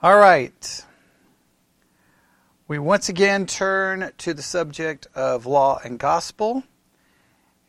All 0.00 0.16
right. 0.16 0.84
We 2.68 2.78
once 2.78 3.08
again 3.08 3.46
turn 3.46 4.12
to 4.18 4.32
the 4.32 4.42
subject 4.42 5.08
of 5.12 5.44
law 5.44 5.80
and 5.82 5.98
gospel. 5.98 6.62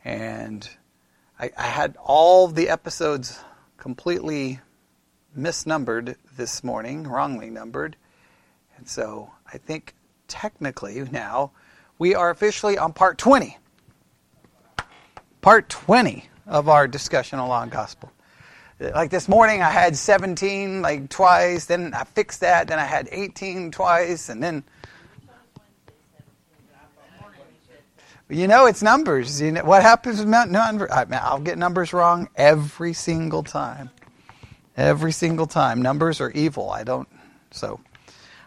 And 0.05 0.69
I, 1.39 1.49
I 1.57 1.63
had 1.63 1.97
all 1.97 2.47
the 2.47 2.69
episodes 2.69 3.39
completely 3.77 4.59
misnumbered 5.35 6.17
this 6.37 6.63
morning, 6.63 7.07
wrongly 7.07 7.49
numbered. 7.49 7.95
And 8.77 8.87
so 8.87 9.31
I 9.51 9.57
think 9.57 9.95
technically 10.27 11.03
now 11.11 11.49
we 11.97 12.13
are 12.13 12.29
officially 12.29 12.77
on 12.77 12.93
part 12.93 13.17
20. 13.17 13.57
Part 15.41 15.67
20 15.67 16.29
of 16.45 16.69
our 16.69 16.87
discussion 16.87 17.39
on 17.39 17.49
law 17.49 17.63
and 17.63 17.71
gospel. 17.71 18.11
Like 18.79 19.09
this 19.09 19.27
morning, 19.27 19.61
I 19.61 19.69
had 19.69 19.97
17 19.97 20.81
like 20.81 21.09
twice, 21.09 21.65
then 21.65 21.93
I 21.93 22.05
fixed 22.05 22.39
that, 22.39 22.69
then 22.69 22.79
I 22.79 22.85
had 22.85 23.09
18 23.11 23.71
twice, 23.71 24.29
and 24.29 24.41
then. 24.41 24.63
You 28.31 28.47
know, 28.47 28.67
it's 28.67 28.83
numbers. 28.83 29.41
You 29.41 29.51
know 29.51 29.63
what 29.63 29.81
happens 29.81 30.19
with 30.19 30.27
numbers? 30.27 30.89
I'll 30.91 31.39
get 31.39 31.57
numbers 31.57 31.93
wrong 31.93 32.29
every 32.35 32.93
single 32.93 33.41
time. 33.41 33.89
Every 34.77 35.11
single 35.11 35.47
time. 35.47 35.81
Numbers 35.81 36.21
are 36.21 36.29
evil. 36.31 36.69
I 36.69 36.83
don't. 36.83 37.07
So, 37.49 37.79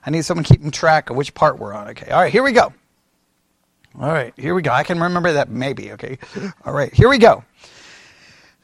I 0.06 0.10
need 0.10 0.24
someone 0.24 0.44
keeping 0.44 0.70
track 0.70 1.10
of 1.10 1.16
which 1.16 1.34
part 1.34 1.58
we're 1.58 1.74
on. 1.74 1.88
Okay. 1.88 2.10
All 2.12 2.20
right. 2.20 2.32
Here 2.32 2.44
we 2.44 2.52
go. 2.52 2.72
All 4.00 4.12
right. 4.12 4.32
Here 4.36 4.54
we 4.54 4.62
go. 4.62 4.70
I 4.70 4.84
can 4.84 5.00
remember 5.00 5.32
that 5.32 5.50
maybe. 5.50 5.92
Okay. 5.92 6.16
All 6.64 6.72
right. 6.72 6.94
Here 6.94 7.08
we 7.08 7.18
go. 7.18 7.44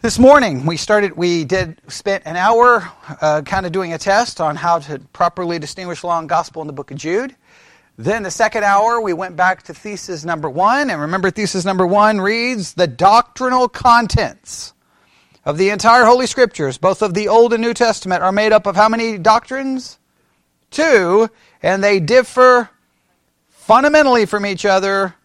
This 0.01 0.17
morning 0.17 0.65
we 0.65 0.77
started. 0.77 1.17
We 1.17 1.45
did 1.45 1.81
spent 1.89 2.23
an 2.25 2.37
hour 2.37 2.89
uh, 3.21 3.43
kind 3.43 3.67
of 3.67 3.73
doing 3.73 3.93
a 3.93 3.99
test 3.99 4.41
on 4.41 4.55
how 4.55 4.79
to 4.79 5.01
properly 5.13 5.59
distinguish 5.59 6.05
law 6.05 6.21
and 6.21 6.29
gospel 6.29 6.63
in 6.63 6.69
the 6.69 6.73
book 6.73 6.93
of 6.93 6.99
Jude. 6.99 7.35
Then 7.97 8.23
the 8.23 8.31
second 8.31 8.63
hour 8.63 9.01
we 9.01 9.13
went 9.13 9.35
back 9.35 9.65
to 9.65 9.75
thesis 9.75 10.25
number 10.25 10.49
one, 10.49 10.89
and 10.89 11.01
remember 11.01 11.33
thesis 11.33 11.65
number 11.65 11.85
one 11.85 12.21
reads 12.21 12.75
the 12.75 12.87
doctrinal 12.87 13.69
contents 13.69 14.73
of 15.45 15.59
the 15.59 15.71
entire 15.71 16.05
Holy 16.05 16.29
Scriptures, 16.29 16.79
both 16.79 17.03
of 17.03 17.15
the 17.15 17.27
Old 17.27 17.53
and 17.53 17.61
New 17.61 17.75
Testament, 17.75 18.23
are 18.23 18.31
made 18.31 18.53
up 18.53 18.67
of 18.67 18.77
how 18.77 18.89
many 18.89 19.19
doctrines? 19.19 19.99
Two, 20.71 21.29
and 21.61 21.83
they 21.83 21.99
differ 21.99 22.71
fundamentally 23.49 24.27
from 24.27 24.47
each 24.47 24.65
other 24.65 25.17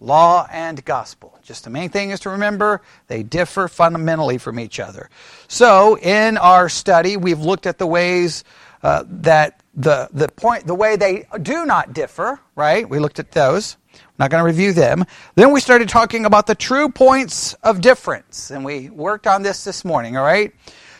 law 0.00 0.46
and 0.50 0.84
gospel. 0.84 1.38
Just 1.42 1.64
the 1.64 1.70
main 1.70 1.88
thing 1.88 2.10
is 2.10 2.20
to 2.20 2.30
remember 2.30 2.82
they 3.06 3.22
differ 3.22 3.68
fundamentally 3.68 4.38
from 4.38 4.60
each 4.60 4.78
other. 4.80 5.08
So, 5.48 5.96
in 5.98 6.36
our 6.36 6.68
study, 6.68 7.16
we've 7.16 7.40
looked 7.40 7.66
at 7.66 7.78
the 7.78 7.86
ways 7.86 8.44
uh, 8.82 9.04
that 9.06 9.62
the, 9.74 10.08
the 10.12 10.28
point, 10.28 10.66
the 10.66 10.74
way 10.74 10.96
they 10.96 11.26
do 11.42 11.66
not 11.66 11.92
differ, 11.92 12.40
right? 12.54 12.88
We 12.88 12.98
looked 12.98 13.18
at 13.18 13.32
those. 13.32 13.76
I'm 13.94 14.00
not 14.18 14.30
going 14.30 14.40
to 14.42 14.46
review 14.46 14.72
them. 14.72 15.04
Then 15.34 15.52
we 15.52 15.60
started 15.60 15.88
talking 15.88 16.24
about 16.24 16.46
the 16.46 16.54
true 16.54 16.88
points 16.88 17.54
of 17.62 17.80
difference, 17.80 18.50
and 18.50 18.64
we 18.64 18.90
worked 18.90 19.26
on 19.26 19.42
this 19.42 19.64
this 19.64 19.84
morning, 19.84 20.16
all 20.16 20.24
right? 20.24 20.52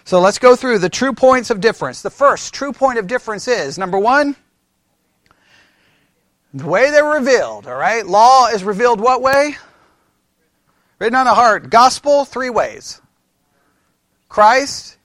So 0.04 0.20
let's 0.20 0.38
go 0.38 0.54
through 0.54 0.78
the 0.78 0.88
true 0.88 1.12
points 1.12 1.50
of 1.50 1.60
difference. 1.60 2.02
The 2.02 2.10
first 2.10 2.54
true 2.54 2.72
point 2.72 2.98
of 2.98 3.06
difference 3.06 3.48
is 3.48 3.76
number 3.76 3.98
one, 3.98 4.36
the 6.56 6.66
way 6.66 6.90
they're 6.90 7.04
revealed, 7.04 7.66
all 7.66 7.76
right? 7.76 8.06
Law 8.06 8.48
is 8.48 8.64
revealed 8.64 9.00
what 9.00 9.20
way? 9.20 9.56
Written 10.98 11.16
on 11.16 11.26
the 11.26 11.34
heart. 11.34 11.68
Gospel, 11.70 12.24
three 12.24 12.50
ways 12.50 13.00
Christ, 14.28 14.96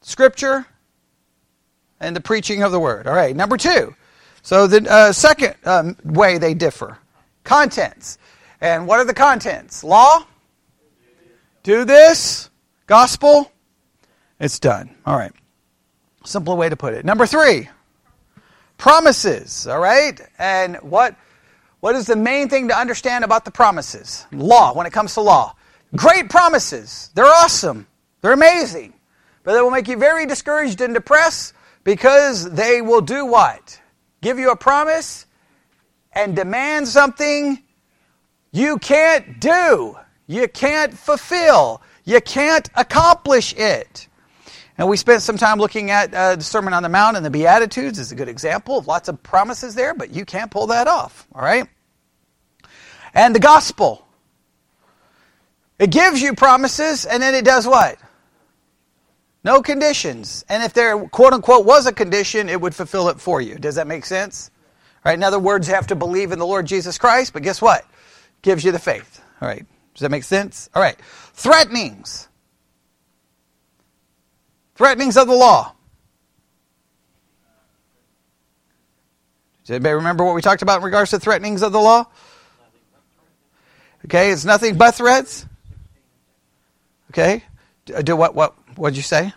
Scripture, 0.00 0.66
and 2.00 2.16
the 2.16 2.20
preaching 2.20 2.62
of 2.62 2.72
the 2.72 2.80
Word. 2.80 3.06
All 3.06 3.14
right, 3.14 3.36
number 3.36 3.56
two. 3.56 3.94
So 4.42 4.66
the 4.66 4.90
uh, 4.90 5.12
second 5.12 5.54
um, 5.64 5.96
way 6.04 6.38
they 6.38 6.54
differ 6.54 6.98
contents. 7.44 8.16
And 8.62 8.86
what 8.86 9.00
are 9.00 9.04
the 9.04 9.14
contents? 9.14 9.84
Law? 9.84 10.24
Do 11.62 11.84
this. 11.84 12.48
Gospel? 12.86 13.52
It's 14.38 14.58
done. 14.58 14.96
All 15.04 15.16
right. 15.16 15.32
Simple 16.24 16.56
way 16.56 16.70
to 16.70 16.76
put 16.76 16.94
it. 16.94 17.04
Number 17.04 17.26
three 17.26 17.68
promises, 18.80 19.66
all 19.66 19.78
right? 19.78 20.20
And 20.38 20.76
what, 20.76 21.14
what 21.80 21.94
is 21.94 22.06
the 22.06 22.16
main 22.16 22.48
thing 22.48 22.68
to 22.68 22.76
understand 22.76 23.24
about 23.24 23.44
the 23.44 23.50
promises? 23.50 24.26
Law, 24.32 24.74
when 24.74 24.86
it 24.86 24.92
comes 24.92 25.14
to 25.14 25.20
law. 25.20 25.54
Great 25.94 26.30
promises. 26.30 27.10
They're 27.14 27.24
awesome. 27.24 27.86
They're 28.22 28.32
amazing. 28.32 28.94
But 29.44 29.54
they 29.54 29.60
will 29.60 29.70
make 29.70 29.88
you 29.88 29.96
very 29.96 30.26
discouraged 30.26 30.80
and 30.80 30.94
depressed 30.94 31.54
because 31.84 32.50
they 32.50 32.80
will 32.80 33.00
do 33.00 33.26
what? 33.26 33.80
Give 34.22 34.38
you 34.38 34.50
a 34.50 34.56
promise 34.56 35.26
and 36.12 36.34
demand 36.34 36.88
something 36.88 37.62
you 38.52 38.78
can't 38.78 39.40
do. 39.40 39.96
You 40.26 40.48
can't 40.48 40.92
fulfill. 40.94 41.82
You 42.04 42.20
can't 42.20 42.68
accomplish 42.74 43.54
it. 43.56 44.08
And 44.80 44.88
we 44.88 44.96
spent 44.96 45.20
some 45.20 45.36
time 45.36 45.58
looking 45.58 45.90
at 45.90 46.14
uh, 46.14 46.36
the 46.36 46.42
Sermon 46.42 46.72
on 46.72 46.82
the 46.82 46.88
Mount 46.88 47.14
and 47.18 47.26
the 47.26 47.28
Beatitudes 47.28 47.98
is 47.98 48.12
a 48.12 48.14
good 48.14 48.30
example 48.30 48.78
of 48.78 48.86
lots 48.86 49.10
of 49.10 49.22
promises 49.22 49.74
there, 49.74 49.92
but 49.92 50.08
you 50.08 50.24
can't 50.24 50.50
pull 50.50 50.68
that 50.68 50.88
off, 50.88 51.26
all 51.34 51.42
right? 51.42 51.66
And 53.12 53.34
the 53.34 53.40
gospel. 53.40 54.06
It 55.78 55.90
gives 55.90 56.22
you 56.22 56.34
promises 56.34 57.04
and 57.04 57.22
then 57.22 57.34
it 57.34 57.44
does 57.44 57.66
what? 57.66 57.98
No 59.44 59.60
conditions. 59.60 60.46
And 60.48 60.62
if 60.62 60.72
there 60.72 60.98
quote 61.08 61.34
unquote 61.34 61.66
was 61.66 61.84
a 61.84 61.92
condition, 61.92 62.48
it 62.48 62.58
would 62.58 62.74
fulfill 62.74 63.10
it 63.10 63.20
for 63.20 63.42
you. 63.42 63.56
Does 63.56 63.74
that 63.74 63.86
make 63.86 64.06
sense? 64.06 64.50
All 65.04 65.10
right, 65.10 65.18
in 65.18 65.22
other 65.22 65.38
words, 65.38 65.68
you 65.68 65.74
have 65.74 65.88
to 65.88 65.94
believe 65.94 66.32
in 66.32 66.38
the 66.38 66.46
Lord 66.46 66.64
Jesus 66.64 66.96
Christ, 66.96 67.34
but 67.34 67.42
guess 67.42 67.60
what? 67.60 67.84
Gives 68.40 68.64
you 68.64 68.72
the 68.72 68.78
faith. 68.78 69.22
All 69.42 69.48
right. 69.48 69.66
Does 69.92 70.00
that 70.00 70.10
make 70.10 70.24
sense? 70.24 70.70
All 70.74 70.80
right. 70.80 70.98
Threatenings. 71.34 72.29
Threatenings 74.80 75.18
of 75.18 75.26
the 75.26 75.34
law. 75.34 75.74
Does 79.62 79.74
anybody 79.74 79.96
remember 79.96 80.24
what 80.24 80.34
we 80.34 80.40
talked 80.40 80.62
about 80.62 80.78
in 80.78 80.84
regards 80.84 81.10
to 81.10 81.20
threatenings 81.20 81.60
of 81.60 81.72
the 81.72 81.78
law? 81.78 82.06
Okay, 84.06 84.30
it's 84.30 84.46
nothing 84.46 84.78
but 84.78 84.94
threats. 84.94 85.44
Okay, 87.10 87.44
do 87.84 88.16
what? 88.16 88.34
What? 88.34 88.54
What'd 88.76 88.96
you 88.96 89.02
say? 89.02 89.34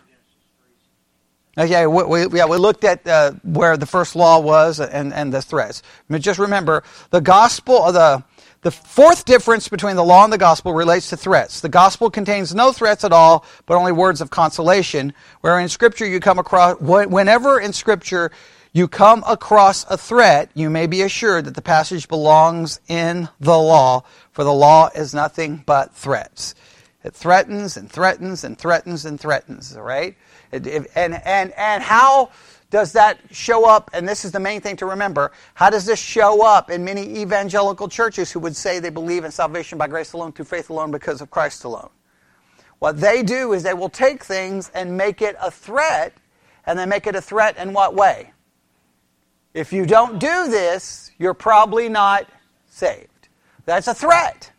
Okay, 1.57 1.87
we, 1.87 2.03
we, 2.03 2.27
yeah, 2.37 2.45
we 2.45 2.55
looked 2.55 2.85
at 2.85 3.05
uh, 3.05 3.33
where 3.43 3.75
the 3.75 3.85
first 3.85 4.15
law 4.15 4.39
was 4.39 4.79
and, 4.79 5.13
and 5.13 5.33
the 5.33 5.41
threats. 5.41 5.83
I 6.09 6.13
mean, 6.13 6.21
just 6.21 6.39
remember 6.39 6.83
the 7.09 7.19
gospel, 7.19 7.83
of 7.83 7.93
the 7.95 8.23
the 8.63 8.71
fourth 8.71 9.25
difference 9.25 9.67
between 9.67 9.95
the 9.95 10.03
law 10.03 10.23
and 10.23 10.33
the 10.33 10.37
gospel 10.37 10.73
relates 10.73 11.09
to 11.09 11.17
threats. 11.17 11.61
The 11.61 11.69
gospel 11.69 12.09
contains 12.09 12.55
no 12.55 12.71
threats 12.71 13.03
at 13.03 13.11
all, 13.11 13.45
but 13.65 13.75
only 13.75 13.91
words 13.91 14.21
of 14.21 14.29
consolation. 14.29 15.13
Where 15.41 15.59
in 15.59 15.69
Scripture 15.69 16.05
you 16.05 16.19
come 16.19 16.39
across, 16.39 16.79
whenever 16.79 17.59
in 17.59 17.73
Scripture 17.73 18.31
you 18.71 18.87
come 18.87 19.23
across 19.27 19.85
a 19.91 19.97
threat, 19.97 20.49
you 20.53 20.69
may 20.69 20.87
be 20.87 21.01
assured 21.01 21.45
that 21.45 21.55
the 21.55 21.61
passage 21.61 22.07
belongs 22.07 22.79
in 22.87 23.29
the 23.39 23.57
law, 23.57 24.03
for 24.31 24.43
the 24.43 24.53
law 24.53 24.89
is 24.95 25.13
nothing 25.13 25.61
but 25.65 25.93
threats. 25.93 26.55
It 27.03 27.13
threatens 27.13 27.75
and 27.75 27.91
threatens 27.91 28.45
and 28.45 28.57
threatens 28.57 29.05
and 29.05 29.19
threatens, 29.19 29.75
right? 29.77 30.15
and, 30.53 31.21
and, 31.25 31.53
and 31.57 31.83
how 31.83 32.31
does 32.73 32.93
that 32.93 33.19
show 33.29 33.69
up? 33.69 33.91
And 33.93 34.09
this 34.09 34.25
is 34.25 34.31
the 34.31 34.39
main 34.39 34.59
thing 34.59 34.75
to 34.77 34.87
remember. 34.87 35.31
How 35.53 35.69
does 35.69 35.85
this 35.85 35.99
show 35.99 36.43
up 36.43 36.71
in 36.71 36.83
many 36.83 37.21
evangelical 37.21 37.87
churches 37.87 38.31
who 38.31 38.39
would 38.39 38.55
say 38.55 38.79
they 38.79 38.89
believe 38.89 39.25
in 39.25 39.29
salvation 39.29 39.77
by 39.77 39.87
grace 39.87 40.13
alone, 40.13 40.31
through 40.31 40.45
faith 40.45 40.71
alone, 40.71 40.89
because 40.89 41.21
of 41.21 41.29
Christ 41.29 41.65
alone? 41.65 41.91
What 42.79 42.99
they 42.99 43.21
do 43.21 43.53
is 43.53 43.61
they 43.61 43.75
will 43.75 43.89
take 43.89 44.23
things 44.23 44.71
and 44.73 44.97
make 44.97 45.21
it 45.21 45.35
a 45.39 45.51
threat, 45.51 46.17
and 46.65 46.79
they 46.79 46.87
make 46.87 47.05
it 47.05 47.13
a 47.15 47.21
threat 47.21 47.57
in 47.57 47.73
what 47.73 47.93
way? 47.93 48.33
If 49.53 49.71
you 49.71 49.85
don't 49.85 50.17
do 50.17 50.47
this, 50.49 51.11
you're 51.19 51.35
probably 51.35 51.89
not 51.89 52.25
saved. 52.71 53.27
That's 53.65 53.87
a 53.87 53.93
threat. 53.93 54.51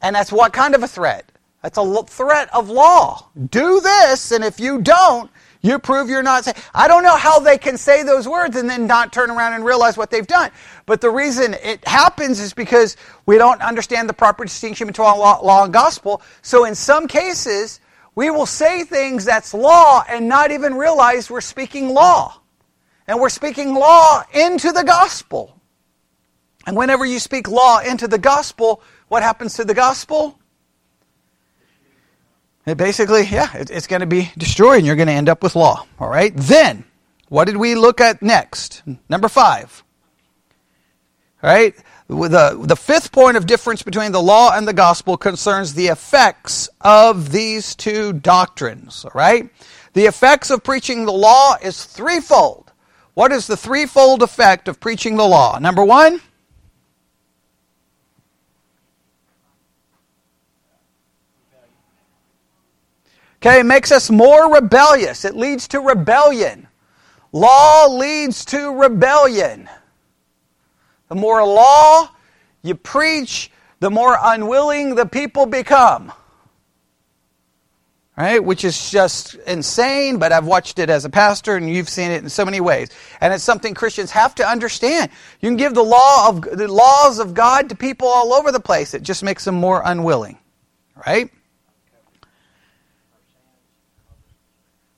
And 0.00 0.14
that's 0.14 0.30
what 0.30 0.52
kind 0.52 0.76
of 0.76 0.84
a 0.84 0.88
threat? 0.88 1.32
That's 1.62 1.78
a 1.78 2.02
threat 2.04 2.48
of 2.54 2.70
law. 2.70 3.28
Do 3.50 3.80
this, 3.80 4.30
and 4.30 4.44
if 4.44 4.60
you 4.60 4.80
don't, 4.80 5.32
you 5.64 5.78
prove 5.78 6.10
you're 6.10 6.22
not 6.22 6.44
saved. 6.44 6.58
I 6.74 6.88
don't 6.88 7.02
know 7.02 7.16
how 7.16 7.38
they 7.38 7.56
can 7.56 7.78
say 7.78 8.02
those 8.02 8.28
words 8.28 8.54
and 8.54 8.68
then 8.68 8.86
not 8.86 9.14
turn 9.14 9.30
around 9.30 9.54
and 9.54 9.64
realize 9.64 9.96
what 9.96 10.10
they've 10.10 10.26
done. 10.26 10.50
But 10.84 11.00
the 11.00 11.08
reason 11.08 11.54
it 11.54 11.88
happens 11.88 12.38
is 12.38 12.52
because 12.52 12.98
we 13.24 13.38
don't 13.38 13.62
understand 13.62 14.06
the 14.06 14.12
proper 14.12 14.44
distinction 14.44 14.86
between 14.86 15.06
law, 15.06 15.40
law 15.40 15.64
and 15.64 15.72
gospel. 15.72 16.20
So 16.42 16.66
in 16.66 16.74
some 16.74 17.08
cases, 17.08 17.80
we 18.14 18.30
will 18.30 18.44
say 18.44 18.84
things 18.84 19.24
that's 19.24 19.54
law 19.54 20.04
and 20.06 20.28
not 20.28 20.50
even 20.50 20.74
realize 20.74 21.30
we're 21.30 21.40
speaking 21.40 21.88
law. 21.88 22.38
And 23.08 23.18
we're 23.18 23.30
speaking 23.30 23.74
law 23.74 24.22
into 24.34 24.70
the 24.70 24.84
gospel. 24.84 25.58
And 26.66 26.76
whenever 26.76 27.06
you 27.06 27.18
speak 27.18 27.48
law 27.48 27.78
into 27.78 28.06
the 28.06 28.18
gospel, 28.18 28.82
what 29.08 29.22
happens 29.22 29.54
to 29.54 29.64
the 29.64 29.74
gospel? 29.74 30.38
It 32.66 32.76
basically, 32.76 33.24
yeah, 33.26 33.54
it, 33.56 33.70
it's 33.70 33.86
going 33.86 34.00
to 34.00 34.06
be 34.06 34.32
destroyed 34.38 34.78
and 34.78 34.86
you're 34.86 34.96
going 34.96 35.08
to 35.08 35.14
end 35.14 35.28
up 35.28 35.42
with 35.42 35.54
law. 35.54 35.86
All 35.98 36.08
right? 36.08 36.32
Then, 36.34 36.84
what 37.28 37.44
did 37.44 37.56
we 37.56 37.74
look 37.74 38.00
at 38.00 38.22
next? 38.22 38.82
Number 39.08 39.28
five. 39.28 39.82
All 41.42 41.50
right? 41.50 41.74
The, 42.08 42.58
the 42.62 42.76
fifth 42.76 43.12
point 43.12 43.36
of 43.36 43.46
difference 43.46 43.82
between 43.82 44.12
the 44.12 44.22
law 44.22 44.56
and 44.56 44.66
the 44.66 44.72
gospel 44.72 45.16
concerns 45.16 45.74
the 45.74 45.88
effects 45.88 46.68
of 46.80 47.32
these 47.32 47.74
two 47.74 48.12
doctrines. 48.14 49.04
All 49.04 49.12
right? 49.14 49.50
The 49.92 50.06
effects 50.06 50.50
of 50.50 50.64
preaching 50.64 51.04
the 51.04 51.12
law 51.12 51.56
is 51.62 51.84
threefold. 51.84 52.72
What 53.14 53.30
is 53.30 53.46
the 53.46 53.56
threefold 53.56 54.22
effect 54.22 54.68
of 54.68 54.80
preaching 54.80 55.16
the 55.16 55.26
law? 55.26 55.58
Number 55.58 55.84
one, 55.84 56.20
Okay, 63.44 63.60
it 63.60 63.66
makes 63.66 63.92
us 63.92 64.10
more 64.10 64.54
rebellious. 64.54 65.26
It 65.26 65.36
leads 65.36 65.68
to 65.68 65.80
rebellion. 65.80 66.66
Law 67.30 67.88
leads 67.88 68.46
to 68.46 68.70
rebellion. 68.80 69.68
The 71.10 71.14
more 71.14 71.46
law 71.46 72.08
you 72.62 72.74
preach, 72.74 73.50
the 73.80 73.90
more 73.90 74.16
unwilling 74.18 74.94
the 74.94 75.04
people 75.04 75.44
become. 75.44 76.10
Right? 78.16 78.42
Which 78.42 78.64
is 78.64 78.90
just 78.90 79.34
insane, 79.46 80.18
but 80.18 80.32
I've 80.32 80.46
watched 80.46 80.78
it 80.78 80.88
as 80.88 81.04
a 81.04 81.10
pastor 81.10 81.56
and 81.56 81.68
you've 81.68 81.90
seen 81.90 82.12
it 82.12 82.22
in 82.22 82.30
so 82.30 82.46
many 82.46 82.62
ways. 82.62 82.88
And 83.20 83.30
it's 83.34 83.44
something 83.44 83.74
Christians 83.74 84.10
have 84.12 84.34
to 84.36 84.48
understand. 84.48 85.10
You 85.42 85.50
can 85.50 85.58
give 85.58 85.74
the 85.74 85.84
law 85.84 86.30
of 86.30 86.40
the 86.40 86.72
laws 86.72 87.18
of 87.18 87.34
God 87.34 87.68
to 87.68 87.76
people 87.76 88.08
all 88.08 88.32
over 88.32 88.50
the 88.50 88.60
place. 88.60 88.94
It 88.94 89.02
just 89.02 89.22
makes 89.22 89.44
them 89.44 89.56
more 89.56 89.82
unwilling. 89.84 90.38
Right? 91.06 91.30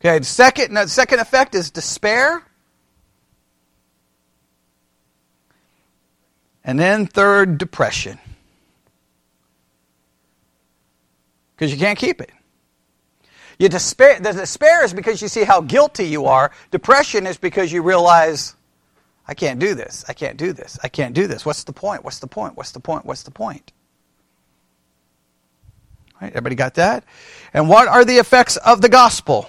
Okay, 0.01 0.19
the 0.19 0.25
second, 0.25 0.75
the 0.75 0.87
second 0.89 1.21
effect 1.21 1.55
is 1.55 1.71
despair. 1.71 2.43
And 6.65 6.79
then 6.79 7.07
third, 7.07 7.59
depression. 7.59 8.19
Because 11.55 11.73
you 11.73 11.79
can't 11.79 11.99
keep 11.99 12.21
it. 12.21 12.31
You 13.59 13.69
despair, 13.71 14.21
the 14.21 14.33
despair 14.33 14.85
is 14.85 14.93
because 14.93 15.23
you 15.23 15.29
see 15.29 15.45
how 15.45 15.63
guilty 15.63 16.05
you 16.05 16.27
are. 16.27 16.53
Depression 16.71 17.27
is 17.27 17.39
because 17.39 17.73
you 17.73 17.83
realize, 17.83 18.55
I 19.27 19.33
can't 19.33 19.59
do 19.59 19.75
this. 19.75 20.05
I 20.09 20.13
can't 20.13 20.37
do 20.37 20.53
this. 20.53 20.79
I 20.83 20.89
can't 20.89 21.15
do 21.15 21.27
this. 21.27 21.47
What's 21.47 21.65
the 21.65 21.73
point? 21.73 22.05
What's 22.05 22.19
the 22.19 22.27
point? 22.27 22.57
What's 22.57 22.73
the 22.73 22.81
point? 22.81 23.07
What's 23.07 23.23
the 23.23 23.31
point? 23.31 23.73
Right, 26.21 26.29
everybody 26.29 26.55
got 26.55 26.75
that? 26.75 27.05
And 27.55 27.69
what 27.69 27.89
are 27.89 28.05
the 28.05 28.17
effects 28.17 28.59
of 28.59 28.83
the 28.83 28.89
gospel? 28.91 29.49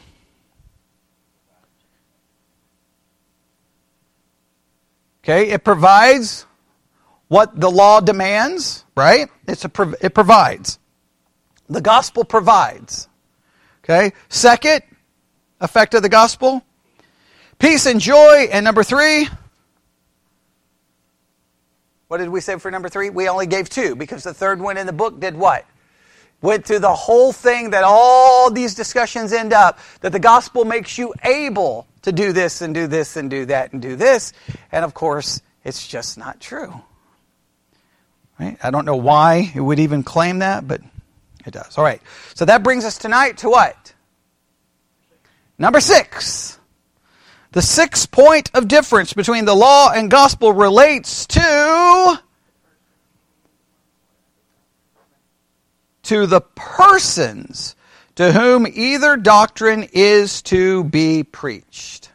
Okay, 5.27 5.49
it 5.49 5.65
provides 5.65 6.45
what 7.27 7.59
the 7.59 7.69
law 7.69 7.99
demands, 7.99 8.85
right? 8.95 9.27
It's 9.45 9.65
a, 9.65 9.95
it 9.99 10.13
provides. 10.13 10.79
The 11.67 11.81
gospel 11.81 12.23
provides. 12.23 13.09
Okay, 13.83 14.13
second 14.29 14.83
effect 15.59 15.95
of 15.95 16.01
the 16.01 16.07
gospel 16.07 16.63
peace 17.59 17.87
and 17.87 17.99
joy. 17.99 18.47
And 18.53 18.63
number 18.63 18.83
three, 18.83 19.27
what 22.07 22.19
did 22.19 22.29
we 22.29 22.39
say 22.39 22.57
for 22.57 22.71
number 22.71 22.87
three? 22.87 23.09
We 23.09 23.27
only 23.27 23.47
gave 23.47 23.69
two 23.69 23.97
because 23.97 24.23
the 24.23 24.33
third 24.33 24.61
one 24.61 24.77
in 24.77 24.85
the 24.85 24.93
book 24.93 25.19
did 25.19 25.35
what? 25.35 25.65
Went 26.41 26.65
through 26.65 26.79
the 26.79 26.95
whole 26.95 27.33
thing 27.33 27.71
that 27.71 27.83
all 27.83 28.49
these 28.49 28.75
discussions 28.75 29.33
end 29.33 29.51
up, 29.51 29.79
that 29.99 30.13
the 30.13 30.19
gospel 30.19 30.63
makes 30.63 30.97
you 30.97 31.13
able 31.23 31.86
to 32.07 32.13
do 32.13 32.31
this 32.31 32.61
and 32.61 32.73
do 32.73 32.87
this 32.87 33.17
and 33.17 33.29
do 33.29 33.45
that 33.45 33.73
and 33.73 33.81
do 33.81 33.97
this. 33.97 34.31
And 34.71 34.85
of 34.85 34.93
course, 34.93 35.41
it's 35.65 35.85
just 35.85 36.17
not 36.17 36.39
true. 36.39 36.73
Right? 38.39 38.57
I 38.63 38.71
don't 38.71 38.85
know 38.85 38.95
why 38.95 39.51
it 39.53 39.59
would 39.59 39.79
even 39.79 40.03
claim 40.03 40.39
that, 40.39 40.65
but 40.65 40.79
it 41.45 41.51
does. 41.51 41.77
All 41.77 41.83
right. 41.83 42.01
So 42.33 42.45
that 42.45 42.63
brings 42.63 42.85
us 42.85 42.97
tonight 42.97 43.39
to 43.39 43.49
what? 43.49 43.93
Number 45.57 45.81
six. 45.81 46.57
The 47.51 47.61
sixth 47.61 48.09
point 48.09 48.51
of 48.53 48.69
difference 48.69 49.11
between 49.11 49.43
the 49.43 49.55
law 49.55 49.91
and 49.93 50.09
gospel 50.09 50.53
relates 50.53 51.25
to 51.27 52.21
to 56.03 56.25
the 56.25 56.39
persons 56.55 57.75
to 58.17 58.31
whom 58.31 58.65
either 58.67 59.15
doctrine 59.15 59.87
is 59.93 60.41
to 60.41 60.83
be 60.83 61.23
preached. 61.23 62.09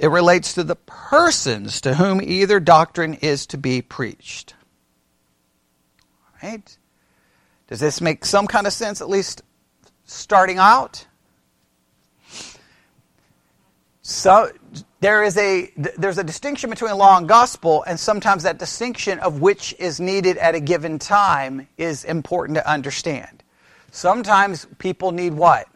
It 0.00 0.08
relates 0.08 0.54
to 0.54 0.64
the 0.64 0.74
persons 0.74 1.80
to 1.82 1.94
whom 1.94 2.20
either 2.20 2.58
doctrine 2.58 3.14
is 3.14 3.46
to 3.46 3.58
be 3.58 3.80
preached. 3.80 4.54
Right? 6.42 6.76
Does 7.68 7.78
this 7.78 8.00
make 8.00 8.24
some 8.24 8.48
kind 8.48 8.66
of 8.66 8.72
sense, 8.72 9.00
at 9.00 9.08
least 9.08 9.42
starting 10.04 10.58
out? 10.58 11.06
So 14.02 14.50
there 14.98 15.22
is 15.22 15.36
a 15.36 15.72
there's 15.76 16.18
a 16.18 16.24
distinction 16.24 16.70
between 16.70 16.92
law 16.96 17.18
and 17.18 17.28
gospel, 17.28 17.84
and 17.86 18.00
sometimes 18.00 18.42
that 18.42 18.58
distinction 18.58 19.20
of 19.20 19.40
which 19.40 19.76
is 19.78 20.00
needed 20.00 20.38
at 20.38 20.56
a 20.56 20.60
given 20.60 20.98
time 20.98 21.68
is 21.78 22.02
important 22.02 22.56
to 22.56 22.68
understand. 22.68 23.41
Sometimes 23.92 24.66
people 24.78 25.12
need 25.12 25.34
what? 25.34 25.68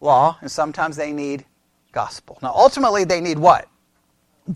Law, 0.00 0.38
and 0.40 0.48
sometimes 0.48 0.96
they 0.96 1.12
need 1.12 1.44
gospel. 1.90 2.38
Now, 2.42 2.52
ultimately, 2.54 3.02
they 3.02 3.20
need 3.20 3.40
what? 3.40 3.68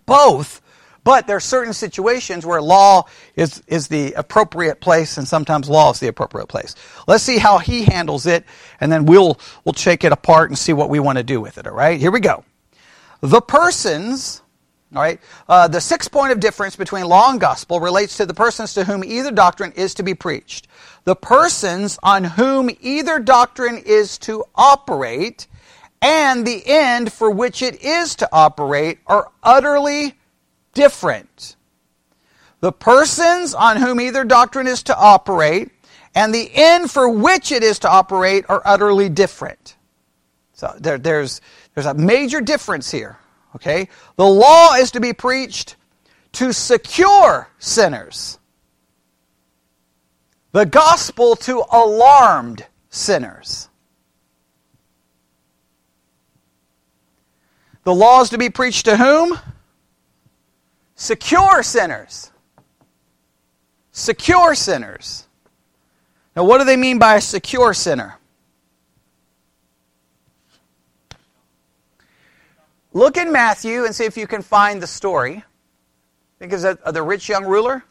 Both, 0.07 0.63
but 1.03 1.27
there 1.27 1.37
are 1.37 1.41
certain 1.41 1.73
situations 1.73 2.47
where 2.47 2.63
law 2.63 3.03
is, 3.35 3.65
is 3.67 3.89
the 3.89 4.13
appropriate 4.13 4.81
place, 4.81 5.19
and 5.19 5.27
sometimes 5.27 5.69
law 5.69 5.91
is 5.91 5.99
the 5.99 6.07
appropriate 6.07 6.47
place. 6.47 6.77
Let's 7.09 7.25
see 7.25 7.39
how 7.39 7.59
he 7.59 7.83
handles 7.83 8.27
it, 8.27 8.45
and 8.81 8.93
then 8.93 9.07
we'll, 9.07 9.37
we'll 9.65 9.73
take 9.73 10.05
it 10.05 10.13
apart 10.13 10.51
and 10.51 10.59
see 10.59 10.73
what 10.73 10.89
we 10.89 11.01
want 11.01 11.19
to 11.19 11.25
do 11.25 11.41
with 11.41 11.59
it, 11.59 11.67
all 11.67 11.75
right? 11.75 11.99
Here 11.99 12.13
we 12.13 12.21
go. 12.21 12.45
The 13.23 13.41
persons 13.41 14.43
all 14.95 15.03
right. 15.03 15.21
Uh, 15.49 15.69
the 15.69 15.81
sixth 15.81 16.11
point 16.11 16.33
of 16.33 16.41
difference 16.41 16.75
between 16.75 17.05
law 17.05 17.31
and 17.31 17.41
gospel 17.41 17.79
relates 17.79 18.17
to 18.17 18.27
the 18.27 18.35
persons 18.35 18.75
to 18.75 18.85
whom 18.85 19.05
either 19.05 19.31
doctrine 19.31 19.73
is 19.73 19.95
to 19.95 20.03
be 20.03 20.15
preached. 20.15 20.67
The 21.05 21.15
persons 21.15 21.99
on 22.03 22.25
whom 22.25 22.71
either 22.81 23.21
doctrine 23.21 23.79
is 23.79 24.19
to 24.19 24.45
operate 24.57 25.47
and 26.03 26.45
the 26.47 26.63
end 26.67 27.13
for 27.13 27.31
which 27.31 27.63
it 27.63 27.83
is 27.83 28.17
to 28.17 28.29
operate 28.33 28.99
are 29.07 29.31
utterly 29.43 30.15
different. 30.75 31.57
The 32.61 32.73
persons 32.73 33.55
on 33.55 33.77
whom 33.77 34.01
either 34.01 34.25
doctrine 34.25 34.67
is 34.67 34.83
to 34.85 34.97
operate 34.97 35.71
and 36.17 36.35
the 36.35 36.51
end 36.53 36.91
for 36.91 37.09
which 37.09 37.53
it 37.53 37.63
is 37.63 37.79
to 37.81 37.89
operate 37.89 38.45
are 38.49 38.61
utterly 38.65 39.09
different. 39.09 39.77
So 40.55 40.75
there, 40.81 40.99
there's, 40.99 41.41
there's 41.75 41.87
a 41.87 41.95
major 41.95 42.41
difference 42.41 42.91
here. 42.91 43.19
Okay? 43.57 43.89
The 44.17 44.27
law 44.27 44.75
is 44.75 44.91
to 44.93 45.01
be 45.01 45.13
preached 45.13 45.77
to 46.33 46.53
secure 46.53 47.49
sinners. 47.59 48.39
The 50.53 50.67
gospel 50.67 51.37
to 51.37 51.65
alarmed 51.71 52.67
sinners. 52.89 53.69
The 57.85 57.95
law 57.95 58.21
is 58.21 58.31
to 58.31 58.39
be 58.39 58.51
preached 58.51 58.85
to 58.87 58.97
whom? 58.97 59.39
Secure 60.95 61.63
sinners. 61.63 62.31
Secure 63.91 64.55
sinners. 64.55 65.27
Now, 66.37 66.45
what 66.45 66.59
do 66.59 66.65
they 66.65 66.77
mean 66.77 66.99
by 66.99 67.17
a 67.17 67.21
secure 67.21 67.75
sinner? 67.75 68.20
Look 72.93 73.17
in 73.17 73.31
Matthew 73.31 73.85
and 73.85 73.95
see 73.95 74.05
if 74.05 74.17
you 74.17 74.27
can 74.27 74.43
find 74.43 74.83
the 74.83 74.87
story. 74.87 75.45
Think 76.39 76.53
of 76.53 76.95
the 76.95 77.03
rich 77.03 77.29
young 77.29 77.45
ruler. 77.45 77.85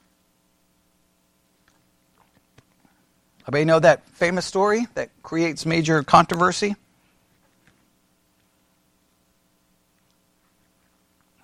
Anybody 3.48 3.65
know 3.65 3.79
that 3.79 4.08
famous 4.10 4.46
story 4.46 4.88
that 4.96 5.10
creates 5.24 5.65
major 5.65 6.03
controversy? 6.03 6.75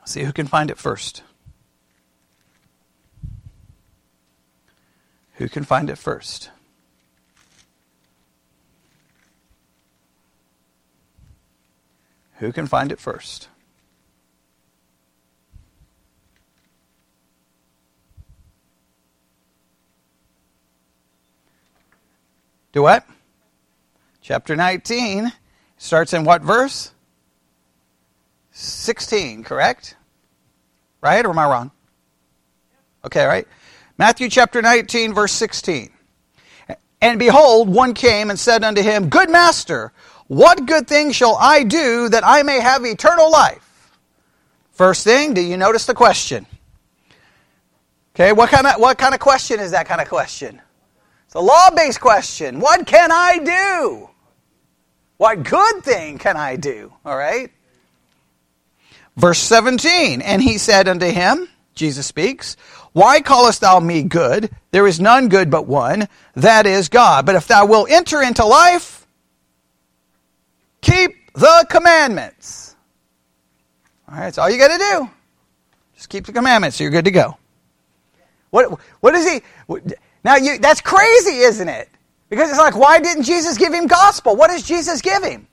see 0.05 0.23
who 0.23 0.31
can 0.31 0.47
find 0.47 0.69
it 0.69 0.77
first. 0.77 1.23
Who 5.33 5.49
can 5.49 5.63
find 5.63 5.89
it 5.89 5.97
first? 5.97 6.51
Who 12.39 12.51
can 12.51 12.67
find 12.67 12.91
it 12.91 12.99
first? 12.99 13.49
Do 22.73 22.81
what? 22.81 23.05
Chapter 24.19 24.55
19 24.55 25.31
starts 25.77 26.11
in 26.13 26.25
what 26.25 26.41
verse? 26.41 26.91
16, 28.51 29.43
correct? 29.43 29.95
Right? 30.99 31.25
Or 31.25 31.29
am 31.29 31.39
I 31.39 31.45
wrong? 31.45 31.71
Okay, 33.05 33.25
right? 33.25 33.47
Matthew 33.97 34.29
chapter 34.29 34.61
19, 34.61 35.13
verse 35.13 35.31
16. 35.31 35.89
And 37.01 37.19
behold, 37.19 37.69
one 37.69 37.93
came 37.93 38.29
and 38.29 38.37
said 38.37 38.63
unto 38.63 38.81
him, 38.81 39.09
Good 39.09 39.29
master, 39.29 39.93
what 40.27 40.65
good 40.65 40.87
thing 40.87 41.11
shall 41.11 41.37
I 41.39 41.63
do 41.63 42.09
that 42.09 42.25
I 42.25 42.43
may 42.43 42.59
have 42.59 42.85
eternal 42.85 43.31
life? 43.31 43.61
First 44.71 45.03
thing, 45.03 45.33
do 45.33 45.41
you 45.41 45.57
notice 45.57 45.85
the 45.85 45.93
question? 45.93 46.45
Okay, 48.15 48.31
what 48.31 48.49
kind 48.49 48.65
of 48.65 48.79
what 48.79 48.97
kind 48.97 49.13
of 49.13 49.19
question 49.19 49.59
is 49.59 49.71
that 49.71 49.87
kind 49.87 50.01
of 50.01 50.07
question? 50.07 50.61
It's 51.25 51.35
a 51.35 51.39
law-based 51.39 51.99
question. 51.99 52.59
What 52.59 52.87
can 52.87 53.11
I 53.11 53.39
do? 53.39 54.09
What 55.17 55.43
good 55.43 55.83
thing 55.83 56.17
can 56.17 56.37
I 56.37 56.55
do? 56.55 56.93
All 57.05 57.15
right? 57.15 57.51
Verse 59.17 59.39
17, 59.39 60.21
and 60.21 60.41
he 60.41 60.57
said 60.57 60.89
unto 60.89 61.05
him, 61.05 61.47
Jesus 61.73 62.05
speaks, 62.05 62.57
Why 62.91 63.21
callest 63.21 63.61
thou 63.61 63.79
me 63.79 64.03
good? 64.03 64.49
There 64.71 64.87
is 64.87 64.99
none 64.99 65.29
good 65.29 65.49
but 65.49 65.67
one, 65.67 66.07
that 66.35 66.65
is 66.65 66.89
God. 66.89 67.25
But 67.25 67.35
if 67.35 67.47
thou 67.47 67.65
wilt 67.65 67.89
enter 67.89 68.21
into 68.21 68.45
life, 68.45 68.94
keep 70.85 71.33
the 71.33 71.65
commandments. 71.69 72.75
All 74.07 74.15
right, 74.15 74.25
that's 74.25 74.37
all 74.37 74.49
you 74.49 74.57
got 74.57 74.69
to 74.69 74.77
do. 74.77 75.09
Just 75.95 76.09
keep 76.09 76.25
the 76.25 76.31
commandments, 76.31 76.77
so 76.77 76.83
you're 76.83 76.91
good 76.91 77.05
to 77.05 77.11
go. 77.11 77.37
What, 78.51 78.79
what 78.99 79.15
is 79.15 79.29
he? 79.29 79.41
Now, 80.23 80.35
you, 80.35 80.59
that's 80.59 80.81
crazy, 80.81 81.39
isn't 81.39 81.67
it? 81.67 81.89
Because 82.29 82.49
it's 82.49 82.59
like, 82.59 82.75
why 82.75 82.99
didn't 82.99 83.23
Jesus 83.23 83.57
give 83.57 83.73
him 83.73 83.87
gospel? 83.87 84.35
What 84.35 84.49
does 84.49 84.63
Jesus 84.63 85.01
give 85.01 85.23
him? 85.23 85.47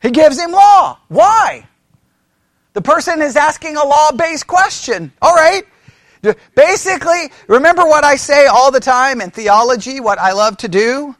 He 0.00 0.10
gives 0.10 0.38
him 0.38 0.52
law. 0.52 0.98
Why? 1.08 1.66
The 2.74 2.82
person 2.82 3.20
is 3.22 3.36
asking 3.36 3.76
a 3.76 3.84
law 3.84 4.12
based 4.12 4.46
question. 4.46 5.12
All 5.20 5.34
right. 5.34 5.64
Basically, 6.54 7.30
remember 7.46 7.82
what 7.82 8.04
I 8.04 8.16
say 8.16 8.46
all 8.46 8.70
the 8.70 8.80
time 8.80 9.20
in 9.20 9.30
theology, 9.30 10.00
what 10.00 10.18
I 10.18 10.32
love 10.32 10.56
to 10.58 10.68
do? 10.68 11.14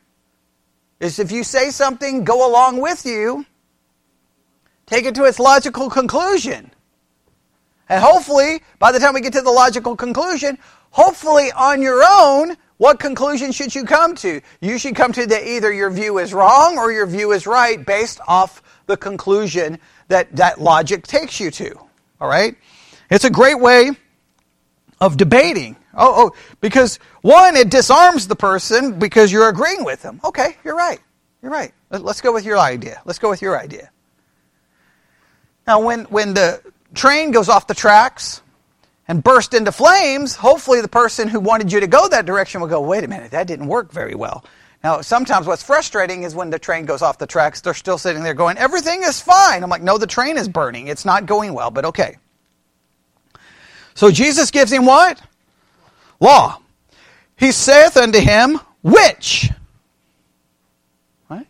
Is 1.00 1.18
if 1.18 1.30
you 1.30 1.44
say 1.44 1.70
something, 1.70 2.24
go 2.24 2.48
along 2.48 2.80
with 2.80 3.06
you, 3.06 3.46
take 4.86 5.04
it 5.04 5.14
to 5.14 5.24
its 5.24 5.38
logical 5.38 5.88
conclusion. 5.88 6.70
And 7.88 8.02
hopefully, 8.02 8.62
by 8.78 8.92
the 8.92 8.98
time 8.98 9.14
we 9.14 9.20
get 9.20 9.32
to 9.34 9.40
the 9.40 9.50
logical 9.50 9.96
conclusion, 9.96 10.58
hopefully 10.90 11.50
on 11.52 11.80
your 11.80 12.02
own, 12.04 12.56
what 12.78 13.00
conclusion 13.00 13.52
should 13.52 13.74
you 13.74 13.84
come 13.84 14.14
to? 14.16 14.40
You 14.60 14.78
should 14.78 14.94
come 14.94 15.12
to 15.12 15.26
that 15.26 15.46
either 15.46 15.72
your 15.72 15.90
view 15.90 16.18
is 16.18 16.34
wrong 16.34 16.78
or 16.78 16.92
your 16.92 17.06
view 17.06 17.32
is 17.32 17.46
right 17.46 17.84
based 17.84 18.20
off 18.26 18.62
the 18.86 18.96
conclusion 18.96 19.78
that 20.08 20.34
that 20.36 20.60
logic 20.60 21.06
takes 21.06 21.40
you 21.40 21.50
to. 21.52 21.74
All 22.20 22.28
right? 22.28 22.56
It's 23.10 23.24
a 23.24 23.30
great 23.30 23.58
way 23.58 23.92
of 25.00 25.16
debating. 25.16 25.76
Oh, 25.94 26.28
oh, 26.28 26.36
because 26.60 26.98
one, 27.22 27.56
it 27.56 27.70
disarms 27.70 28.28
the 28.28 28.36
person 28.36 28.98
because 28.98 29.32
you're 29.32 29.48
agreeing 29.48 29.84
with 29.84 30.02
them. 30.02 30.20
Okay, 30.24 30.56
you're 30.64 30.76
right. 30.76 31.00
You're 31.42 31.52
right. 31.52 31.72
Let's 31.90 32.20
go 32.20 32.32
with 32.32 32.44
your 32.44 32.58
idea. 32.58 33.00
Let's 33.04 33.18
go 33.18 33.30
with 33.30 33.42
your 33.42 33.58
idea. 33.58 33.90
Now, 35.66 35.80
when, 35.80 36.04
when 36.04 36.34
the 36.34 36.62
train 36.94 37.30
goes 37.30 37.48
off 37.48 37.66
the 37.66 37.74
tracks 37.74 38.42
and 39.06 39.22
burst 39.22 39.54
into 39.54 39.72
flames, 39.72 40.34
hopefully 40.34 40.80
the 40.80 40.88
person 40.88 41.28
who 41.28 41.40
wanted 41.40 41.72
you 41.72 41.80
to 41.80 41.86
go 41.86 42.08
that 42.08 42.26
direction 42.26 42.60
will 42.60 42.68
go, 42.68 42.80
wait 42.80 43.04
a 43.04 43.08
minute, 43.08 43.30
that 43.32 43.46
didn't 43.46 43.66
work 43.66 43.92
very 43.92 44.14
well. 44.14 44.44
Now, 44.82 45.00
sometimes 45.00 45.46
what's 45.46 45.62
frustrating 45.62 46.22
is 46.22 46.34
when 46.34 46.50
the 46.50 46.58
train 46.58 46.86
goes 46.86 47.02
off 47.02 47.18
the 47.18 47.26
tracks, 47.26 47.60
they're 47.60 47.74
still 47.74 47.98
sitting 47.98 48.22
there 48.22 48.34
going, 48.34 48.58
everything 48.58 49.02
is 49.02 49.20
fine. 49.20 49.62
I'm 49.62 49.70
like, 49.70 49.82
no, 49.82 49.98
the 49.98 50.06
train 50.06 50.38
is 50.38 50.48
burning. 50.48 50.86
It's 50.88 51.04
not 51.04 51.26
going 51.26 51.52
well, 51.52 51.70
but 51.70 51.84
okay. 51.86 52.16
So 53.98 54.12
Jesus 54.12 54.52
gives 54.52 54.72
him 54.72 54.86
what? 54.86 55.20
Law. 56.20 56.60
He 57.34 57.50
saith 57.50 57.96
unto 57.96 58.20
him, 58.20 58.60
which? 58.80 59.50
Right? 61.28 61.48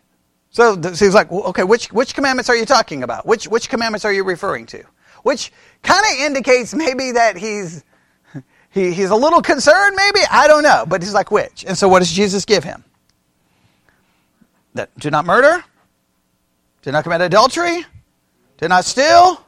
So, 0.49 0.81
so 0.81 1.05
he's 1.05 1.13
like, 1.13 1.31
okay, 1.31 1.63
which, 1.63 1.93
which 1.93 2.15
commandments 2.15 2.49
are 2.49 2.55
you 2.55 2.65
talking 2.65 3.03
about? 3.03 3.27
Which, 3.27 3.47
which 3.47 3.69
commandments 3.69 4.03
are 4.03 4.11
you 4.11 4.23
referring 4.23 4.65
to? 4.65 4.83
Which 5.21 5.51
kind 5.83 6.03
of 6.11 6.25
indicates 6.25 6.73
maybe 6.73 7.11
that 7.11 7.37
he's, 7.37 7.83
he, 8.71 8.93
he's 8.93 9.11
a 9.11 9.15
little 9.15 9.43
concerned, 9.43 9.95
maybe? 9.95 10.21
I 10.31 10.47
don't 10.47 10.63
know. 10.63 10.85
But 10.87 11.03
he's 11.03 11.13
like, 11.13 11.29
which? 11.29 11.65
And 11.65 11.77
so 11.77 11.87
what 11.87 11.99
does 11.99 12.11
Jesus 12.11 12.45
give 12.45 12.63
him? 12.63 12.83
That 14.73 14.89
do 14.97 15.11
not 15.11 15.23
murder, 15.23 15.63
do 16.81 16.91
not 16.91 17.03
commit 17.03 17.21
adultery, 17.21 17.85
do 18.57 18.67
not 18.67 18.85
steal, 18.85 19.45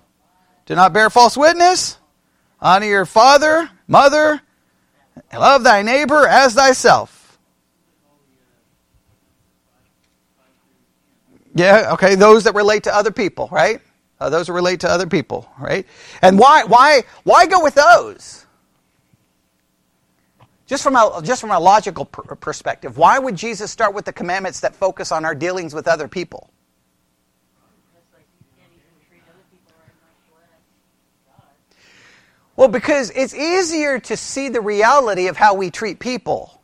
do 0.67 0.75
not 0.75 0.93
bear 0.93 1.09
false 1.09 1.35
witness, 1.35 1.97
honor 2.61 2.85
your 2.87 3.05
father, 3.05 3.69
mother, 3.87 4.41
love 5.33 5.63
thy 5.63 5.81
neighbor 5.81 6.27
as 6.27 6.53
thyself. 6.55 7.39
Yeah, 11.55 11.91
okay, 11.93 12.15
those 12.15 12.45
that 12.45 12.55
relate 12.55 12.83
to 12.83 12.95
other 12.95 13.11
people, 13.11 13.49
right? 13.51 13.81
Uh, 14.19 14.29
those 14.29 14.47
that 14.47 14.53
relate 14.53 14.81
to 14.81 14.89
other 14.89 15.07
people, 15.07 15.49
right? 15.59 15.85
And 16.21 16.39
why, 16.39 16.63
why, 16.65 17.03
why 17.23 17.47
go 17.47 17.63
with 17.63 17.75
those? 17.75 18.45
Just 20.67 20.83
from 20.83 20.95
a, 20.95 21.21
just 21.23 21.41
from 21.41 21.51
a 21.51 21.59
logical 21.59 22.05
pr- 22.05 22.35
perspective, 22.35 22.97
why 22.97 23.19
would 23.19 23.35
Jesus 23.35 23.71
start 23.71 23.95
with 23.95 24.05
the 24.05 24.13
commandments 24.13 24.61
that 24.61 24.75
focus 24.75 25.11
on 25.11 25.25
our 25.25 25.35
dealings 25.35 25.73
with 25.75 25.87
other 25.87 26.07
people? 26.07 26.50
Well, 32.61 32.69
because 32.69 33.09
it's 33.15 33.33
easier 33.33 33.99
to 34.01 34.15
see 34.15 34.47
the 34.47 34.61
reality 34.61 35.29
of 35.29 35.35
how 35.35 35.55
we 35.55 35.71
treat 35.71 35.97
people. 35.97 36.61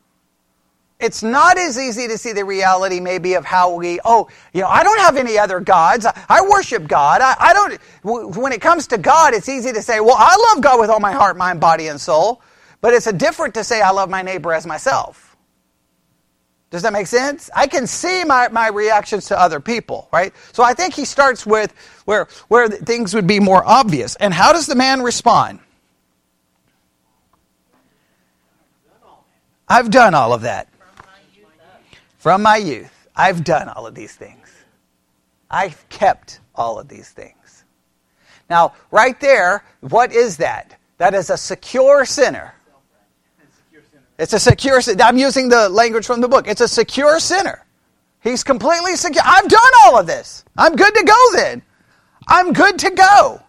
It's 0.99 1.23
not 1.23 1.57
as 1.57 1.75
easy 1.75 2.07
to 2.07 2.19
see 2.19 2.33
the 2.33 2.45
reality, 2.45 2.99
maybe, 2.99 3.33
of 3.33 3.45
how 3.45 3.73
we, 3.73 3.99
oh, 4.05 4.29
you 4.53 4.61
know, 4.61 4.67
I 4.67 4.83
don't 4.83 4.99
have 4.99 5.17
any 5.17 5.39
other 5.39 5.59
gods. 5.59 6.05
I, 6.05 6.47
worship 6.47 6.87
God. 6.87 7.21
I, 7.21 7.35
I 7.39 7.53
don't, 7.53 8.35
when 8.37 8.51
it 8.51 8.61
comes 8.61 8.85
to 8.89 8.99
God, 8.99 9.33
it's 9.33 9.49
easy 9.49 9.73
to 9.73 9.81
say, 9.81 9.99
well, 9.99 10.15
I 10.15 10.53
love 10.53 10.61
God 10.61 10.79
with 10.79 10.91
all 10.91 10.99
my 10.99 11.13
heart, 11.13 11.35
mind, 11.35 11.59
body, 11.59 11.87
and 11.87 11.99
soul. 11.99 12.43
But 12.79 12.93
it's 12.93 13.07
a 13.07 13.13
different 13.13 13.55
to 13.55 13.63
say 13.63 13.81
I 13.81 13.89
love 13.89 14.07
my 14.07 14.21
neighbor 14.21 14.53
as 14.53 14.67
myself. 14.67 15.35
Does 16.69 16.83
that 16.83 16.93
make 16.93 17.07
sense? 17.07 17.49
I 17.55 17.65
can 17.65 17.87
see 17.87 18.23
my, 18.23 18.49
my 18.49 18.67
reactions 18.67 19.25
to 19.29 19.41
other 19.41 19.59
people, 19.59 20.09
right? 20.13 20.31
So 20.51 20.61
I 20.61 20.75
think 20.75 20.93
he 20.93 21.05
starts 21.05 21.43
with 21.43 21.73
where, 22.05 22.27
where 22.49 22.67
things 22.67 23.15
would 23.15 23.25
be 23.25 23.39
more 23.39 23.65
obvious. 23.65 24.15
And 24.17 24.31
how 24.31 24.53
does 24.53 24.67
the 24.67 24.75
man 24.75 25.01
respond? 25.01 25.61
I've 29.67 29.91
done 29.91 30.13
all 30.13 30.33
of 30.33 30.41
that. 30.41 30.67
From 32.17 32.41
my 32.41 32.57
youth, 32.57 33.07
I've 33.15 33.43
done 33.43 33.69
all 33.69 33.85
of 33.85 33.95
these 33.95 34.15
things. 34.15 34.49
I've 35.49 35.87
kept 35.89 36.39
all 36.55 36.79
of 36.79 36.87
these 36.87 37.09
things. 37.09 37.63
Now, 38.49 38.73
right 38.91 39.19
there, 39.19 39.63
what 39.81 40.11
is 40.11 40.37
that? 40.37 40.77
That 40.97 41.13
is 41.13 41.29
a 41.29 41.37
secure 41.37 42.05
sinner. 42.05 42.53
It's 44.17 44.33
a 44.33 44.39
secure 44.39 44.81
I'm 44.99 45.17
using 45.17 45.47
the 45.47 45.69
language 45.69 46.05
from 46.05 46.21
the 46.21 46.27
book. 46.27 46.47
It's 46.47 46.61
a 46.61 46.67
secure 46.67 47.19
sinner. 47.19 47.65
He's 48.21 48.43
completely 48.43 48.95
secure. 48.95 49.23
I've 49.25 49.47
done 49.47 49.71
all 49.83 49.99
of 49.99 50.07
this. 50.07 50.43
I'm 50.57 50.75
good 50.75 50.93
to 50.95 51.03
go 51.03 51.31
then. 51.33 51.61
I'm 52.27 52.51
good 52.51 52.79
to 52.79 52.89
go. 52.89 53.41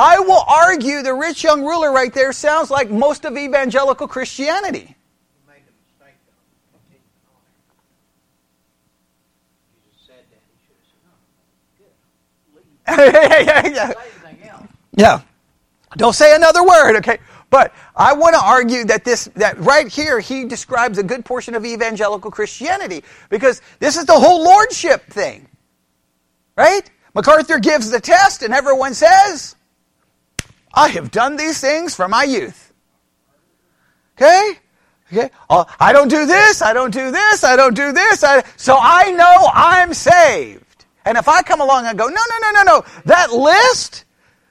I 0.00 0.18
will 0.20 0.42
argue 0.48 1.02
the 1.02 1.12
rich 1.12 1.44
young 1.44 1.62
ruler 1.62 1.92
right 1.92 2.10
there 2.10 2.32
sounds 2.32 2.70
like 2.70 2.90
most 2.90 3.26
of 3.26 3.36
evangelical 3.36 4.08
Christianity. 4.08 4.96
yeah. 14.96 15.20
Don't 15.98 16.14
say 16.14 16.34
another 16.34 16.64
word, 16.64 16.96
okay? 16.96 17.18
But 17.50 17.74
I 17.94 18.14
want 18.14 18.34
to 18.36 18.42
argue 18.42 18.84
that 18.84 19.04
this, 19.04 19.26
that 19.36 19.58
right 19.58 19.86
here, 19.86 20.18
he 20.18 20.46
describes 20.46 20.96
a 20.96 21.02
good 21.02 21.26
portion 21.26 21.54
of 21.54 21.66
evangelical 21.66 22.30
Christianity 22.30 23.04
because 23.28 23.60
this 23.80 23.98
is 23.98 24.06
the 24.06 24.18
whole 24.18 24.42
lordship 24.42 25.04
thing. 25.10 25.46
Right? 26.56 26.90
MacArthur 27.14 27.58
gives 27.58 27.90
the 27.90 28.00
test 28.00 28.42
and 28.42 28.54
everyone 28.54 28.94
says, 28.94 29.56
I 30.72 30.88
have 30.88 31.10
done 31.10 31.36
these 31.36 31.60
things 31.60 31.94
from 31.94 32.12
my 32.12 32.24
youth. 32.24 32.72
Okay? 34.16 34.52
Okay? 35.12 35.30
Oh, 35.48 35.66
I 35.80 35.92
don't 35.92 36.08
do 36.08 36.26
this, 36.26 36.62
I 36.62 36.72
don't 36.72 36.92
do 36.92 37.10
this, 37.10 37.42
I 37.42 37.56
don't 37.56 37.74
do 37.74 37.92
this. 37.92 38.22
I, 38.22 38.44
so 38.56 38.76
I 38.78 39.10
know 39.12 39.48
I'm 39.52 39.92
saved. 39.94 40.84
And 41.04 41.18
if 41.18 41.28
I 41.28 41.42
come 41.42 41.60
along 41.60 41.86
and 41.86 41.98
go, 41.98 42.06
no, 42.06 42.12
no, 42.14 42.38
no, 42.40 42.50
no, 42.52 42.62
no, 42.62 42.84
that 43.06 43.32
list 43.32 44.04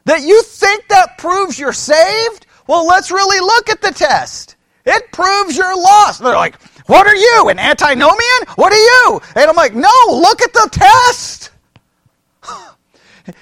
that 0.05 0.21
you 0.21 0.41
think 0.43 0.87
that 0.87 1.17
proves 1.17 1.57
you're 1.59 1.71
saved, 1.71 2.47
well, 2.67 2.85
let's 2.85 3.11
really 3.11 3.39
look 3.39 3.69
at 3.69 3.81
the 3.81 3.91
test. 3.91 4.55
It 4.85 5.11
proves 5.11 5.55
you're 5.55 5.75
lost. 5.75 6.21
They're 6.21 6.35
like, 6.35 6.61
what 6.87 7.05
are 7.05 7.15
you, 7.15 7.49
an 7.49 7.59
antinomian? 7.59 8.41
What 8.55 8.73
are 8.73 8.75
you? 8.75 9.21
And 9.35 9.49
I'm 9.49 9.55
like, 9.55 9.75
no, 9.75 9.91
look 10.07 10.41
at 10.41 10.51
the 10.51 10.69
test. 10.71 11.51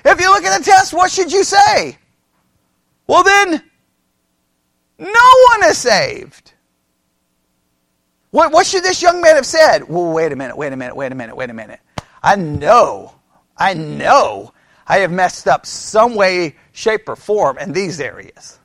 if 0.06 0.20
you 0.20 0.30
look 0.30 0.44
at 0.44 0.58
the 0.60 0.66
test, 0.66 0.94
what 0.94 1.10
should 1.10 1.32
you 1.32 1.44
say? 1.44 1.98
Well, 3.08 3.24
then, 3.24 3.64
no 5.00 5.46
one 5.50 5.70
is 5.70 5.78
saved. 5.78 6.54
What, 8.32 8.52
what 8.52 8.66
should 8.66 8.84
this 8.84 9.02
young 9.02 9.22
man 9.22 9.36
have 9.36 9.46
said? 9.46 9.88
Well, 9.88 10.12
wait 10.12 10.32
a 10.32 10.36
minute, 10.36 10.58
wait 10.58 10.74
a 10.74 10.78
minute, 10.78 10.96
wait 10.96 11.12
a 11.12 11.16
minute, 11.16 11.36
wait 11.36 11.50
a 11.50 11.54
minute. 11.54 11.80
I 12.22 12.36
know, 12.36 13.16
I 13.56 13.74
know 13.74 14.54
I 14.86 15.00
have 15.00 15.12
messed 15.12 15.48
up 15.48 15.66
some 15.66 16.16
way, 16.16 16.56
shape, 16.74 17.08
or 17.08 17.16
form 17.16 17.58
in 17.58 17.72
these 17.72 18.00
areas. 18.00 18.60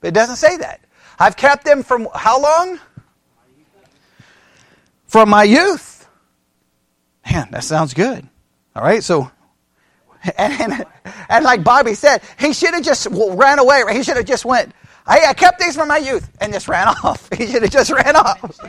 But 0.00 0.08
it 0.08 0.14
doesn't 0.14 0.36
say 0.36 0.56
that. 0.58 0.80
I've 1.18 1.36
kept 1.36 1.64
them 1.64 1.82
from 1.82 2.08
how 2.14 2.40
long? 2.40 2.80
From 5.06 5.30
my 5.30 5.44
youth. 5.44 6.08
Man, 7.30 7.48
that 7.52 7.64
sounds 7.64 7.94
good. 7.94 8.28
All 8.74 8.82
right, 8.82 9.02
so 9.02 9.30
and, 10.38 10.52
and, 10.60 10.86
and, 11.28 11.44
like 11.44 11.64
Bobby 11.64 11.94
said, 11.94 12.22
he 12.38 12.52
should 12.52 12.74
have 12.74 12.84
just 12.84 13.08
ran 13.10 13.58
away. 13.58 13.82
He 13.92 14.02
should 14.02 14.16
have 14.16 14.26
just 14.26 14.44
went. 14.44 14.72
I, 15.06 15.26
I 15.28 15.34
kept 15.34 15.58
these 15.58 15.74
from 15.74 15.88
my 15.88 15.96
youth 15.96 16.30
and 16.40 16.52
just 16.52 16.68
ran 16.68 16.88
off. 17.04 17.28
He 17.36 17.46
should 17.46 17.62
have 17.62 17.72
just 17.72 17.90
ran 17.90 18.16
off. 18.16 18.40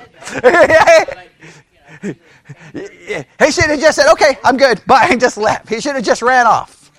he 2.02 3.52
should 3.52 3.70
have 3.70 3.80
just 3.80 3.96
said, 3.96 4.12
"Okay, 4.14 4.38
I'm 4.44 4.58
good. 4.58 4.84
Bye," 4.86 5.08
and 5.12 5.20
just 5.20 5.38
left. 5.38 5.70
He 5.70 5.80
should 5.80 5.96
have 5.96 6.04
just 6.04 6.22
ran 6.22 6.48
off. 6.48 6.92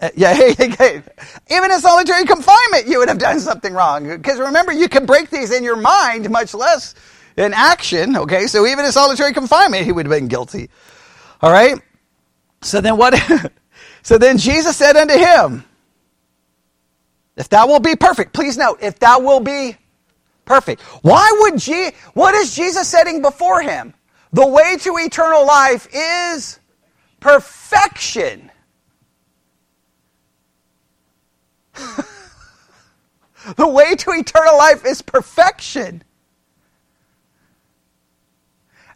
Uh, 0.00 0.08
yeah, 0.16 0.34
even 0.34 1.70
in 1.70 1.80
solitary 1.80 2.24
confinement, 2.24 2.86
you 2.86 2.98
would 2.98 3.08
have 3.08 3.18
done 3.18 3.38
something 3.38 3.74
wrong. 3.74 4.08
Because 4.08 4.38
remember, 4.38 4.72
you 4.72 4.88
can 4.88 5.04
break 5.04 5.28
these 5.28 5.52
in 5.52 5.62
your 5.62 5.76
mind, 5.76 6.30
much 6.30 6.54
less 6.54 6.94
in 7.36 7.52
action. 7.52 8.16
Okay, 8.16 8.46
so 8.46 8.66
even 8.66 8.86
in 8.86 8.92
solitary 8.92 9.34
confinement, 9.34 9.84
he 9.84 9.92
would 9.92 10.06
have 10.06 10.18
been 10.18 10.28
guilty. 10.28 10.70
All 11.42 11.52
right. 11.52 11.78
So 12.62 12.80
then 12.80 12.96
what? 12.96 13.14
so 14.02 14.18
then 14.18 14.38
Jesus 14.38 14.76
said 14.76 14.96
unto 14.96 15.14
him, 15.14 15.64
"If 17.36 17.48
thou 17.48 17.66
will 17.66 17.80
be 17.80 17.96
perfect, 17.96 18.32
please 18.32 18.56
note, 18.56 18.78
if 18.82 18.98
thou 18.98 19.20
will 19.20 19.40
be 19.40 19.76
perfect. 20.44 20.82
Why 21.02 21.30
would 21.40 21.58
Je- 21.58 21.92
What 22.14 22.34
is 22.34 22.54
Jesus 22.54 22.88
setting 22.88 23.22
before 23.22 23.62
him? 23.62 23.94
The 24.32 24.46
way 24.46 24.76
to 24.78 24.96
eternal 24.98 25.46
life 25.46 25.88
is 25.92 26.58
perfection." 27.20 28.50
the 33.56 33.66
way 33.68 33.94
to 33.94 34.10
eternal 34.10 34.58
life 34.58 34.84
is 34.84 35.00
perfection. 35.02 36.02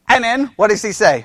And 0.09 0.23
then, 0.23 0.47
what 0.57 0.69
does 0.69 0.83
he 0.83 0.93
say? 0.93 1.25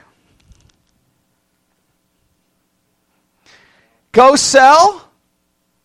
Go 4.12 4.36
sell 4.36 5.12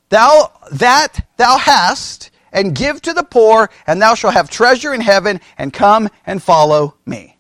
thou 0.09 0.53
that 0.73 1.27
thou 1.37 1.59
hast 1.59 2.31
and 2.53 2.75
give 2.75 3.03
to 3.03 3.13
the 3.13 3.25
poor, 3.25 3.69
and 3.87 4.01
thou 4.01 4.15
shalt 4.15 4.35
have 4.35 4.49
treasure 4.49 4.95
in 4.95 5.01
heaven, 5.01 5.41
and 5.59 5.73
come 5.73 6.09
and 6.25 6.41
follow 6.41 6.95
me. 7.05 7.37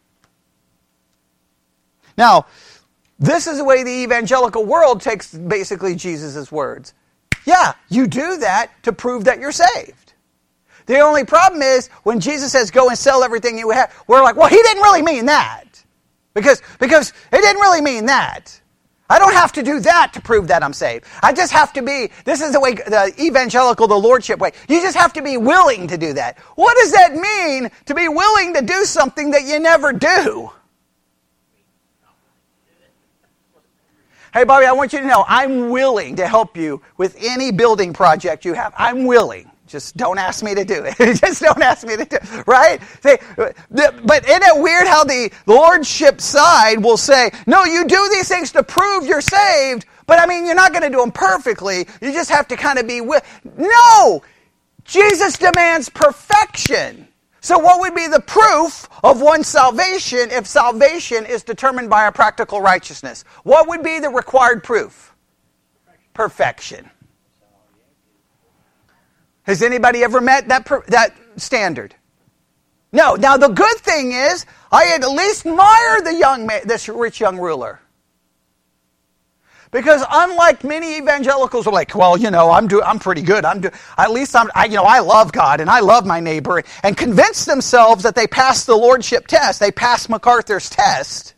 Now, 2.18 2.46
this 3.18 3.46
is 3.46 3.58
the 3.58 3.64
way 3.64 3.84
the 3.84 4.02
evangelical 4.02 4.64
world 4.64 5.00
takes 5.00 5.32
basically 5.32 5.94
Jesus' 5.94 6.50
words. 6.50 6.94
Yeah, 7.46 7.74
you 7.88 8.06
do 8.08 8.38
that 8.38 8.70
to 8.82 8.92
prove 8.92 9.24
that 9.24 9.38
you're 9.38 9.52
saved. 9.52 10.14
The 10.86 10.98
only 10.98 11.24
problem 11.24 11.62
is 11.62 11.88
when 12.02 12.20
Jesus 12.20 12.52
says, 12.52 12.70
go 12.70 12.88
and 12.88 12.98
sell 12.98 13.22
everything 13.22 13.56
you 13.56 13.70
have, 13.70 13.94
we're 14.08 14.22
like, 14.22 14.36
well, 14.36 14.48
he 14.48 14.56
didn't 14.56 14.82
really 14.82 15.02
mean 15.02 15.26
that. 15.26 15.82
Because, 16.34 16.60
because 16.80 17.12
it 17.32 17.40
didn't 17.40 17.60
really 17.60 17.80
mean 17.80 18.06
that. 18.06 18.60
I 19.08 19.18
don't 19.18 19.34
have 19.34 19.52
to 19.52 19.62
do 19.62 19.80
that 19.80 20.12
to 20.14 20.20
prove 20.20 20.48
that 20.48 20.62
I'm 20.62 20.72
saved. 20.72 21.04
I 21.22 21.34
just 21.34 21.52
have 21.52 21.74
to 21.74 21.82
be, 21.82 22.10
this 22.24 22.40
is 22.40 22.52
the 22.52 22.60
way, 22.60 22.74
the 22.74 23.12
evangelical, 23.20 23.86
the 23.86 23.94
lordship 23.94 24.38
way. 24.38 24.52
You 24.66 24.80
just 24.80 24.96
have 24.96 25.12
to 25.14 25.22
be 25.22 25.36
willing 25.36 25.88
to 25.88 25.98
do 25.98 26.14
that. 26.14 26.38
What 26.56 26.74
does 26.78 26.92
that 26.92 27.14
mean 27.14 27.70
to 27.84 27.94
be 27.94 28.08
willing 28.08 28.54
to 28.54 28.62
do 28.62 28.84
something 28.84 29.32
that 29.32 29.44
you 29.44 29.58
never 29.58 29.92
do? 29.92 30.50
Hey, 34.32 34.44
Bobby, 34.44 34.66
I 34.66 34.72
want 34.72 34.92
you 34.92 35.00
to 35.00 35.06
know 35.06 35.24
I'm 35.28 35.68
willing 35.68 36.16
to 36.16 36.26
help 36.26 36.56
you 36.56 36.82
with 36.96 37.16
any 37.20 37.52
building 37.52 37.92
project 37.92 38.44
you 38.44 38.54
have. 38.54 38.74
I'm 38.76 39.04
willing. 39.04 39.48
Just 39.66 39.96
don't 39.96 40.18
ask 40.18 40.44
me 40.44 40.54
to 40.54 40.64
do 40.64 40.84
it. 40.84 40.96
Just 41.20 41.40
don't 41.42 41.62
ask 41.62 41.86
me 41.86 41.96
to 41.96 42.04
do 42.04 42.16
it. 42.16 42.46
Right? 42.46 42.80
But 43.02 44.28
isn't 44.28 44.42
it 44.42 44.62
weird 44.62 44.86
how 44.86 45.04
the 45.04 45.32
lordship 45.46 46.20
side 46.20 46.82
will 46.82 46.96
say, 46.96 47.30
no, 47.46 47.64
you 47.64 47.86
do 47.86 48.08
these 48.12 48.28
things 48.28 48.52
to 48.52 48.62
prove 48.62 49.06
you're 49.06 49.20
saved, 49.20 49.86
but 50.06 50.18
I 50.18 50.26
mean, 50.26 50.44
you're 50.44 50.54
not 50.54 50.72
going 50.72 50.82
to 50.82 50.90
do 50.90 50.98
them 50.98 51.12
perfectly. 51.12 51.86
You 52.02 52.12
just 52.12 52.30
have 52.30 52.46
to 52.48 52.56
kind 52.56 52.78
of 52.78 52.86
be 52.86 53.00
with. 53.00 53.24
No! 53.56 54.22
Jesus 54.84 55.38
demands 55.38 55.88
perfection. 55.88 57.08
So, 57.40 57.58
what 57.58 57.80
would 57.80 57.94
be 57.94 58.06
the 58.06 58.20
proof 58.20 58.88
of 59.02 59.20
one's 59.20 59.48
salvation 59.48 60.30
if 60.30 60.46
salvation 60.46 61.26
is 61.26 61.42
determined 61.42 61.90
by 61.90 62.04
our 62.04 62.12
practical 62.12 62.60
righteousness? 62.60 63.24
What 63.42 63.68
would 63.68 63.82
be 63.82 63.98
the 63.98 64.08
required 64.08 64.62
proof? 64.62 65.14
Perfection. 66.14 66.90
Has 69.44 69.62
anybody 69.62 70.02
ever 70.02 70.20
met 70.20 70.48
that, 70.48 70.66
that 70.88 71.14
standard? 71.36 71.94
No. 72.92 73.14
Now, 73.14 73.36
the 73.36 73.48
good 73.48 73.76
thing 73.78 74.12
is, 74.12 74.46
I 74.72 74.94
at 74.94 75.08
least 75.10 75.46
admire 75.46 76.00
the 76.02 76.14
young 76.14 76.46
this 76.64 76.88
rich 76.88 77.20
young 77.20 77.38
ruler. 77.38 77.80
Because 79.70 80.04
unlike 80.08 80.62
many 80.62 80.98
evangelicals 80.98 81.66
are 81.66 81.72
like, 81.72 81.96
well, 81.96 82.16
you 82.16 82.30
know, 82.30 82.52
I'm 82.52 82.68
do, 82.68 82.80
I'm 82.80 83.00
pretty 83.00 83.22
good. 83.22 83.44
I'm 83.44 83.60
do, 83.60 83.70
at 83.98 84.12
least 84.12 84.36
I'm, 84.36 84.48
I, 84.54 84.66
you 84.66 84.76
know, 84.76 84.84
I 84.84 85.00
love 85.00 85.32
God 85.32 85.60
and 85.60 85.68
I 85.68 85.80
love 85.80 86.06
my 86.06 86.20
neighbor, 86.20 86.62
and 86.84 86.96
convince 86.96 87.44
themselves 87.44 88.04
that 88.04 88.14
they 88.14 88.28
passed 88.28 88.66
the 88.66 88.76
lordship 88.76 89.26
test. 89.26 89.58
They 89.58 89.72
passed 89.72 90.08
MacArthur's 90.08 90.70
test. 90.70 91.33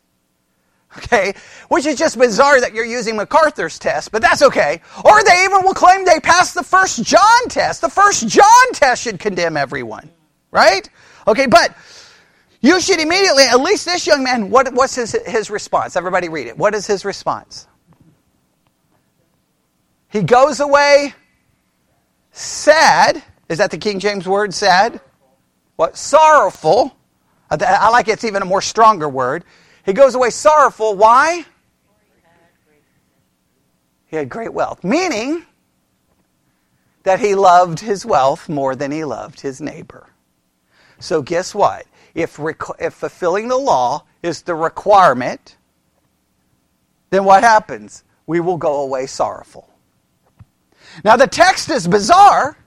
Okay, 0.97 1.33
which 1.69 1.85
is 1.85 1.97
just 1.97 2.17
bizarre 2.17 2.59
that 2.59 2.73
you're 2.73 2.85
using 2.85 3.15
MacArthur's 3.15 3.77
test, 3.77 4.11
but 4.11 4.21
that's 4.21 4.41
okay. 4.41 4.81
Or 5.05 5.23
they 5.23 5.43
even 5.43 5.63
will 5.63 5.75
claim 5.75 6.05
they 6.05 6.19
passed 6.19 6.55
the 6.55 6.63
first 6.63 7.03
John 7.03 7.49
test. 7.49 7.81
The 7.81 7.89
first 7.89 8.27
John 8.27 8.73
test 8.73 9.03
should 9.03 9.19
condemn 9.19 9.57
everyone, 9.57 10.09
right? 10.49 10.89
Okay, 11.27 11.45
but 11.45 11.75
you 12.61 12.81
should 12.81 12.99
immediately, 12.99 13.43
at 13.43 13.59
least 13.61 13.85
this 13.85 14.07
young 14.07 14.23
man, 14.23 14.49
what, 14.49 14.73
what's 14.73 14.95
his, 14.95 15.15
his 15.27 15.51
response? 15.51 15.95
Everybody 15.95 16.29
read 16.29 16.47
it. 16.47 16.57
What 16.57 16.73
is 16.73 16.87
his 16.87 17.05
response? 17.05 17.67
He 20.09 20.23
goes 20.23 20.59
away 20.59 21.13
sad. 22.31 23.21
Is 23.49 23.59
that 23.59 23.71
the 23.71 23.77
King 23.77 23.99
James 23.99 24.27
word, 24.27 24.53
sad? 24.53 24.99
What? 25.75 25.95
Sorrowful. 25.95 26.97
I 27.51 27.89
like 27.89 28.07
it's 28.07 28.23
even 28.23 28.41
a 28.41 28.45
more 28.45 28.61
stronger 28.61 29.07
word. 29.07 29.45
He 29.87 29.93
goes 29.93 30.15
away 30.15 30.31
sorrowful. 30.31 30.95
Why? 30.95 31.45
He 34.07 34.17
had 34.17 34.27
great 34.27 34.53
wealth. 34.53 34.83
Meaning 34.83 35.45
that 37.03 37.21
he 37.21 37.35
loved 37.35 37.79
his 37.79 38.05
wealth 38.05 38.49
more 38.49 38.75
than 38.75 38.91
he 38.91 39.05
loved 39.05 39.39
his 39.39 39.61
neighbor. 39.61 40.09
So, 40.99 41.21
guess 41.21 41.55
what? 41.55 41.85
If, 42.13 42.37
if 42.79 42.95
fulfilling 42.95 43.47
the 43.47 43.57
law 43.57 44.03
is 44.21 44.41
the 44.41 44.55
requirement, 44.55 45.55
then 47.09 47.23
what 47.23 47.43
happens? 47.43 48.03
We 48.25 48.41
will 48.41 48.57
go 48.57 48.81
away 48.81 49.05
sorrowful. 49.05 49.69
Now, 51.05 51.15
the 51.15 51.27
text 51.27 51.69
is 51.69 51.87
bizarre 51.87 52.57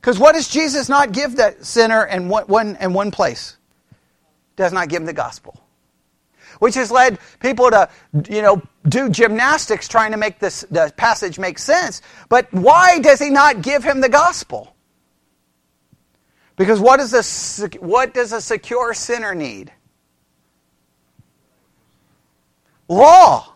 because 0.00 0.20
what 0.20 0.34
does 0.34 0.46
Jesus 0.46 0.88
not 0.88 1.10
give 1.10 1.36
that 1.36 1.64
sinner 1.64 2.04
in 2.04 2.28
one, 2.28 2.44
one, 2.44 2.76
in 2.80 2.92
one 2.92 3.10
place? 3.10 3.56
Does 4.54 4.72
not 4.72 4.88
give 4.88 5.02
him 5.02 5.06
the 5.06 5.12
gospel. 5.12 5.65
Which 6.58 6.74
has 6.74 6.90
led 6.90 7.18
people 7.40 7.70
to, 7.70 7.88
you 8.28 8.42
know, 8.42 8.62
do 8.88 9.10
gymnastics 9.10 9.88
trying 9.88 10.12
to 10.12 10.16
make 10.16 10.38
this 10.38 10.62
the 10.70 10.92
passage 10.96 11.38
make 11.38 11.58
sense. 11.58 12.02
But 12.28 12.52
why 12.52 12.98
does 13.00 13.18
he 13.18 13.30
not 13.30 13.62
give 13.62 13.84
him 13.84 14.00
the 14.00 14.08
gospel? 14.08 14.74
Because 16.56 16.80
what, 16.80 17.00
is 17.00 17.12
a, 17.12 17.66
what 17.78 18.14
does 18.14 18.32
a 18.32 18.40
secure 18.40 18.94
sinner 18.94 19.34
need? 19.34 19.70
Law. 22.88 23.52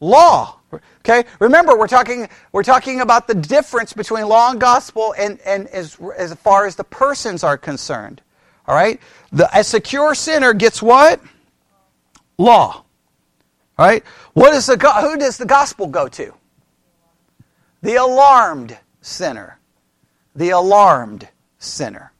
Law. 0.00 0.60
Okay? 1.00 1.24
Remember, 1.40 1.76
we're 1.76 1.88
talking, 1.88 2.28
we're 2.52 2.62
talking 2.62 3.00
about 3.00 3.28
the 3.28 3.34
difference 3.34 3.92
between 3.92 4.26
law 4.26 4.50
and 4.50 4.60
gospel 4.60 5.14
and, 5.18 5.38
and 5.40 5.68
as, 5.68 5.98
as 6.16 6.34
far 6.34 6.66
as 6.66 6.76
the 6.76 6.84
persons 6.84 7.44
are 7.44 7.58
concerned. 7.58 8.22
All 8.66 8.74
right? 8.74 9.00
The, 9.32 9.48
a 9.56 9.62
secure 9.62 10.14
sinner 10.14 10.54
gets 10.54 10.82
what? 10.82 11.20
Law. 12.38 12.84
Right? 13.78 14.04
What 14.34 14.54
is 14.54 14.66
the, 14.66 14.76
who 14.76 15.16
does 15.16 15.36
the 15.36 15.46
gospel 15.46 15.86
go 15.86 16.08
to? 16.08 16.32
The 17.82 17.96
alarmed 17.96 18.78
sinner. 19.00 19.58
The 20.34 20.50
alarmed 20.50 21.28
sinner. 21.58 22.12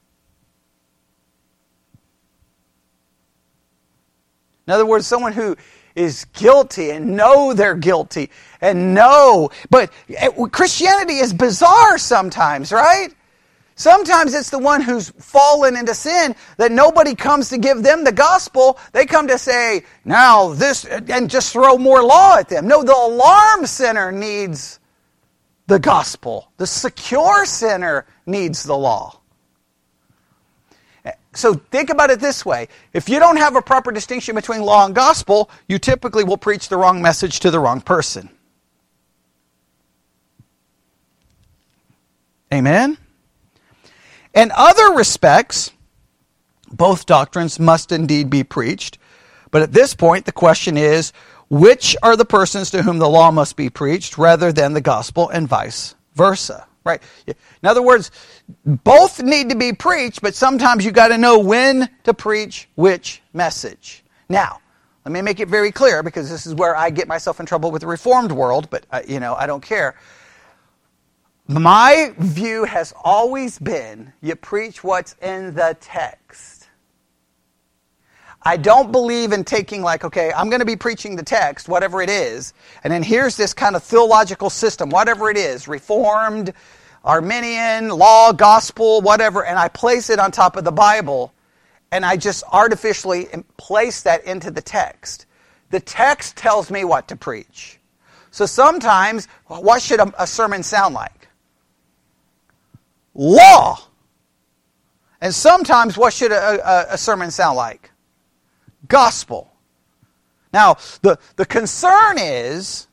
In 4.67 4.73
other 4.73 4.85
words, 4.85 5.05
someone 5.05 5.33
who 5.33 5.55
is 5.95 6.25
guilty 6.33 6.89
and 6.89 7.15
know 7.15 7.53
they're 7.53 7.75
guilty 7.75 8.29
and 8.61 8.93
know. 8.93 9.49
But 9.69 9.91
eh, 10.09 10.29
Christianity 10.51 11.17
is 11.17 11.33
bizarre 11.33 11.97
sometimes, 11.97 12.71
right? 12.71 13.09
Sometimes 13.75 14.33
it's 14.33 14.49
the 14.49 14.59
one 14.59 14.81
who's 14.81 15.09
fallen 15.09 15.75
into 15.75 15.93
sin 15.93 16.33
that 16.57 16.71
nobody 16.71 17.13
comes 17.13 17.49
to 17.49 17.57
give 17.57 17.83
them 17.83 18.05
the 18.05 18.11
gospel. 18.11 18.79
They 18.93 19.05
come 19.05 19.27
to 19.27 19.37
say, 19.37 19.83
now 20.05 20.53
this, 20.53 20.85
and 20.85 21.29
just 21.29 21.51
throw 21.51 21.77
more 21.77 22.01
law 22.01 22.37
at 22.37 22.47
them. 22.47 22.67
No, 22.67 22.83
the 22.83 22.95
alarm 22.95 23.65
sinner 23.65 24.13
needs 24.13 24.79
the 25.67 25.77
gospel. 25.77 26.51
The 26.55 26.65
secure 26.65 27.45
sinner 27.45 28.05
needs 28.25 28.63
the 28.63 28.77
law. 28.77 29.19
So 31.33 31.55
think 31.55 31.89
about 31.89 32.09
it 32.11 32.21
this 32.21 32.45
way. 32.45 32.69
If 32.93 33.09
you 33.09 33.19
don't 33.19 33.37
have 33.37 33.57
a 33.57 33.61
proper 33.61 33.91
distinction 33.91 34.35
between 34.35 34.61
law 34.61 34.85
and 34.85 34.95
gospel, 34.95 35.49
you 35.67 35.79
typically 35.79 36.23
will 36.23 36.37
preach 36.37 36.69
the 36.69 36.77
wrong 36.77 37.01
message 37.01 37.41
to 37.41 37.51
the 37.51 37.59
wrong 37.59 37.81
person. 37.81 38.29
Amen? 42.53 42.97
In 44.35 44.51
other 44.53 44.93
respects, 44.93 45.71
both 46.69 47.05
doctrines 47.05 47.59
must 47.59 47.91
indeed 47.91 48.29
be 48.29 48.43
preached. 48.43 48.97
But 49.49 49.61
at 49.61 49.71
this 49.71 49.95
point, 49.95 50.25
the 50.25 50.33
question 50.33 50.77
is 50.77 51.13
which 51.49 51.95
are 52.03 52.17
the 52.17 52.25
persons 52.25 52.71
to 52.71 52.83
whom 52.83 52.97
the 52.97 53.07
law 53.07 53.31
must 53.31 53.55
be 53.55 53.69
preached 53.69 54.17
rather 54.17 54.51
than 54.51 54.73
the 54.73 54.81
gospel 54.81 55.29
and 55.29 55.47
vice 55.47 55.95
versa? 56.15 56.67
Right? 56.83 57.01
In 57.25 57.35
other 57.63 57.81
words, 57.81 58.11
both 58.65 59.23
need 59.23 59.49
to 59.49 59.55
be 59.55 59.73
preached, 59.73 60.21
but 60.21 60.35
sometimes 60.35 60.83
you 60.83 60.91
got 60.91 61.07
to 61.07 61.17
know 61.17 61.39
when 61.39 61.89
to 62.03 62.13
preach 62.13 62.67
which 62.75 63.21
message. 63.33 64.03
Now, 64.27 64.59
let 65.05 65.11
me 65.11 65.21
make 65.21 65.39
it 65.39 65.47
very 65.47 65.71
clear 65.71 66.03
because 66.03 66.29
this 66.29 66.45
is 66.45 66.53
where 66.55 66.75
I 66.75 66.89
get 66.89 67.07
myself 67.07 67.39
in 67.39 67.45
trouble 67.45 67.71
with 67.71 67.81
the 67.81 67.87
reformed 67.87 68.31
world, 68.31 68.69
but 68.69 68.85
uh, 68.91 69.01
you 69.07 69.19
know, 69.19 69.35
I 69.35 69.47
don't 69.47 69.63
care. 69.63 69.95
My 71.47 72.11
view 72.17 72.63
has 72.63 72.91
always 73.03 73.59
been 73.59 74.13
you 74.19 74.35
preach 74.35 74.83
what's 74.83 75.13
in 75.21 75.53
the 75.53 75.77
text. 75.79 76.67
I 78.41 78.57
don't 78.57 78.91
believe 78.91 79.31
in 79.31 79.43
taking, 79.43 79.83
like, 79.83 80.03
okay, 80.03 80.31
I'm 80.35 80.49
going 80.49 80.59
to 80.59 80.65
be 80.65 80.75
preaching 80.75 81.15
the 81.15 81.23
text, 81.23 81.67
whatever 81.67 82.01
it 82.01 82.09
is, 82.09 82.53
and 82.83 82.91
then 82.91 83.03
here's 83.03 83.37
this 83.37 83.53
kind 83.53 83.75
of 83.75 83.83
theological 83.83 84.49
system, 84.49 84.89
whatever 84.89 85.29
it 85.29 85.37
is, 85.37 85.67
Reformed, 85.67 86.53
Arminian, 87.03 87.89
law, 87.89 88.31
gospel, 88.31 89.01
whatever, 89.01 89.45
and 89.45 89.57
I 89.57 89.67
place 89.67 90.09
it 90.09 90.19
on 90.19 90.31
top 90.31 90.57
of 90.57 90.63
the 90.63 90.71
Bible, 90.71 91.31
and 91.91 92.03
I 92.05 92.17
just 92.17 92.43
artificially 92.51 93.27
place 93.57 94.01
that 94.03 94.23
into 94.25 94.49
the 94.49 94.61
text. 94.61 95.27
The 95.69 95.79
text 95.79 96.37
tells 96.37 96.71
me 96.71 96.83
what 96.83 97.07
to 97.09 97.15
preach. 97.15 97.79
So 98.31 98.45
sometimes, 98.47 99.27
what 99.47 99.81
should 99.81 99.99
a, 99.99 100.27
sermon 100.27 100.61
sound 100.63 100.93
like? 100.95 101.24
Law. 103.15 103.79
And 105.21 105.33
sometimes, 105.33 105.97
what 105.97 106.13
should 106.13 106.31
a, 106.31 106.93
a, 106.93 106.97
sermon 106.97 107.31
sound 107.31 107.57
like? 107.57 107.91
gospel. 108.87 109.51
Now, 110.53 110.77
the, 111.01 111.19
the 111.35 111.45
concern 111.45 112.17
is, 112.17 112.87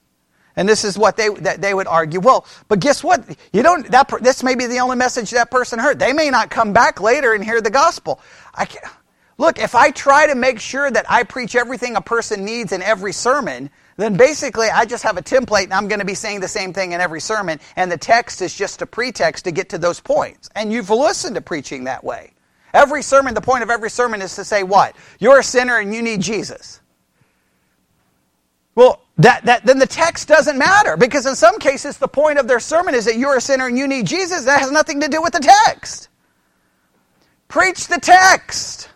and 0.56 0.68
this 0.68 0.84
is 0.84 0.98
what 0.98 1.16
they, 1.16 1.28
they 1.28 1.72
would 1.72 1.86
argue, 1.86 2.20
well, 2.20 2.46
but 2.68 2.80
guess 2.80 3.04
what? 3.04 3.24
You 3.52 3.62
don't, 3.62 3.90
that, 3.90 4.10
this 4.20 4.42
may 4.42 4.54
be 4.54 4.66
the 4.66 4.80
only 4.80 4.96
message 4.96 5.30
that 5.30 5.50
person 5.50 5.78
heard. 5.78 5.98
They 5.98 6.12
may 6.12 6.30
not 6.30 6.50
come 6.50 6.72
back 6.72 7.00
later 7.00 7.32
and 7.34 7.44
hear 7.44 7.60
the 7.60 7.70
gospel. 7.70 8.20
I 8.54 8.64
can't, 8.64 8.84
look, 9.38 9.58
if 9.58 9.74
I 9.74 9.90
try 9.90 10.26
to 10.26 10.34
make 10.34 10.60
sure 10.60 10.90
that 10.90 11.06
I 11.08 11.22
preach 11.22 11.54
everything 11.54 11.96
a 11.96 12.00
person 12.00 12.44
needs 12.44 12.72
in 12.72 12.82
every 12.82 13.12
sermon, 13.12 13.70
then 13.96 14.16
basically 14.16 14.68
I 14.68 14.84
just 14.84 15.02
have 15.04 15.16
a 15.16 15.22
template 15.22 15.64
and 15.64 15.74
I'm 15.74 15.88
going 15.88 16.00
to 16.00 16.04
be 16.04 16.14
saying 16.14 16.40
the 16.40 16.48
same 16.48 16.72
thing 16.72 16.92
in 16.92 17.00
every 17.00 17.20
sermon, 17.20 17.60
and 17.76 17.90
the 17.90 17.98
text 17.98 18.42
is 18.42 18.54
just 18.54 18.82
a 18.82 18.86
pretext 18.86 19.44
to 19.44 19.52
get 19.52 19.70
to 19.70 19.78
those 19.78 20.00
points. 20.00 20.48
And 20.54 20.72
you've 20.72 20.90
listened 20.90 21.34
to 21.36 21.40
preaching 21.40 21.84
that 21.84 22.04
way. 22.04 22.32
Every 22.74 23.02
sermon, 23.02 23.34
the 23.34 23.40
point 23.40 23.62
of 23.62 23.70
every 23.70 23.90
sermon 23.90 24.22
is 24.22 24.34
to 24.36 24.44
say 24.44 24.62
what? 24.62 24.96
You're 25.18 25.40
a 25.40 25.44
sinner 25.44 25.78
and 25.78 25.94
you 25.94 26.02
need 26.02 26.22
Jesus. 26.22 26.80
Well, 28.74 29.02
that, 29.18 29.44
that, 29.44 29.66
then 29.66 29.78
the 29.78 29.86
text 29.86 30.28
doesn't 30.28 30.56
matter 30.56 30.96
because 30.96 31.26
in 31.26 31.34
some 31.36 31.58
cases 31.58 31.98
the 31.98 32.08
point 32.08 32.38
of 32.38 32.48
their 32.48 32.60
sermon 32.60 32.94
is 32.94 33.04
that 33.04 33.16
you're 33.16 33.36
a 33.36 33.40
sinner 33.40 33.66
and 33.66 33.76
you 33.76 33.86
need 33.86 34.06
Jesus. 34.06 34.44
That 34.44 34.60
has 34.60 34.70
nothing 34.70 35.00
to 35.02 35.08
do 35.08 35.20
with 35.20 35.34
the 35.34 35.40
text. 35.66 36.08
Preach 37.48 37.88
the 37.88 38.00
text. 38.00 38.88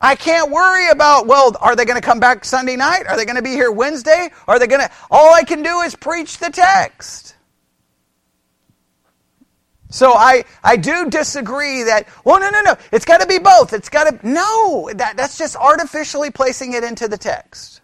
I 0.00 0.14
can't 0.14 0.50
worry 0.50 0.88
about, 0.88 1.26
well, 1.26 1.54
are 1.60 1.76
they 1.76 1.84
going 1.84 2.00
to 2.00 2.06
come 2.06 2.20
back 2.20 2.44
Sunday 2.44 2.76
night? 2.76 3.06
Are 3.06 3.16
they 3.16 3.26
going 3.26 3.36
to 3.36 3.42
be 3.42 3.50
here 3.50 3.70
Wednesday? 3.70 4.30
Are 4.48 4.58
they 4.58 4.66
going 4.66 4.80
to, 4.80 4.90
all 5.10 5.34
I 5.34 5.44
can 5.44 5.62
do 5.62 5.80
is 5.80 5.94
preach 5.94 6.38
the 6.38 6.48
text. 6.48 7.36
So 9.90 10.14
I, 10.14 10.44
I 10.62 10.76
do 10.76 11.10
disagree 11.10 11.82
that, 11.82 12.08
well, 12.24 12.40
no, 12.40 12.48
no, 12.48 12.60
no, 12.62 12.76
it's 12.92 13.04
got 13.04 13.20
to 13.20 13.26
be 13.26 13.38
both. 13.38 13.72
It's 13.72 13.88
got 13.88 14.04
to, 14.04 14.26
no, 14.26 14.88
that, 14.94 15.16
that's 15.16 15.36
just 15.36 15.56
artificially 15.56 16.30
placing 16.30 16.72
it 16.72 16.84
into 16.84 17.08
the 17.08 17.18
text. 17.18 17.82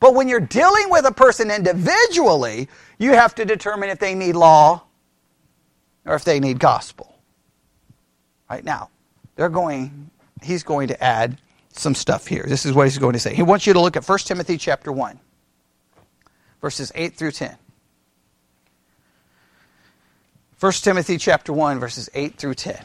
But 0.00 0.14
when 0.14 0.28
you're 0.28 0.40
dealing 0.40 0.86
with 0.88 1.04
a 1.04 1.12
person 1.12 1.50
individually, 1.50 2.68
you 2.98 3.12
have 3.12 3.34
to 3.36 3.44
determine 3.44 3.90
if 3.90 3.98
they 3.98 4.14
need 4.14 4.34
law 4.34 4.82
or 6.06 6.14
if 6.14 6.24
they 6.24 6.40
need 6.40 6.58
gospel. 6.58 7.14
Right 8.50 8.64
now, 8.64 8.90
they're 9.36 9.48
going, 9.48 10.10
he's 10.42 10.64
going 10.64 10.88
to 10.88 11.02
add 11.02 11.38
some 11.72 11.94
stuff 11.94 12.26
here. 12.26 12.44
This 12.46 12.64
is 12.66 12.72
what 12.72 12.86
he's 12.86 12.98
going 12.98 13.14
to 13.14 13.18
say. 13.18 13.34
He 13.34 13.42
wants 13.42 13.66
you 13.66 13.72
to 13.72 13.80
look 13.80 13.96
at 13.96 14.08
1 14.08 14.18
Timothy 14.20 14.58
chapter 14.58 14.92
1, 14.92 15.18
verses 16.60 16.92
8 16.94 17.14
through 17.14 17.32
10. 17.32 17.56
1 20.60 20.72
Timothy 20.74 21.18
chapter 21.18 21.52
1 21.52 21.80
verses 21.80 22.08
8 22.14 22.36
through 22.36 22.54
10. 22.54 22.84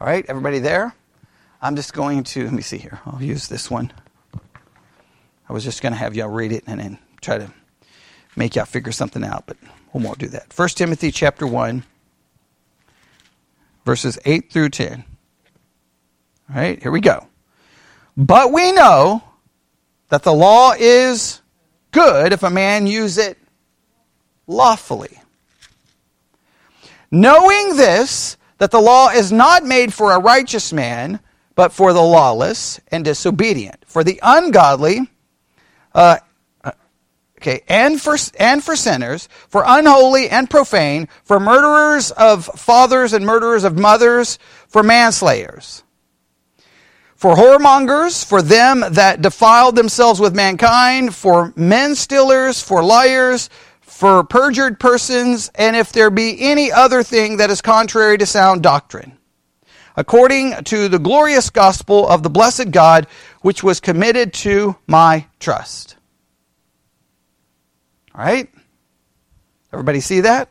All 0.00 0.06
right, 0.06 0.24
everybody 0.28 0.58
there? 0.58 0.94
I'm 1.62 1.76
just 1.76 1.92
going 1.94 2.24
to, 2.24 2.44
let 2.44 2.52
me 2.52 2.60
see 2.60 2.76
here. 2.76 3.00
I'll 3.06 3.22
use 3.22 3.48
this 3.48 3.70
one. 3.70 3.90
I 5.48 5.52
was 5.52 5.64
just 5.64 5.80
going 5.80 5.92
to 5.92 5.98
have 5.98 6.14
y'all 6.14 6.28
read 6.28 6.52
it 6.52 6.64
and 6.66 6.78
then 6.78 6.98
try 7.22 7.38
to 7.38 7.50
make 8.38 8.54
y'all 8.54 8.64
figure 8.64 8.92
something 8.92 9.24
out, 9.24 9.44
but 9.46 9.56
we 9.92 10.02
won't 10.02 10.18
do 10.18 10.28
that. 10.28 10.52
1 10.56 10.68
Timothy 10.70 11.10
chapter 11.10 11.46
1, 11.46 11.82
verses 13.84 14.18
8 14.24 14.50
through 14.50 14.68
10. 14.70 15.04
All 16.48 16.56
right, 16.56 16.80
here 16.80 16.92
we 16.92 17.00
go. 17.00 17.26
But 18.16 18.52
we 18.52 18.72
know 18.72 19.22
that 20.08 20.22
the 20.22 20.32
law 20.32 20.72
is 20.78 21.40
good 21.90 22.32
if 22.32 22.42
a 22.42 22.50
man 22.50 22.86
use 22.86 23.18
it 23.18 23.36
lawfully. 24.46 25.20
Knowing 27.10 27.76
this, 27.76 28.36
that 28.58 28.70
the 28.70 28.80
law 28.80 29.08
is 29.08 29.32
not 29.32 29.64
made 29.64 29.92
for 29.92 30.12
a 30.12 30.18
righteous 30.18 30.72
man, 30.72 31.20
but 31.54 31.72
for 31.72 31.92
the 31.92 32.02
lawless 32.02 32.80
and 32.88 33.04
disobedient, 33.04 33.84
for 33.86 34.04
the 34.04 34.20
ungodly, 34.22 35.10
uh, 35.94 36.18
okay, 37.38 37.62
and 37.68 38.00
for 38.00 38.16
and 38.38 38.62
for 38.62 38.76
sinners, 38.76 39.28
for 39.48 39.64
unholy 39.66 40.28
and 40.28 40.48
profane, 40.48 41.08
for 41.24 41.40
murderers 41.40 42.10
of 42.10 42.44
fathers 42.44 43.12
and 43.12 43.24
murderers 43.24 43.64
of 43.64 43.78
mothers, 43.78 44.38
for 44.68 44.82
manslayers 44.82 45.82
for 47.18 47.34
whoremongers, 47.34 48.24
for 48.24 48.40
them 48.40 48.84
that 48.92 49.20
defiled 49.20 49.74
themselves 49.74 50.20
with 50.20 50.36
mankind, 50.36 51.12
for 51.12 51.52
men 51.56 51.96
stealers, 51.96 52.62
for 52.62 52.84
liars, 52.84 53.50
for 53.80 54.22
perjured 54.22 54.78
persons, 54.78 55.50
and 55.56 55.74
if 55.74 55.90
there 55.90 56.10
be 56.10 56.40
any 56.40 56.70
other 56.70 57.02
thing 57.02 57.38
that 57.38 57.50
is 57.50 57.60
contrary 57.60 58.16
to 58.16 58.24
sound 58.24 58.62
doctrine, 58.62 59.18
according 59.96 60.62
to 60.62 60.86
the 60.86 61.00
glorious 61.00 61.50
gospel 61.50 62.08
of 62.08 62.22
the 62.22 62.30
blessed 62.30 62.70
God, 62.70 63.08
which 63.40 63.64
was 63.64 63.80
committed 63.80 64.32
to 64.32 64.76
my 64.86 65.26
trust. 65.40 65.96
All 68.18 68.24
right? 68.24 68.50
Everybody 69.72 70.00
see 70.00 70.20
that? 70.20 70.48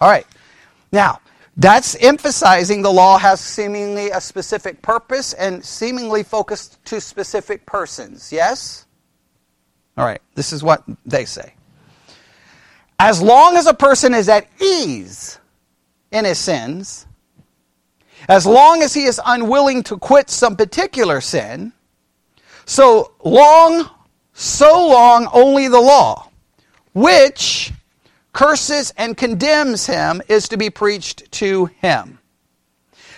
All 0.00 0.10
right. 0.10 0.26
Now, 0.92 1.20
that's 1.56 1.94
emphasizing 1.96 2.82
the 2.82 2.92
law 2.92 3.16
has 3.16 3.40
seemingly 3.40 4.10
a 4.10 4.20
specific 4.20 4.82
purpose 4.82 5.32
and 5.32 5.64
seemingly 5.64 6.22
focused 6.22 6.84
to 6.86 7.00
specific 7.00 7.64
persons. 7.64 8.30
Yes? 8.30 8.84
All 9.96 10.04
right, 10.04 10.20
this 10.34 10.52
is 10.52 10.62
what 10.62 10.82
they 11.06 11.24
say. 11.24 11.54
As 12.98 13.22
long 13.22 13.56
as 13.56 13.66
a 13.66 13.74
person 13.74 14.12
is 14.12 14.28
at 14.28 14.46
ease 14.60 15.38
in 16.10 16.24
his 16.24 16.38
sins, 16.38 17.06
as 18.28 18.44
long 18.44 18.82
as 18.82 18.92
he 18.92 19.04
is 19.04 19.20
unwilling 19.24 19.82
to 19.84 19.96
quit 19.96 20.28
some 20.28 20.56
particular 20.56 21.20
sin, 21.20 21.72
so 22.66 23.12
long 23.24 23.88
so 24.34 24.88
long 24.88 25.28
only 25.32 25.68
the 25.68 25.80
law, 25.80 26.28
which 26.94 27.72
curses 28.32 28.92
and 28.96 29.16
condemns 29.16 29.86
him, 29.86 30.22
is 30.28 30.48
to 30.48 30.56
be 30.56 30.70
preached 30.70 31.30
to 31.30 31.66
him. 31.66 32.18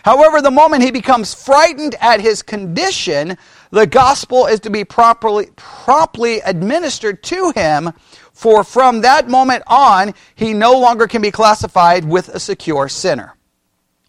However, 0.05 0.41
the 0.41 0.51
moment 0.51 0.85
he 0.85 0.91
becomes 0.91 1.35
frightened 1.35 1.97
at 2.01 2.21
his 2.21 2.43
condition, 2.43 3.37
the 3.71 3.87
gospel 3.87 4.47
is 4.47 4.61
to 4.61 4.71
be 4.71 4.85
properly, 4.85 6.41
administered 6.45 7.23
to 7.25 7.53
him, 7.57 7.93
for 8.33 8.63
from 8.63 9.01
that 9.01 9.29
moment 9.29 9.65
on, 9.67 10.15
he 10.35 10.53
no 10.53 10.79
longer 10.79 11.07
can 11.07 11.23
be 11.23 11.31
classified 11.31 12.05
with 12.05 12.29
a 12.29 12.39
secure 12.39 12.89
sinner. 12.89 13.35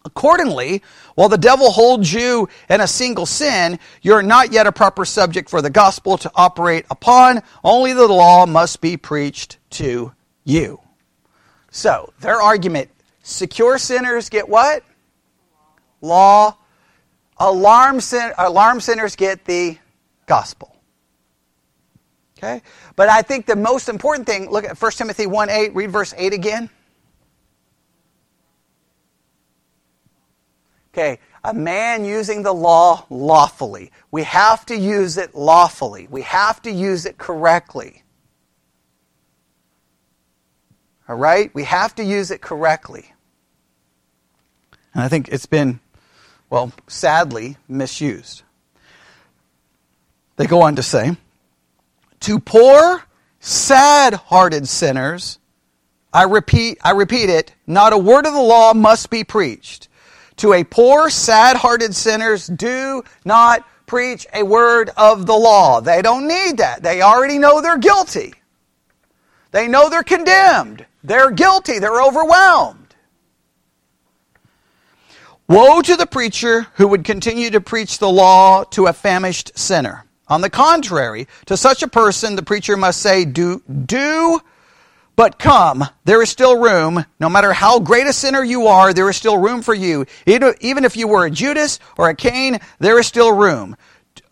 Accordingly, 0.04 0.82
while 1.16 1.28
the 1.28 1.36
devil 1.36 1.70
holds 1.70 2.12
you 2.12 2.48
in 2.70 2.80
a 2.80 2.86
single 2.86 3.26
sin, 3.26 3.78
you're 4.02 4.22
not 4.22 4.52
yet 4.52 4.66
a 4.66 4.72
proper 4.72 5.04
subject 5.04 5.50
for 5.50 5.60
the 5.60 5.70
gospel 5.70 6.16
to 6.18 6.30
operate 6.34 6.86
upon. 6.90 7.42
Only 7.64 7.92
the 7.92 8.06
law 8.06 8.46
must 8.46 8.80
be 8.80 8.96
preached 8.96 9.57
to 9.70 10.12
you. 10.44 10.80
So, 11.70 12.12
their 12.20 12.40
argument 12.40 12.90
secure 13.22 13.78
sinners 13.78 14.28
get 14.28 14.48
what? 14.48 14.82
Law. 16.00 16.56
Alarm, 17.38 18.00
sin- 18.00 18.32
alarm 18.36 18.80
sinners 18.80 19.14
get 19.14 19.44
the 19.44 19.78
gospel. 20.26 20.74
Okay? 22.36 22.62
But 22.96 23.08
I 23.08 23.22
think 23.22 23.46
the 23.46 23.56
most 23.56 23.88
important 23.88 24.26
thing, 24.26 24.50
look 24.50 24.64
at 24.64 24.80
1 24.80 24.92
Timothy 24.92 25.26
1 25.26 25.50
8, 25.50 25.74
read 25.74 25.90
verse 25.90 26.14
8 26.16 26.32
again. 26.32 26.70
Okay, 30.98 31.20
a 31.44 31.54
man 31.54 32.04
using 32.04 32.42
the 32.42 32.52
law 32.52 33.06
lawfully. 33.08 33.92
We 34.10 34.24
have 34.24 34.66
to 34.66 34.76
use 34.76 35.16
it 35.16 35.32
lawfully. 35.32 36.08
We 36.10 36.22
have 36.22 36.60
to 36.62 36.72
use 36.72 37.06
it 37.06 37.18
correctly. 37.18 38.02
All 41.08 41.16
right? 41.16 41.52
We 41.54 41.64
have 41.64 41.94
to 41.96 42.04
use 42.04 42.30
it 42.30 42.40
correctly. 42.40 43.12
And 44.94 45.02
I 45.02 45.08
think 45.08 45.28
it's 45.28 45.46
been, 45.46 45.80
well, 46.50 46.72
sadly 46.86 47.56
misused. 47.68 48.42
They 50.36 50.46
go 50.46 50.62
on 50.62 50.76
to 50.76 50.82
say, 50.82 51.16
to 52.20 52.38
poor, 52.38 53.02
sad 53.40 54.14
hearted 54.14 54.68
sinners, 54.68 55.38
I 56.12 56.24
repeat, 56.24 56.78
I 56.82 56.92
repeat 56.92 57.28
it, 57.28 57.54
not 57.66 57.92
a 57.92 57.98
word 57.98 58.26
of 58.26 58.32
the 58.32 58.40
law 58.40 58.72
must 58.74 59.10
be 59.10 59.24
preached 59.24 59.88
to 60.38 60.52
a 60.52 60.64
poor, 60.64 61.10
sad 61.10 61.56
hearted 61.56 61.94
sinners, 61.94 62.46
do 62.46 63.02
not 63.24 63.64
preach 63.86 64.26
a 64.32 64.42
word 64.42 64.90
of 64.96 65.26
the 65.26 65.34
law. 65.34 65.80
They 65.80 66.02
don't 66.02 66.26
need 66.26 66.58
that. 66.58 66.82
They 66.82 67.02
already 67.02 67.38
know 67.38 67.60
they're 67.60 67.78
guilty. 67.78 68.34
They 69.50 69.68
know 69.68 69.88
they're 69.88 70.02
condemned. 70.02 70.86
They're 71.08 71.30
guilty. 71.30 71.78
They're 71.78 72.02
overwhelmed. 72.02 72.94
Woe 75.48 75.80
to 75.80 75.96
the 75.96 76.06
preacher 76.06 76.66
who 76.74 76.86
would 76.88 77.04
continue 77.04 77.50
to 77.50 77.60
preach 77.60 77.98
the 77.98 78.10
law 78.10 78.64
to 78.64 78.86
a 78.86 78.92
famished 78.92 79.58
sinner. 79.58 80.04
On 80.28 80.42
the 80.42 80.50
contrary, 80.50 81.26
to 81.46 81.56
such 81.56 81.82
a 81.82 81.88
person, 81.88 82.36
the 82.36 82.42
preacher 82.42 82.76
must 82.76 83.00
say, 83.00 83.24
Do, 83.24 83.62
do 83.66 84.40
but 85.18 85.38
come, 85.40 85.84
there 86.04 86.22
is 86.22 86.30
still 86.30 86.60
room. 86.60 87.04
No 87.18 87.28
matter 87.28 87.52
how 87.52 87.80
great 87.80 88.06
a 88.06 88.12
sinner 88.12 88.44
you 88.44 88.68
are, 88.68 88.92
there 88.92 89.10
is 89.10 89.16
still 89.16 89.36
room 89.36 89.62
for 89.62 89.74
you. 89.74 90.06
Even 90.26 90.84
if 90.84 90.96
you 90.96 91.08
were 91.08 91.24
a 91.24 91.30
Judas 91.30 91.80
or 91.96 92.08
a 92.08 92.14
Cain, 92.14 92.60
there 92.78 93.00
is 93.00 93.08
still 93.08 93.32
room. 93.32 93.76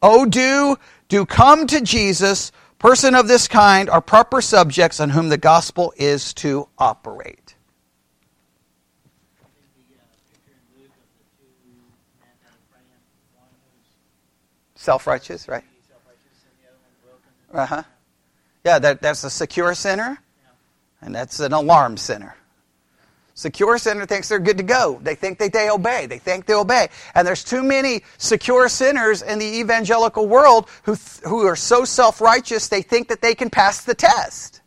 Oh, 0.01 0.27
do, 0.27 0.77
do 1.09 1.27
come 1.27 1.67
to 1.67 1.81
Jesus. 1.81 2.53
Person 2.79 3.15
of 3.15 3.27
this 3.27 3.49
kind 3.49 3.89
are 3.89 4.01
proper 4.01 4.41
subjects 4.41 5.01
on 5.01 5.11
whom 5.11 5.29
the 5.29 5.39
gospel 5.39 5.95
is 5.97 6.35
to 6.35 6.69
operate. 6.79 7.55
Self 14.75 15.07
righteous, 15.07 15.49
right? 15.49 15.65
Uh 17.53 17.67
huh. 17.67 17.83
Yeah, 18.65 18.79
that, 18.79 19.01
that's 19.01 19.25
a 19.25 19.31
secure 19.31 19.75
sinner 19.75 20.19
and 21.01 21.15
that's 21.15 21.41
an 21.41 21.53
alarm 21.53 21.97
sinner. 21.97 22.37
Secure 23.37 23.77
sinner 23.77 24.07
thinks 24.07 24.31
they're 24.31 24.39
good 24.39 24.57
to 24.57 24.63
go. 24.63 24.99
They 25.03 25.15
think 25.15 25.39
that 25.41 25.53
they 25.53 25.69
obey. 25.69 26.07
They 26.07 26.19
think 26.19 26.47
they 26.47 26.55
obey. 26.55 26.89
And 27.15 27.29
there's 27.29 27.45
too 27.45 27.63
many 27.63 28.03
secure 28.17 28.67
sinners 28.71 29.21
in 29.21 29.39
the 29.39 29.59
evangelical 29.61 30.27
world 30.27 30.71
who, 30.85 30.95
who 31.23 31.47
are 31.47 31.55
so 31.55 31.85
self 31.85 32.23
righteous 32.23 32.69
they 32.69 32.81
think 32.81 33.09
that 33.09 33.21
they 33.21 33.35
can 33.35 33.51
pass 33.51 33.85
the 33.85 33.95
test. 33.95 34.63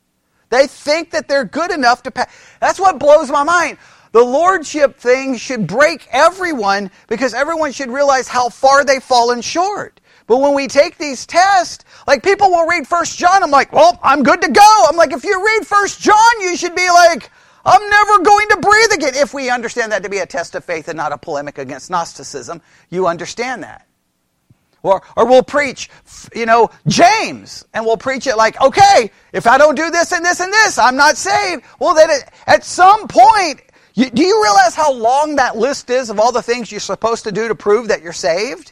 They 0.52 0.68
think 0.68 1.10
that 1.12 1.28
they're 1.28 1.46
good 1.46 1.72
enough 1.72 2.04
to 2.04 2.12
pass. 2.12 2.32
That's 2.62 2.80
what 2.80 3.00
blows 3.00 3.32
my 3.32 3.44
mind. 3.44 3.80
The 4.12 4.24
lordship 4.24 4.98
thing 4.98 5.36
should 5.38 5.66
break 5.66 6.08
everyone 6.12 6.92
because 7.08 7.34
everyone 7.34 7.72
should 7.72 7.90
realize 7.90 8.28
how 8.28 8.50
far 8.50 8.86
they've 8.86 9.02
fallen 9.02 9.42
short. 9.42 10.00
But 10.28 10.42
when 10.42 10.54
we 10.54 10.68
take 10.68 11.00
these 11.00 11.26
tests, 11.26 11.86
like 12.06 12.22
people 12.22 12.52
will 12.52 12.68
read 12.68 12.86
First 12.88 13.18
John, 13.18 13.42
I'm 13.42 13.50
like, 13.50 13.74
well, 13.74 14.00
I'm 14.04 14.22
good 14.22 14.44
to 14.44 14.52
go. 14.52 14.86
I'm 14.88 14.96
like, 14.96 15.12
if 15.12 15.24
you 15.24 15.44
read 15.44 15.66
First 15.66 16.02
John, 16.02 16.42
you 16.42 16.56
should 16.56 16.76
be 16.76 16.88
like, 16.88 17.32
I'm 17.66 17.90
never 17.90 18.20
going 18.24 18.50
to 18.50 18.58
breathe 18.58 18.92
again. 18.94 19.14
If 19.16 19.34
we 19.34 19.50
understand 19.50 19.92
that 19.92 20.04
to 20.04 20.10
be 20.10 20.20
a 20.20 20.26
test 20.26 20.56
of 20.56 20.64
faith 20.64 20.88
and 20.88 20.98
not 20.98 21.12
a 21.12 21.18
polemic 21.18 21.58
against 21.58 21.90
Gnosticism, 21.90 22.62
you 22.90 23.08
understand 23.08 23.64
that. 23.64 23.86
Or, 24.82 25.02
or 25.18 25.26
we'll 25.26 25.44
preach, 25.44 25.90
you 26.34 26.46
know, 26.46 26.70
James, 26.88 27.66
and 27.74 27.86
we'll 27.86 27.98
preach 27.98 28.28
it 28.28 28.38
like, 28.38 28.60
okay, 28.62 29.12
if 29.34 29.46
I 29.46 29.58
don't 29.58 29.76
do 29.76 29.92
this 29.92 30.14
and 30.14 30.24
this 30.24 30.40
and 30.40 30.54
this, 30.54 30.78
I'm 30.78 30.96
not 30.96 31.18
saved. 31.18 31.64
Well, 31.80 31.96
then 31.96 32.10
at 32.48 32.64
some 32.64 33.08
point, 33.08 33.62
you, 33.94 34.10
do 34.10 34.24
you 34.24 34.42
realize 34.42 34.76
how 34.76 34.94
long 34.94 35.36
that 35.36 35.58
list 35.58 35.90
is 35.90 36.10
of 36.10 36.20
all 36.20 36.32
the 36.32 36.42
things 36.42 36.72
you're 36.72 36.80
supposed 36.80 37.26
to 37.26 37.32
do 37.34 37.50
to 37.50 37.56
prove 37.56 37.90
that 37.90 38.02
you're 38.02 38.14
saved? 38.14 38.72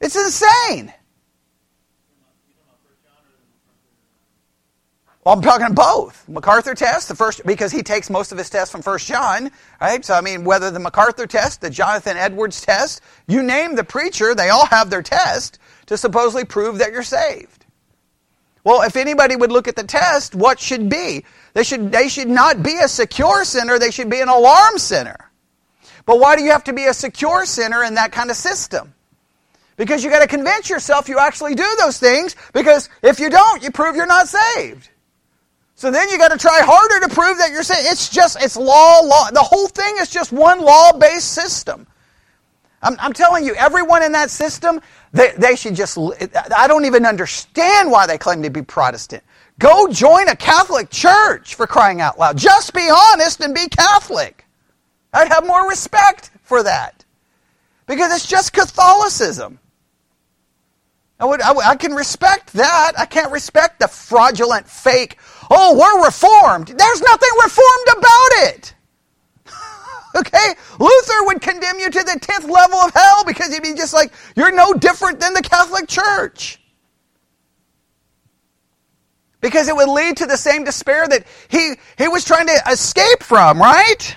It's 0.00 0.16
insane. 0.16 0.92
Well, 5.26 5.34
I'm 5.34 5.42
talking 5.42 5.74
both. 5.74 6.28
MacArthur 6.28 6.76
test, 6.76 7.08
the 7.08 7.16
first, 7.16 7.44
because 7.44 7.72
he 7.72 7.82
takes 7.82 8.08
most 8.10 8.30
of 8.30 8.38
his 8.38 8.48
tests 8.48 8.70
from 8.70 8.80
First 8.80 9.08
John, 9.08 9.50
right? 9.80 10.04
So, 10.04 10.14
I 10.14 10.20
mean, 10.20 10.44
whether 10.44 10.70
the 10.70 10.78
MacArthur 10.78 11.26
test, 11.26 11.60
the 11.60 11.68
Jonathan 11.68 12.16
Edwards 12.16 12.60
test, 12.60 13.00
you 13.26 13.42
name 13.42 13.74
the 13.74 13.82
preacher, 13.82 14.36
they 14.36 14.50
all 14.50 14.66
have 14.66 14.88
their 14.88 15.02
test 15.02 15.58
to 15.86 15.96
supposedly 15.96 16.44
prove 16.44 16.78
that 16.78 16.92
you're 16.92 17.02
saved. 17.02 17.66
Well, 18.62 18.82
if 18.82 18.94
anybody 18.94 19.34
would 19.34 19.50
look 19.50 19.66
at 19.66 19.74
the 19.74 19.82
test, 19.82 20.36
what 20.36 20.60
should 20.60 20.88
be? 20.88 21.24
They 21.54 21.64
should, 21.64 21.90
they 21.90 22.08
should 22.08 22.28
not 22.28 22.62
be 22.62 22.78
a 22.78 22.86
secure 22.86 23.44
sinner, 23.44 23.80
they 23.80 23.90
should 23.90 24.08
be 24.08 24.20
an 24.20 24.28
alarm 24.28 24.78
sinner. 24.78 25.32
But 26.04 26.20
why 26.20 26.36
do 26.36 26.44
you 26.44 26.52
have 26.52 26.62
to 26.62 26.72
be 26.72 26.84
a 26.84 26.94
secure 26.94 27.46
sinner 27.46 27.82
in 27.82 27.94
that 27.94 28.12
kind 28.12 28.30
of 28.30 28.36
system? 28.36 28.94
Because 29.76 30.04
you 30.04 30.10
got 30.10 30.20
to 30.20 30.28
convince 30.28 30.70
yourself 30.70 31.08
you 31.08 31.18
actually 31.18 31.56
do 31.56 31.76
those 31.80 31.98
things, 31.98 32.36
because 32.52 32.88
if 33.02 33.18
you 33.18 33.28
don't, 33.28 33.64
you 33.64 33.72
prove 33.72 33.96
you're 33.96 34.06
not 34.06 34.28
saved. 34.28 34.90
So 35.76 35.90
then 35.90 36.08
you 36.08 36.16
got 36.16 36.32
to 36.32 36.38
try 36.38 36.60
harder 36.62 37.06
to 37.06 37.14
prove 37.14 37.36
that 37.38 37.52
you're 37.52 37.62
saying 37.62 37.84
It's 37.86 38.08
just, 38.08 38.42
it's 38.42 38.56
law, 38.56 39.00
law. 39.00 39.30
The 39.30 39.40
whole 39.40 39.68
thing 39.68 39.96
is 40.00 40.08
just 40.08 40.32
one 40.32 40.60
law 40.60 40.92
based 40.92 41.32
system. 41.32 41.86
I'm, 42.82 42.96
I'm, 42.98 43.12
telling 43.12 43.44
you, 43.44 43.54
everyone 43.54 44.02
in 44.02 44.12
that 44.12 44.30
system, 44.30 44.80
they, 45.12 45.32
they 45.36 45.54
should 45.54 45.74
just, 45.74 45.98
I 46.56 46.66
don't 46.66 46.84
even 46.84 47.04
understand 47.04 47.90
why 47.90 48.06
they 48.06 48.16
claim 48.18 48.42
to 48.42 48.50
be 48.50 48.62
Protestant. 48.62 49.22
Go 49.58 49.88
join 49.88 50.28
a 50.28 50.36
Catholic 50.36 50.90
church 50.90 51.54
for 51.54 51.66
crying 51.66 52.00
out 52.00 52.18
loud. 52.18 52.36
Just 52.36 52.72
be 52.74 52.88
honest 53.12 53.40
and 53.40 53.54
be 53.54 53.68
Catholic. 53.68 54.46
I'd 55.12 55.28
have 55.28 55.46
more 55.46 55.68
respect 55.68 56.30
for 56.42 56.62
that. 56.62 57.04
Because 57.86 58.14
it's 58.14 58.26
just 58.26 58.52
Catholicism. 58.52 59.58
I, 61.18 61.24
would, 61.24 61.40
I, 61.40 61.52
I, 61.54 61.76
can 61.76 61.94
respect 61.94 62.52
that. 62.54 62.92
I 62.98 63.06
can't 63.06 63.32
respect 63.32 63.80
the 63.80 63.88
fraudulent, 63.88 64.68
fake, 64.68 65.18
oh, 65.50 65.76
we're 65.78 66.04
reformed. 66.04 66.68
There's 66.68 67.00
nothing 67.02 67.30
reformed 67.42 67.88
about 67.98 68.30
it. 68.48 68.74
okay? 70.16 70.54
Luther 70.78 71.24
would 71.24 71.40
condemn 71.40 71.78
you 71.78 71.90
to 71.90 72.02
the 72.02 72.18
10th 72.20 72.48
level 72.50 72.78
of 72.78 72.92
hell 72.94 73.24
because 73.24 73.52
he'd 73.52 73.62
be 73.62 73.74
just 73.74 73.94
like, 73.94 74.12
you're 74.34 74.54
no 74.54 74.74
different 74.74 75.20
than 75.20 75.34
the 75.34 75.42
Catholic 75.42 75.88
Church. 75.88 76.60
Because 79.40 79.68
it 79.68 79.76
would 79.76 79.88
lead 79.88 80.16
to 80.18 80.26
the 80.26 80.36
same 80.36 80.64
despair 80.64 81.06
that 81.06 81.26
he, 81.48 81.74
he 81.98 82.08
was 82.08 82.24
trying 82.24 82.46
to 82.46 82.62
escape 82.70 83.22
from, 83.22 83.60
right? 83.60 84.16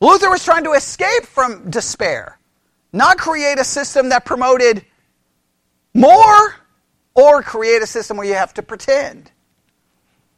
Luther 0.00 0.30
was 0.30 0.44
trying 0.44 0.64
to 0.64 0.72
escape 0.72 1.24
from 1.26 1.70
despair, 1.70 2.38
not 2.92 3.18
create 3.18 3.58
a 3.58 3.64
system 3.64 4.08
that 4.08 4.24
promoted 4.24 4.84
more 5.92 6.54
or 7.20 7.42
create 7.42 7.82
a 7.82 7.86
system 7.86 8.16
where 8.16 8.26
you 8.26 8.34
have 8.34 8.54
to 8.54 8.62
pretend. 8.62 9.30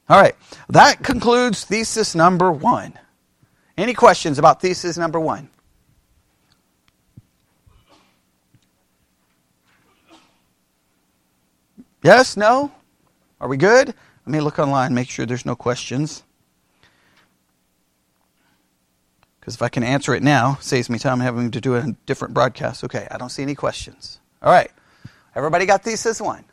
All 0.09 0.21
right, 0.21 0.35
that 0.69 1.03
concludes 1.03 1.65
thesis 1.65 2.15
number 2.15 2.51
one. 2.51 2.99
Any 3.79 3.95
questions 3.95 4.39
about 4.39 4.61
thesis 4.61 4.99
number 4.99 5.21
one? 5.21 5.49
Yes? 12.03 12.37
No? 12.37 12.73
Are 13.41 13.49
we 13.49 13.57
good? 13.57 13.89
Let 13.89 14.27
me 14.27 14.41
look 14.41 14.59
online, 14.59 14.93
make 14.93 15.09
sure 15.09 15.25
there's 15.25 15.47
no 15.47 15.55
questions. 15.55 16.25
Because 19.39 19.55
if 19.55 19.63
I 19.63 19.69
can 19.69 19.83
answer 19.83 20.15
it 20.15 20.23
now, 20.23 20.59
saves 20.61 20.89
me 20.91 20.99
time 20.99 21.21
having 21.21 21.51
to 21.53 21.61
do 21.61 21.75
a 21.77 21.97
different 22.07 22.35
broadcast. 22.35 22.85
Okay, 22.85 23.09
I 23.11 23.19
don't 23.19 23.31
see 23.31 23.43
any 23.43 23.57
questions. 23.57 24.21
All 24.41 24.53
right. 24.53 24.71
Everybody 25.35 25.67
got 25.67 25.83
thesis 25.83 26.21
one? 26.21 26.45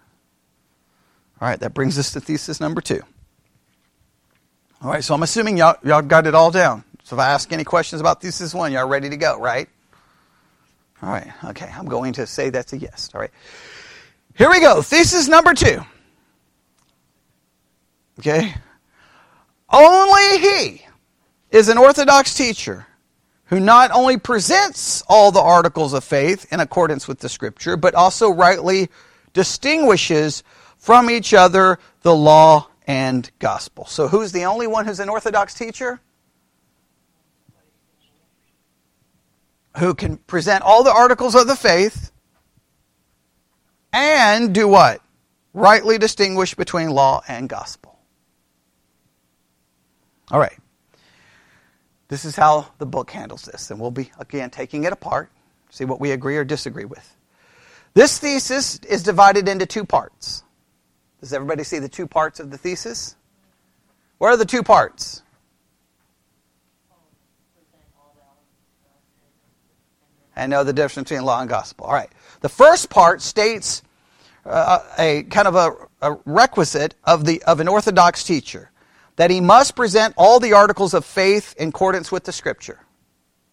All 1.41 1.47
right, 1.47 1.59
that 1.59 1.73
brings 1.73 1.97
us 1.97 2.11
to 2.11 2.19
thesis 2.19 2.59
number 2.59 2.81
two. 2.81 3.01
All 4.81 4.91
right, 4.91 5.03
so 5.03 5.13
I'm 5.13 5.23
assuming 5.23 5.57
y'all, 5.57 5.75
y'all 5.83 6.01
got 6.01 6.27
it 6.27 6.35
all 6.35 6.51
down. 6.51 6.83
So 7.03 7.15
if 7.15 7.19
I 7.19 7.29
ask 7.29 7.51
any 7.51 7.63
questions 7.63 8.01
about 8.01 8.21
thesis 8.21 8.53
one, 8.53 8.71
y'all 8.71 8.87
ready 8.87 9.09
to 9.09 9.17
go, 9.17 9.39
right? 9.39 9.67
All 11.01 11.09
right, 11.09 11.31
okay, 11.45 11.71
I'm 11.75 11.85
going 11.85 12.13
to 12.13 12.27
say 12.27 12.49
that's 12.49 12.73
a 12.73 12.77
yes. 12.77 13.09
All 13.13 13.21
right. 13.21 13.31
Here 14.35 14.49
we 14.49 14.59
go. 14.59 14.81
Thesis 14.81 15.27
number 15.27 15.53
two. 15.53 15.81
Okay? 18.19 18.53
Only 19.69 20.39
he 20.39 20.85
is 21.51 21.69
an 21.69 21.77
Orthodox 21.77 22.33
teacher 22.33 22.85
who 23.45 23.59
not 23.59 23.91
only 23.91 24.17
presents 24.17 25.03
all 25.07 25.31
the 25.31 25.41
articles 25.41 25.93
of 25.93 26.03
faith 26.03 26.51
in 26.51 26.59
accordance 26.59 27.07
with 27.07 27.19
the 27.19 27.29
Scripture, 27.29 27.77
but 27.77 27.95
also 27.95 28.29
rightly 28.29 28.89
distinguishes 29.33 30.43
from 30.79 31.11
each 31.11 31.33
other 31.33 31.77
the 32.01 32.15
law 32.15 32.67
and 32.87 33.29
gospel. 33.37 33.85
So, 33.85 34.07
who's 34.07 34.31
the 34.31 34.45
only 34.45 34.65
one 34.65 34.85
who's 34.85 34.99
an 34.99 35.09
Orthodox 35.09 35.53
teacher? 35.53 36.01
Who 39.77 39.93
can 39.93 40.17
present 40.17 40.63
all 40.63 40.83
the 40.83 40.91
articles 40.91 41.35
of 41.35 41.45
the 41.45 41.55
faith 41.55 42.11
and 43.93 44.53
do 44.53 44.67
what? 44.67 45.01
Rightly 45.53 45.97
distinguish 45.97 46.55
between 46.55 46.89
law 46.89 47.21
and 47.27 47.47
gospel. 47.47 47.99
All 50.31 50.39
right. 50.39 50.57
This 52.07 52.25
is 52.25 52.35
how 52.35 52.67
the 52.79 52.85
book 52.87 53.11
handles 53.11 53.43
this, 53.43 53.69
and 53.69 53.79
we'll 53.79 53.91
be, 53.91 54.11
again, 54.17 54.49
taking 54.49 54.83
it 54.83 54.93
apart, 54.93 55.29
see 55.69 55.85
what 55.85 55.99
we 55.99 56.11
agree 56.11 56.37
or 56.37 56.43
disagree 56.43 56.85
with. 56.85 57.15
This 57.93 58.17
thesis 58.17 58.79
is 58.79 59.03
divided 59.03 59.47
into 59.47 59.67
two 59.67 59.85
parts. 59.85 60.43
Does 61.19 61.33
everybody 61.33 61.63
see 61.63 61.79
the 61.79 61.89
two 61.89 62.07
parts 62.07 62.39
of 62.39 62.51
the 62.51 62.57
thesis? 62.57 63.15
What 64.17 64.29
are 64.29 64.37
the 64.37 64.45
two 64.45 64.63
parts? 64.63 65.21
And 70.35 70.51
know 70.51 70.63
the 70.63 70.73
difference 70.73 71.09
between 71.09 71.25
law 71.25 71.41
and 71.41 71.49
gospel. 71.49 71.85
All 71.87 71.93
right. 71.93 72.09
The 72.39 72.49
first 72.49 72.89
part 72.89 73.21
states 73.21 73.81
uh, 74.45 74.79
a 74.97 75.23
kind 75.23 75.47
of 75.47 75.55
a, 75.55 75.71
a 76.01 76.17
requisite 76.25 76.95
of, 77.03 77.25
the, 77.25 77.43
of 77.43 77.59
an 77.59 77.67
Orthodox 77.67 78.23
teacher 78.23 78.71
that 79.17 79.29
he 79.29 79.41
must 79.41 79.75
present 79.75 80.13
all 80.17 80.39
the 80.39 80.53
articles 80.53 80.93
of 80.93 81.03
faith 81.03 81.53
in 81.57 81.69
accordance 81.69 82.11
with 82.11 82.23
the 82.23 82.31
Scripture. 82.31 82.79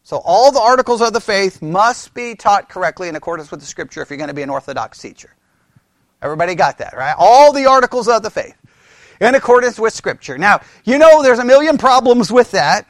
So 0.04 0.18
all 0.18 0.52
the 0.52 0.60
articles 0.60 1.02
of 1.02 1.12
the 1.12 1.20
faith 1.20 1.60
must 1.60 2.14
be 2.14 2.36
taught 2.36 2.68
correctly 2.68 3.08
in 3.08 3.16
accordance 3.16 3.50
with 3.50 3.58
the 3.58 3.66
Scripture 3.66 4.00
if 4.02 4.10
you're 4.10 4.16
going 4.16 4.28
to 4.28 4.34
be 4.34 4.42
an 4.42 4.50
Orthodox 4.50 5.00
teacher. 5.00 5.35
Everybody 6.22 6.54
got 6.54 6.78
that, 6.78 6.96
right? 6.96 7.14
All 7.18 7.52
the 7.52 7.66
articles 7.66 8.08
of 8.08 8.22
the 8.22 8.30
faith 8.30 8.56
in 9.20 9.34
accordance 9.34 9.78
with 9.78 9.92
Scripture. 9.92 10.38
Now, 10.38 10.60
you 10.84 10.98
know 10.98 11.22
there's 11.22 11.38
a 11.38 11.44
million 11.44 11.78
problems 11.78 12.32
with 12.32 12.50
that. 12.52 12.86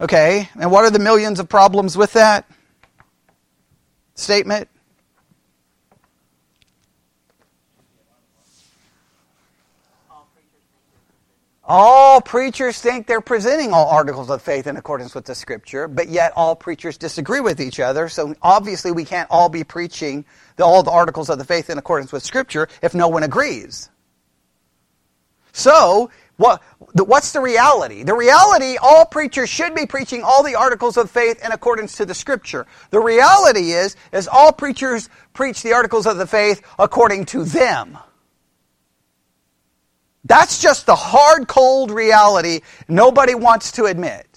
Okay, 0.00 0.48
and 0.58 0.70
what 0.70 0.84
are 0.84 0.90
the 0.90 0.98
millions 0.98 1.38
of 1.38 1.48
problems 1.48 1.96
with 1.96 2.12
that 2.14 2.50
statement? 4.14 4.68
All 11.64 12.20
preachers 12.20 12.80
think 12.80 13.06
they're 13.06 13.20
presenting 13.20 13.72
all 13.72 13.88
articles 13.88 14.30
of 14.30 14.42
faith 14.42 14.66
in 14.66 14.76
accordance 14.76 15.14
with 15.14 15.26
the 15.26 15.34
scripture, 15.34 15.86
but 15.86 16.08
yet 16.08 16.32
all 16.34 16.56
preachers 16.56 16.98
disagree 16.98 17.40
with 17.40 17.60
each 17.60 17.78
other. 17.78 18.08
So 18.08 18.34
obviously 18.42 18.90
we 18.90 19.04
can't 19.04 19.30
all 19.30 19.48
be 19.48 19.62
preaching 19.62 20.24
the, 20.56 20.64
all 20.64 20.82
the 20.82 20.90
articles 20.90 21.30
of 21.30 21.38
the 21.38 21.44
faith 21.44 21.70
in 21.70 21.78
accordance 21.78 22.10
with 22.10 22.24
scripture 22.24 22.68
if 22.82 22.94
no 22.94 23.06
one 23.06 23.22
agrees. 23.22 23.90
So, 25.52 26.10
what, 26.36 26.62
what's 26.94 27.32
the 27.32 27.40
reality? 27.40 28.02
The 28.02 28.14
reality, 28.14 28.76
all 28.82 29.04
preachers 29.04 29.48
should 29.48 29.74
be 29.74 29.86
preaching 29.86 30.22
all 30.24 30.42
the 30.42 30.56
articles 30.56 30.96
of 30.96 31.10
faith 31.10 31.44
in 31.44 31.52
accordance 31.52 31.96
to 31.98 32.06
the 32.06 32.14
scripture. 32.14 32.66
The 32.90 32.98
reality 32.98 33.72
is, 33.72 33.96
is 34.12 34.26
all 34.26 34.50
preachers 34.50 35.10
preach 35.34 35.62
the 35.62 35.74
articles 35.74 36.06
of 36.06 36.16
the 36.16 36.26
faith 36.26 36.62
according 36.78 37.26
to 37.26 37.44
them. 37.44 37.98
That's 40.24 40.60
just 40.60 40.86
the 40.86 40.94
hard, 40.94 41.48
cold 41.48 41.90
reality 41.90 42.60
nobody 42.88 43.34
wants 43.34 43.72
to 43.72 43.86
admit. 43.86 44.32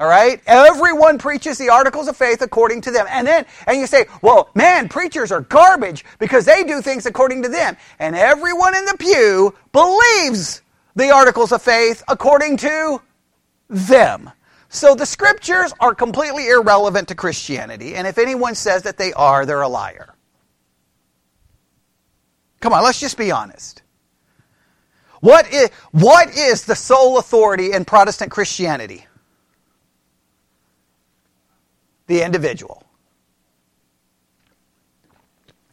All 0.00 0.08
right? 0.08 0.40
Everyone 0.46 1.18
preaches 1.18 1.58
the 1.58 1.68
articles 1.68 2.08
of 2.08 2.16
faith 2.16 2.40
according 2.40 2.80
to 2.82 2.90
them. 2.90 3.06
And 3.10 3.26
then, 3.26 3.44
and 3.66 3.78
you 3.78 3.86
say, 3.86 4.06
well, 4.22 4.48
man, 4.54 4.88
preachers 4.88 5.30
are 5.30 5.42
garbage 5.42 6.06
because 6.18 6.46
they 6.46 6.64
do 6.64 6.80
things 6.80 7.04
according 7.04 7.42
to 7.42 7.48
them. 7.48 7.76
And 7.98 8.16
everyone 8.16 8.74
in 8.74 8.86
the 8.86 8.96
pew 8.98 9.54
believes 9.72 10.62
the 10.96 11.10
articles 11.10 11.52
of 11.52 11.60
faith 11.60 12.02
according 12.08 12.56
to 12.58 13.02
them. 13.68 14.30
So 14.70 14.94
the 14.94 15.04
scriptures 15.04 15.74
are 15.80 15.94
completely 15.94 16.48
irrelevant 16.48 17.08
to 17.08 17.14
Christianity. 17.14 17.94
And 17.94 18.06
if 18.06 18.16
anyone 18.18 18.54
says 18.54 18.84
that 18.84 18.96
they 18.96 19.12
are, 19.12 19.44
they're 19.44 19.60
a 19.60 19.68
liar. 19.68 20.14
Come 22.60 22.72
on, 22.72 22.82
let's 22.82 23.00
just 23.00 23.18
be 23.18 23.30
honest. 23.30 23.82
What 25.20 25.52
is, 25.52 25.70
what 25.92 26.36
is 26.36 26.64
the 26.64 26.74
sole 26.74 27.18
authority 27.18 27.72
in 27.72 27.84
Protestant 27.84 28.30
Christianity? 28.30 29.06
The 32.06 32.24
individual. 32.24 32.82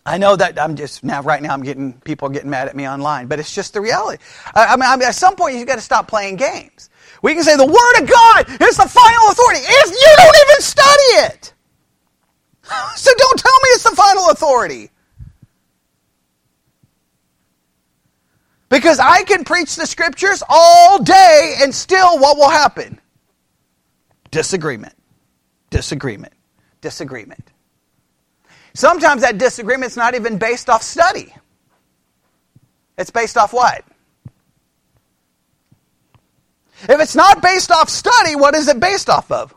I 0.05 0.17
know 0.17 0.37
that 0.37 0.59
I'm 0.59 0.75
just 0.77 1.03
now 1.03 1.21
right 1.21 1.41
now 1.41 1.53
I'm 1.53 1.63
getting 1.63 1.93
people 2.01 2.29
getting 2.29 2.49
mad 2.49 2.69
at 2.69 2.75
me 2.75 2.87
online, 2.87 3.27
but 3.27 3.39
it's 3.39 3.53
just 3.53 3.73
the 3.73 3.81
reality. 3.81 4.23
I, 4.55 4.67
I, 4.67 4.75
mean, 4.77 4.83
I 4.83 4.95
mean, 4.95 5.07
at 5.07 5.15
some 5.15 5.35
point 5.35 5.57
you've 5.57 5.67
got 5.67 5.75
to 5.75 5.81
stop 5.81 6.07
playing 6.07 6.37
games. 6.37 6.89
We 7.21 7.33
can 7.33 7.43
say 7.43 7.57
the 7.57 7.65
Word 7.65 8.01
of 8.01 8.09
God 8.09 8.61
is 8.61 8.77
the 8.77 8.87
final 8.87 9.31
authority 9.31 9.59
if 9.63 9.91
you 9.91 10.13
don't 10.17 10.35
even 10.49 10.61
study 10.61 11.33
it. 11.33 11.53
So 12.97 13.11
don't 13.17 13.39
tell 13.39 13.53
me 13.63 13.69
it's 13.69 13.83
the 13.83 13.95
final 13.95 14.29
authority. 14.29 14.91
Because 18.69 18.99
I 18.99 19.23
can 19.23 19.43
preach 19.43 19.75
the 19.75 19.85
scriptures 19.85 20.43
all 20.49 21.01
day 21.01 21.55
and 21.61 21.73
still 21.73 22.19
what 22.19 22.37
will 22.37 22.49
happen? 22.49 22.99
Disagreement. 24.31 24.93
Disagreement. 25.69 26.33
Disagreement. 26.81 27.51
Sometimes 28.73 29.21
that 29.21 29.37
disagreement's 29.37 29.97
not 29.97 30.15
even 30.15 30.37
based 30.37 30.69
off 30.69 30.83
study. 30.83 31.33
It's 32.97 33.09
based 33.09 33.37
off 33.37 33.53
what? 33.53 33.83
If 36.83 36.99
it's 36.99 37.15
not 37.15 37.41
based 37.41 37.71
off 37.71 37.89
study, 37.89 38.35
what 38.35 38.53
is 38.53 38.67
it 38.67 38.79
based 38.79 39.09
off 39.09 39.31
of? 39.31 39.53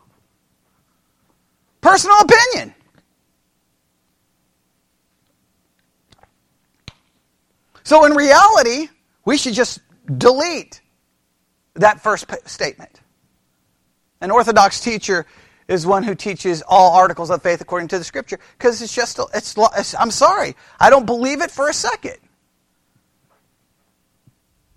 Personal 1.80 2.16
opinion. 2.20 2.74
So 7.82 8.04
in 8.04 8.14
reality, 8.14 8.88
we 9.24 9.36
should 9.36 9.54
just 9.54 9.80
delete 10.16 10.80
that 11.74 12.00
first 12.00 12.26
statement. 12.46 13.00
An 14.20 14.30
Orthodox 14.30 14.80
teacher 14.80 15.26
is 15.68 15.86
one 15.86 16.02
who 16.02 16.14
teaches 16.14 16.62
all 16.66 16.96
articles 16.96 17.30
of 17.30 17.42
faith 17.42 17.60
according 17.60 17.88
to 17.88 17.98
the 17.98 18.04
Scripture 18.04 18.38
because 18.58 18.82
it's 18.82 18.94
just, 18.94 19.20
it's, 19.34 19.54
it's, 19.76 19.94
I'm 19.94 20.10
sorry, 20.10 20.56
I 20.78 20.90
don't 20.90 21.06
believe 21.06 21.40
it 21.40 21.50
for 21.50 21.68
a 21.68 21.72
second. 21.72 22.16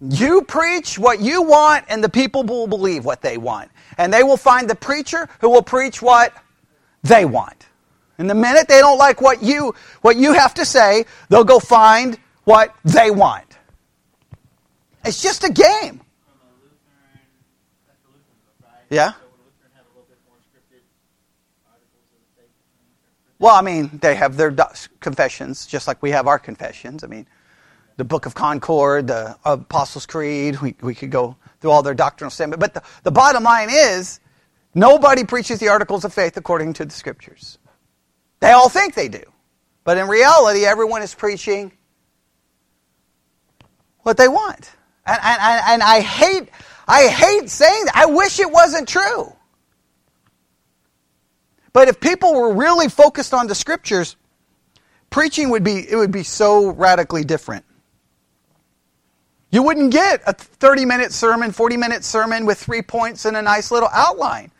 You 0.09 0.41
preach 0.41 0.99
what 0.99 1.21
you 1.21 1.43
want, 1.43 1.85
and 1.87 2.03
the 2.03 2.09
people 2.09 2.43
will 2.43 2.67
believe 2.67 3.05
what 3.05 3.21
they 3.21 3.37
want. 3.37 3.71
And 3.97 4.11
they 4.11 4.21
will 4.21 4.37
find 4.37 4.69
the 4.69 4.75
preacher 4.75 5.29
who 5.39 5.49
will 5.49 5.61
preach 5.61 6.01
what 6.01 6.33
they 7.03 7.23
want. 7.23 7.67
And 8.17 8.29
the 8.29 8.35
minute 8.35 8.67
they 8.67 8.79
don't 8.79 8.97
like 8.97 9.21
what 9.21 9.41
you, 9.41 9.73
what 10.01 10.17
you 10.17 10.33
have 10.33 10.53
to 10.55 10.65
say, 10.65 11.05
they'll 11.29 11.45
go 11.45 11.59
find 11.59 12.17
what 12.43 12.75
they 12.83 13.11
want. 13.11 13.52
It's 15.03 15.21
just 15.21 15.43
a 15.43 15.51
game. 15.51 16.01
Yeah? 18.89 19.13
Well, 23.39 23.55
I 23.55 23.61
mean, 23.61 23.99
they 24.01 24.15
have 24.15 24.37
their 24.37 24.55
confessions, 25.01 25.65
just 25.65 25.87
like 25.87 26.01
we 26.01 26.11
have 26.11 26.27
our 26.27 26.39
confessions. 26.39 27.03
I 27.03 27.07
mean, 27.07 27.27
the 27.97 28.05
Book 28.05 28.25
of 28.25 28.35
Concord, 28.35 29.07
the 29.07 29.37
Apostles' 29.43 30.05
Creed, 30.05 30.61
we, 30.61 30.75
we 30.81 30.95
could 30.95 31.11
go 31.11 31.35
through 31.59 31.71
all 31.71 31.83
their 31.83 31.93
doctrinal 31.93 32.31
statement. 32.31 32.59
But 32.59 32.73
the, 32.73 32.83
the 33.03 33.11
bottom 33.11 33.43
line 33.43 33.69
is, 33.69 34.21
nobody 34.73 35.25
preaches 35.25 35.59
the 35.59 35.67
articles 35.67 36.05
of 36.05 36.13
faith 36.13 36.37
according 36.37 36.73
to 36.73 36.85
the 36.85 36.91
Scriptures. 36.91 37.57
They 38.39 38.51
all 38.51 38.69
think 38.69 38.93
they 38.93 39.09
do. 39.09 39.23
But 39.83 39.97
in 39.97 40.07
reality, 40.07 40.65
everyone 40.65 41.01
is 41.01 41.13
preaching 41.13 41.73
what 44.03 44.15
they 44.17 44.29
want. 44.29 44.71
And, 45.05 45.19
and, 45.21 45.61
and 45.67 45.83
I 45.83 46.01
hate 46.01 46.49
I 46.87 47.07
hate 47.07 47.49
saying 47.49 47.85
that. 47.85 47.95
I 47.95 48.05
wish 48.05 48.39
it 48.39 48.51
wasn't 48.51 48.87
true. 48.87 49.33
But 51.71 51.87
if 51.87 51.99
people 51.99 52.35
were 52.35 52.53
really 52.53 52.87
focused 52.87 53.33
on 53.33 53.47
the 53.47 53.55
scriptures, 53.55 54.15
preaching 55.09 55.49
would 55.49 55.63
be 55.63 55.89
it 55.89 55.95
would 55.95 56.11
be 56.11 56.23
so 56.23 56.69
radically 56.69 57.23
different. 57.23 57.65
You 59.51 59.61
wouldn't 59.63 59.91
get 59.91 60.21
a 60.25 60.33
30 60.33 60.85
minute 60.85 61.11
sermon, 61.11 61.51
40 61.51 61.77
minute 61.77 62.03
sermon 62.03 62.45
with 62.45 62.59
three 62.59 62.81
points 62.81 63.25
and 63.25 63.37
a 63.37 63.41
nice 63.41 63.71
little 63.71 63.89
outline. 63.91 64.51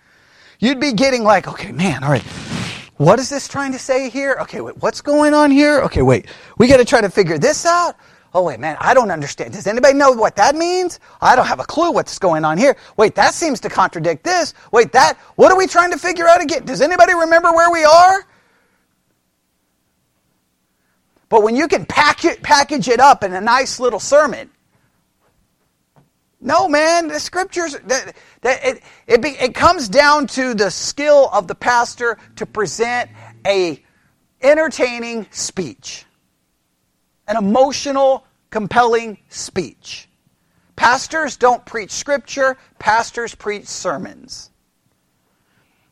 You'd 0.60 0.80
be 0.80 0.94
getting 0.94 1.24
like, 1.24 1.48
okay, 1.48 1.72
man, 1.72 2.04
all 2.04 2.12
right, 2.12 2.24
what 2.98 3.20
is 3.20 3.30
this 3.30 3.48
trying 3.48 3.72
to 3.74 3.80
say 3.80 4.10
here? 4.10 4.38
Okay, 4.41 4.62
wait, 4.62 4.78
what's 4.78 5.02
going 5.02 5.34
on 5.34 5.52
here? 5.52 5.82
Okay, 5.82 6.02
wait, 6.04 6.28
we 6.58 6.68
got 6.68 6.78
to 6.78 6.86
try 6.86 7.02
to 7.02 7.10
figure 7.10 7.38
this 7.38 7.66
out. 7.66 7.96
Oh, 8.34 8.44
wait, 8.44 8.60
man, 8.60 8.78
I 8.80 8.96
don't 8.96 9.12
understand. 9.12 9.54
Does 9.54 9.68
anybody 9.68 9.94
know 9.94 10.12
what 10.12 10.36
that 10.38 10.56
means? 10.56 11.00
I 11.22 11.36
don't 11.36 11.46
have 11.46 11.60
a 11.60 11.66
clue 11.66 11.92
what's 11.92 12.18
going 12.18 12.44
on 12.44 12.58
here. 12.58 12.76
Wait, 12.98 13.14
that 13.16 13.34
seems 13.34 13.60
to 13.62 13.70
contradict 13.70 14.24
this. 14.24 14.56
Wait, 14.72 14.92
that, 14.94 15.18
what 15.36 15.52
are 15.52 15.58
we 15.58 15.68
trying 15.68 15.92
to 15.92 16.00
figure 16.00 16.28
out 16.28 16.42
again? 16.42 16.66
Does 16.66 16.82
anybody 16.82 17.14
remember 17.14 17.52
where 17.52 17.72
we 17.72 17.84
are? 17.84 18.26
But 21.30 21.44
when 21.44 21.56
you 21.56 21.68
can 21.68 21.86
pack 21.86 22.26
it, 22.26 22.42
package 22.42 22.88
it 22.88 23.00
up 23.00 23.24
in 23.24 23.34
a 23.34 23.42
nice 23.42 23.80
little 23.80 24.00
sermon, 24.00 24.50
no, 26.44 26.68
man, 26.68 27.08
the 27.08 27.20
scriptures, 27.20 27.78
that, 27.86 28.16
that 28.42 28.66
it, 28.66 28.84
it, 29.08 29.22
be, 29.22 29.30
it 29.30 29.56
comes 29.56 29.88
down 29.88 30.28
to 30.28 30.54
the 30.54 30.70
skill 30.70 31.30
of 31.32 31.48
the 31.48 31.56
pastor 31.56 32.18
to 32.36 32.46
present 32.46 33.10
a 33.48 33.82
entertaining 34.42 35.26
speech, 35.32 36.06
an 37.28 37.38
emotional, 37.38 38.26
compelling 38.50 39.18
speech. 39.30 40.10
Pastors 40.76 41.38
don't 41.38 41.66
preach 41.66 41.92
scripture, 41.92 42.58
pastors 42.80 43.36
preach 43.36 43.66
sermons. 43.66 44.50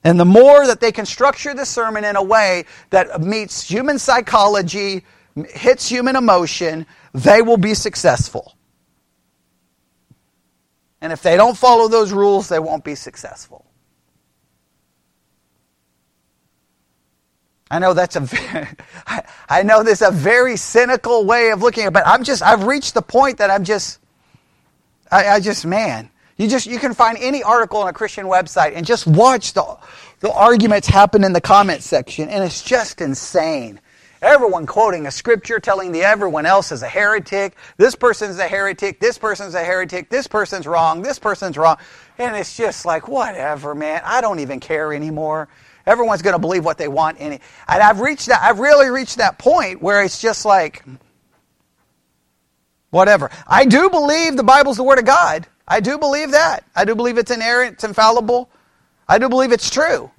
And 0.04 0.20
the 0.20 0.26
more 0.26 0.66
that 0.66 0.80
they 0.80 0.92
can 0.92 1.06
structure 1.06 1.54
the 1.54 1.66
sermon 1.66 2.04
in 2.04 2.16
a 2.16 2.24
way 2.24 2.66
that 2.90 3.22
meets 3.22 3.62
human 3.70 4.00
psychology, 4.00 5.06
hits 5.50 5.88
human 5.88 6.16
emotion, 6.16 6.88
they 7.14 7.42
will 7.42 7.58
be 7.58 7.76
successful. 7.76 8.56
And 11.02 11.14
if 11.14 11.22
they 11.22 11.36
don't 11.36 11.58
follow 11.58 11.88
those 11.88 12.12
rules, 12.12 12.50
they 12.50 12.60
won't 12.60 12.84
be 12.84 12.96
successful. 12.96 13.71
I 17.72 17.80
know 17.80 17.94
that's 17.94 18.18
a 18.18 18.20
very, 18.20 18.68
I 19.50 19.64
know 19.64 19.82
this 19.82 20.02
is 20.02 20.08
a 20.10 20.12
very 20.12 20.58
cynical 20.58 21.26
way 21.26 21.52
of 21.52 21.62
looking 21.62 21.86
at 21.86 21.88
it, 21.88 21.94
but 21.94 22.06
I'm 22.06 22.24
just 22.24 22.44
I've 22.44 22.66
reached 22.66 22.94
the 22.94 23.02
point 23.02 23.38
that 23.38 23.50
I'm 23.50 23.64
just 23.64 24.00
I, 25.10 25.28
I 25.30 25.40
just 25.40 25.66
man, 25.66 26.10
you 26.36 26.50
just 26.50 26.68
you 26.68 26.78
can 26.78 26.94
find 26.94 27.18
any 27.20 27.42
article 27.42 27.80
on 27.80 27.88
a 27.88 27.94
Christian 27.94 28.26
website 28.26 28.74
and 28.76 28.86
just 28.86 29.08
watch 29.08 29.54
the 29.54 29.78
the 30.20 30.32
arguments 30.34 30.88
happen 30.88 31.24
in 31.24 31.32
the 31.32 31.42
comment 31.42 31.82
section, 31.82 32.28
and 32.28 32.44
it's 32.44 32.62
just 32.62 33.00
insane. 33.00 33.80
Everyone 34.22 34.68
quoting 34.68 35.08
a 35.08 35.12
scripture 35.12 35.60
telling 35.60 35.94
the 35.94 36.04
everyone 36.04 36.46
else 36.46 36.72
is 36.72 36.84
a 36.84 36.88
heretic. 36.88 37.56
This 37.78 37.96
person's 37.96 38.38
a 38.38 38.48
heretic. 38.48 39.00
This 39.00 39.18
person's 39.18 39.56
a 39.56 39.64
heretic. 39.64 40.10
This 40.10 40.28
person's 40.28 40.68
wrong. 40.68 41.02
This 41.02 41.18
person's 41.18 41.58
wrong. 41.58 41.78
And 42.20 42.36
it's 42.36 42.56
just 42.56 42.86
like, 42.86 43.08
whatever, 43.08 43.74
man. 43.74 44.00
I 44.06 44.22
don't 44.22 44.40
even 44.40 44.60
care 44.60 44.94
anymore. 44.94 45.48
Everyone's 45.86 46.22
going 46.22 46.36
to 46.36 46.40
believe 46.40 46.64
what 46.64 46.78
they 46.78 46.88
want. 46.88 47.20
And 47.20 47.40
I've 47.68 48.00
reached 48.00 48.28
that, 48.28 48.42
I've 48.42 48.60
really 48.60 48.90
reached 48.90 49.18
that 49.18 49.38
point 49.38 49.82
where 49.82 50.04
it's 50.04 50.22
just 50.22 50.46
like, 50.46 50.84
whatever. 52.90 53.32
I 53.48 53.66
do 53.66 53.90
believe 53.90 54.38
the 54.38 54.44
Bible's 54.44 54.78
the 54.78 54.84
Word 54.84 55.00
of 55.00 55.06
God. 55.06 55.48
I 55.68 55.80
do 55.80 55.98
believe 55.98 56.32
that. 56.32 56.64
I 56.76 56.86
do 56.86 56.96
believe 56.96 57.18
it's 57.18 57.32
inerrant, 57.32 57.74
it's 57.74 57.84
infallible. 57.84 58.50
I 59.08 59.18
do 59.18 59.30
believe 59.30 59.52
it's 59.52 59.70
true. 59.70 60.12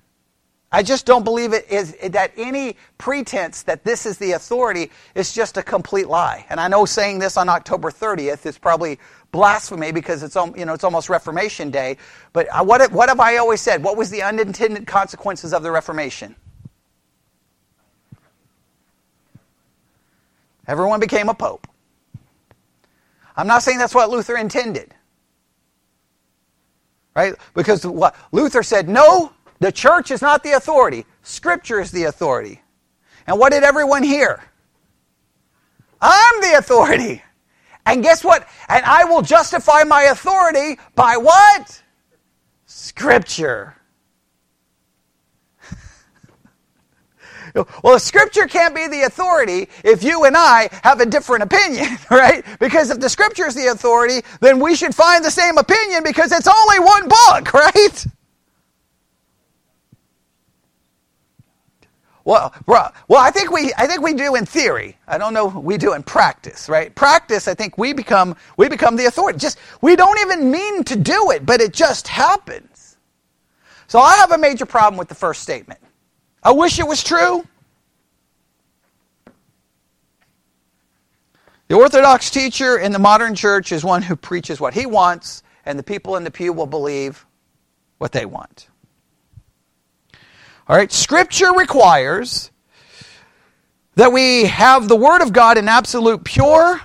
I 0.75 0.83
just 0.83 1.05
don't 1.05 1.23
believe 1.23 1.53
it 1.53 1.71
is 1.71 1.95
that 2.03 2.33
any 2.37 2.77
pretense 2.97 3.63
that 3.65 3.85
this 3.85 4.07
is 4.07 4.17
the 4.17 4.33
authority 4.33 4.91
is 5.15 5.35
just 5.35 5.59
a 5.59 5.63
complete 5.63 6.09
lie. 6.09 6.47
And 6.49 6.59
I 6.59 6.69
know 6.69 6.87
saying 6.87 7.19
this 7.19 7.37
on 7.37 7.51
October 7.51 7.91
30th 7.91 8.47
is 8.47 8.57
probably 8.57 8.99
blasphemy 9.33 9.93
because 9.93 10.23
it's 10.23 10.35
um, 10.35 10.55
you 10.57 10.65
know 10.65 10.73
it's 10.73 10.85
almost 10.85 11.11
Reformation 11.11 11.71
Day. 11.71 11.99
But 12.33 12.49
uh, 12.51 12.65
what 12.65 12.91
what 12.91 13.11
have 13.11 13.21
I 13.21 13.37
always 13.37 13.61
said? 13.61 13.85
What 13.85 13.99
was 13.99 14.09
the 14.09 14.23
unintended 14.23 14.87
consequences 14.87 15.53
of 15.53 15.63
the 15.63 15.71
Reformation? 15.71 16.35
Everyone 20.67 21.01
became 21.01 21.29
a 21.29 21.35
pope. 21.35 21.67
I'm 23.37 23.47
not 23.47 23.63
saying 23.63 23.79
that's 23.79 23.95
what 23.95 24.09
Luther 24.09 24.37
intended. 24.37 24.95
Right? 27.15 27.35
Because 27.53 27.87
what 27.87 28.17
Luther 28.33 28.63
said, 28.63 28.89
no, 28.89 29.33
the 29.63 29.73
church 29.73 30.11
is 30.11 30.23
not 30.23 30.43
the 30.43 30.53
authority, 30.53 31.07
Scripture 31.23 31.81
is 31.81 31.91
the 31.91 32.05
authority. 32.05 32.61
And 33.27 33.39
what 33.39 33.53
did 33.53 33.63
everyone 33.63 34.03
hear? 34.03 34.43
I'm 36.01 36.41
the 36.41 36.59
authority. 36.59 37.23
And 37.87 38.03
guess 38.03 38.25
what? 38.25 38.49
And 38.69 38.85
I 38.85 39.05
will 39.05 39.23
justify 39.23 39.85
my 39.85 40.03
authority 40.03 40.79
by 40.95 41.17
what? 41.17 41.83
Scripture. 42.67 43.77
Well, 47.83 47.97
if 47.97 48.03
Scripture 48.03 48.47
can't 48.47 48.75
be 48.75 48.89
the 48.89 49.03
authority 49.03 49.69
if 49.85 50.03
you 50.03 50.25
and 50.25 50.35
I 50.39 50.71
have 50.83 51.01
a 51.01 51.07
different 51.07 51.43
opinion, 51.43 51.99
right? 52.11 52.43
Because 52.59 52.89
if 52.89 52.99
the 52.99 53.11
Scripture 53.11 53.47
is 53.47 53.55
the 53.55 53.67
authority, 53.67 54.23
then 54.41 54.59
we 54.59 54.75
should 54.75 54.95
find 54.95 55.23
the 55.23 55.31
same 55.31 55.59
opinion 55.59 56.03
because 56.03 56.33
it's 56.33 56.49
only 56.49 56.81
one 56.81 57.09
book, 57.09 57.53
right? 57.55 58.07
Well, 62.25 62.55
well, 62.67 63.21
I 63.21 63.31
think 63.31 63.51
we, 63.51 63.73
I 63.77 63.87
think 63.87 64.01
we 64.01 64.15
do 64.15 64.37
in 64.37 64.47
theory. 64.47 64.97
I 65.09 65.19
don't 65.19 65.35
know. 65.35 65.47
We 65.47 65.77
do 65.77 65.95
in 65.95 66.03
practice, 66.03 66.69
right? 66.69 66.95
Practice. 66.95 67.49
I 67.49 67.55
think 67.55 67.77
we 67.79 67.93
become, 67.93 68.37
we 68.57 68.69
become 68.69 68.95
the 68.97 69.07
authority. 69.07 69.39
Just 69.39 69.59
we 69.81 69.97
don't 69.97 70.19
even 70.21 70.51
mean 70.51 70.85
to 70.85 70.97
do 70.97 71.33
it, 71.33 71.45
but 71.45 71.61
it 71.61 71.73
just 71.73 72.07
happens. 72.07 72.97
So 73.89 73.99
I 73.99 74.17
have 74.17 74.33
a 74.33 74.39
major 74.39 74.67
problem 74.67 74.99
with 74.99 75.09
the 75.09 75.15
first 75.15 75.43
statement. 75.43 75.81
I 76.43 76.53
wish 76.53 76.79
it 76.79 76.87
was 76.87 77.03
true. 77.03 77.47
The 81.69 81.77
Orthodox 81.77 82.31
teacher 82.31 82.79
in 82.79 82.93
the 82.93 82.99
modern 82.99 83.35
church 83.35 83.73
is 83.73 83.83
one 83.83 84.03
who 84.03 84.15
preaches 84.15 84.61
what 84.61 84.75
he 84.75 84.87
wants, 84.87 85.43
and 85.65 85.79
the 85.79 85.83
people 85.83 86.17
in 86.17 86.25
the 86.25 86.31
pew 86.31 86.53
will 86.53 86.67
believe 86.67 87.27
what 87.99 88.13
they 88.13 88.27
want. 88.27 88.69
All 90.69 90.77
right, 90.77 90.93
Scripture 90.93 91.53
requires 91.53 92.51
that 93.97 94.13
we 94.13 94.45
have 94.45 94.89
the 94.89 94.97
Word 94.97 95.21
of 95.21 95.33
God 95.33 95.59
in 95.59 95.69
absolute 95.69 96.25
pure 96.25 96.81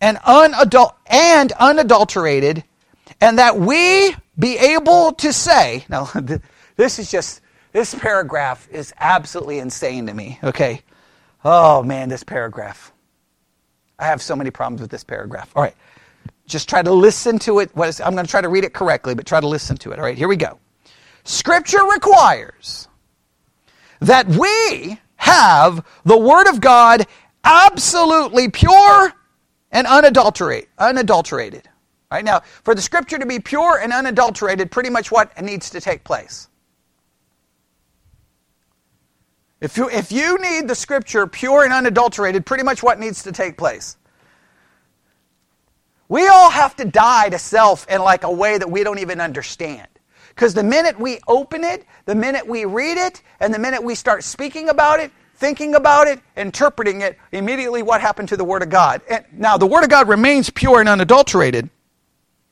and, 0.00 0.16
unadul- 0.18 0.94
and 1.06 1.52
unadulterated, 1.52 2.64
and 3.20 3.38
that 3.38 3.58
we 3.58 4.14
be 4.38 4.56
able 4.58 5.12
to 5.14 5.32
say, 5.32 5.84
now, 5.90 6.10
this 6.76 6.98
is 6.98 7.10
just, 7.10 7.40
this 7.72 7.94
paragraph 7.94 8.68
is 8.70 8.94
absolutely 8.98 9.58
insane 9.58 10.06
to 10.06 10.14
me, 10.14 10.38
okay? 10.44 10.82
Oh 11.44 11.82
man, 11.82 12.08
this 12.08 12.22
paragraph. 12.22 12.92
I 13.98 14.06
have 14.06 14.20
so 14.22 14.36
many 14.36 14.50
problems 14.50 14.80
with 14.80 14.90
this 14.90 15.04
paragraph. 15.04 15.50
All 15.56 15.62
right, 15.62 15.74
just 16.46 16.68
try 16.68 16.82
to 16.82 16.92
listen 16.92 17.38
to 17.40 17.58
it. 17.60 17.70
I'm 17.74 18.14
going 18.14 18.26
to 18.26 18.30
try 18.30 18.40
to 18.40 18.48
read 18.48 18.64
it 18.64 18.72
correctly, 18.72 19.14
but 19.14 19.26
try 19.26 19.40
to 19.40 19.48
listen 19.48 19.76
to 19.78 19.92
it. 19.92 19.98
All 19.98 20.04
right, 20.04 20.16
here 20.16 20.28
we 20.28 20.36
go. 20.36 20.58
Scripture 21.24 21.84
requires 21.84 22.88
that 24.00 24.26
we 24.28 24.98
have 25.16 25.84
the 26.04 26.18
Word 26.18 26.48
of 26.48 26.60
God 26.60 27.06
absolutely 27.44 28.48
pure 28.48 29.12
and 29.70 29.86
unadulterated. 29.86 30.68
unadulterated. 30.78 31.68
Right 32.10 32.24
now, 32.24 32.40
for 32.62 32.74
the 32.74 32.82
Scripture 32.82 33.18
to 33.18 33.26
be 33.26 33.40
pure 33.40 33.78
and 33.78 33.92
unadulterated, 33.92 34.70
pretty 34.70 34.90
much 34.90 35.10
what 35.10 35.40
needs 35.42 35.70
to 35.70 35.80
take 35.80 36.04
place? 36.04 36.48
If 39.60 39.76
you, 39.76 39.88
if 39.88 40.12
you 40.12 40.38
need 40.38 40.68
the 40.68 40.74
Scripture 40.74 41.26
pure 41.26 41.64
and 41.64 41.72
unadulterated, 41.72 42.46
pretty 42.46 42.62
much 42.62 42.82
what 42.82 43.00
needs 43.00 43.22
to 43.24 43.32
take 43.32 43.56
place? 43.56 43.96
We 46.08 46.28
all 46.28 46.50
have 46.50 46.76
to 46.76 46.84
die 46.84 47.30
to 47.30 47.38
self 47.38 47.88
in 47.88 48.00
like 48.00 48.22
a 48.22 48.30
way 48.30 48.58
that 48.58 48.70
we 48.70 48.84
don't 48.84 49.00
even 49.00 49.20
understand. 49.20 49.88
Because 50.36 50.52
the 50.52 50.62
minute 50.62 51.00
we 51.00 51.18
open 51.26 51.64
it, 51.64 51.86
the 52.04 52.14
minute 52.14 52.46
we 52.46 52.66
read 52.66 52.98
it, 52.98 53.22
and 53.40 53.54
the 53.54 53.58
minute 53.58 53.82
we 53.82 53.94
start 53.94 54.22
speaking 54.22 54.68
about 54.68 55.00
it, 55.00 55.10
thinking 55.36 55.74
about 55.74 56.08
it, 56.08 56.20
interpreting 56.36 57.00
it, 57.00 57.18
immediately 57.32 57.82
what 57.82 58.02
happened 58.02 58.28
to 58.28 58.36
the 58.36 58.44
Word 58.44 58.62
of 58.62 58.68
God? 58.68 59.00
And 59.08 59.24
now, 59.32 59.56
the 59.56 59.66
Word 59.66 59.82
of 59.82 59.88
God 59.88 60.08
remains 60.08 60.50
pure 60.50 60.78
and 60.78 60.90
unadulterated, 60.90 61.70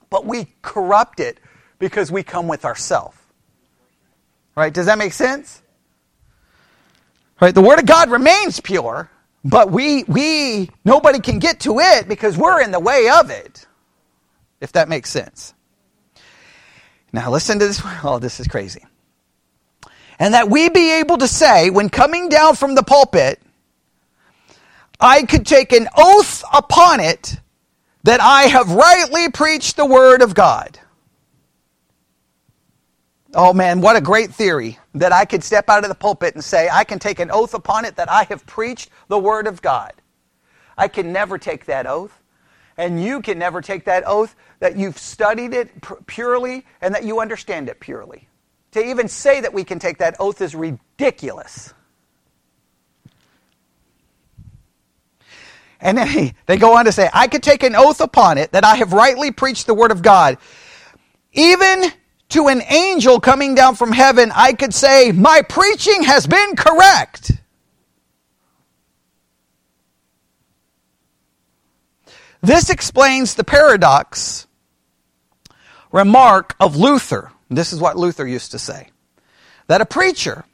but 0.08 0.24
we 0.24 0.46
corrupt 0.62 1.20
it 1.20 1.38
because 1.78 2.10
we 2.10 2.22
come 2.22 2.48
with 2.48 2.64
ourself. 2.64 3.20
Right? 4.56 4.72
Does 4.72 4.86
that 4.86 4.96
make 4.96 5.12
sense? 5.12 5.60
Right? 7.38 7.54
The 7.54 7.60
Word 7.60 7.80
of 7.80 7.86
God 7.86 8.10
remains 8.10 8.60
pure, 8.60 9.10
but 9.44 9.70
we 9.70 10.04
we 10.04 10.70
nobody 10.86 11.18
can 11.20 11.38
get 11.38 11.60
to 11.60 11.80
it 11.80 12.08
because 12.08 12.38
we're 12.38 12.62
in 12.62 12.70
the 12.70 12.80
way 12.80 13.10
of 13.10 13.28
it. 13.28 13.66
If 14.62 14.72
that 14.72 14.88
makes 14.88 15.10
sense. 15.10 15.52
Now 17.14 17.30
listen 17.30 17.60
to 17.60 17.66
this. 17.66 17.80
Oh, 18.02 18.18
this 18.18 18.40
is 18.40 18.48
crazy. 18.48 18.84
And 20.18 20.34
that 20.34 20.50
we 20.50 20.68
be 20.68 20.98
able 20.98 21.18
to 21.18 21.28
say, 21.28 21.70
when 21.70 21.88
coming 21.88 22.28
down 22.28 22.56
from 22.56 22.74
the 22.74 22.82
pulpit, 22.82 23.40
I 24.98 25.22
could 25.22 25.46
take 25.46 25.72
an 25.72 25.88
oath 25.96 26.42
upon 26.52 26.98
it 26.98 27.36
that 28.02 28.20
I 28.20 28.42
have 28.42 28.70
rightly 28.72 29.30
preached 29.30 29.76
the 29.76 29.86
word 29.86 30.22
of 30.22 30.34
God. 30.34 30.78
Oh 33.32 33.52
man, 33.52 33.80
what 33.80 33.96
a 33.96 34.00
great 34.00 34.34
theory 34.34 34.78
that 34.94 35.12
I 35.12 35.24
could 35.24 35.44
step 35.44 35.68
out 35.68 35.84
of 35.84 35.88
the 35.88 35.94
pulpit 35.94 36.34
and 36.34 36.42
say, 36.42 36.68
I 36.70 36.82
can 36.82 36.98
take 36.98 37.20
an 37.20 37.30
oath 37.30 37.54
upon 37.54 37.84
it 37.84 37.96
that 37.96 38.10
I 38.10 38.24
have 38.24 38.44
preached 38.44 38.90
the 39.06 39.18
word 39.18 39.46
of 39.46 39.62
God. 39.62 39.92
I 40.76 40.88
can 40.88 41.12
never 41.12 41.38
take 41.38 41.66
that 41.66 41.86
oath. 41.86 42.20
And 42.76 43.02
you 43.02 43.22
can 43.22 43.38
never 43.38 43.60
take 43.60 43.84
that 43.84 44.04
oath 44.06 44.34
that 44.58 44.76
you've 44.76 44.98
studied 44.98 45.54
it 45.54 45.70
purely 46.06 46.66
and 46.80 46.94
that 46.94 47.04
you 47.04 47.20
understand 47.20 47.68
it 47.68 47.80
purely. 47.80 48.28
To 48.72 48.84
even 48.84 49.08
say 49.08 49.40
that 49.40 49.52
we 49.54 49.62
can 49.62 49.78
take 49.78 49.98
that 49.98 50.16
oath 50.18 50.40
is 50.40 50.54
ridiculous. 50.54 51.72
And 55.80 55.98
then 55.98 56.34
they 56.46 56.56
go 56.56 56.76
on 56.76 56.86
to 56.86 56.92
say, 56.92 57.08
I 57.12 57.28
could 57.28 57.42
take 57.42 57.62
an 57.62 57.76
oath 57.76 58.00
upon 58.00 58.38
it 58.38 58.52
that 58.52 58.64
I 58.64 58.76
have 58.76 58.92
rightly 58.92 59.30
preached 59.30 59.66
the 59.66 59.74
word 59.74 59.92
of 59.92 60.02
God. 60.02 60.38
Even 61.32 61.84
to 62.30 62.48
an 62.48 62.62
angel 62.68 63.20
coming 63.20 63.54
down 63.54 63.76
from 63.76 63.92
heaven, 63.92 64.32
I 64.34 64.54
could 64.54 64.74
say, 64.74 65.12
My 65.12 65.42
preaching 65.42 66.02
has 66.02 66.26
been 66.26 66.56
correct. 66.56 67.32
This 72.44 72.68
explains 72.68 73.34
the 73.34 73.42
paradox 73.42 74.46
remark 75.90 76.54
of 76.60 76.76
Luther. 76.76 77.32
This 77.48 77.72
is 77.72 77.80
what 77.80 77.96
Luther 77.96 78.26
used 78.26 78.50
to 78.50 78.58
say 78.58 78.90
that 79.66 79.80
a 79.80 79.86
preacher 79.86 80.44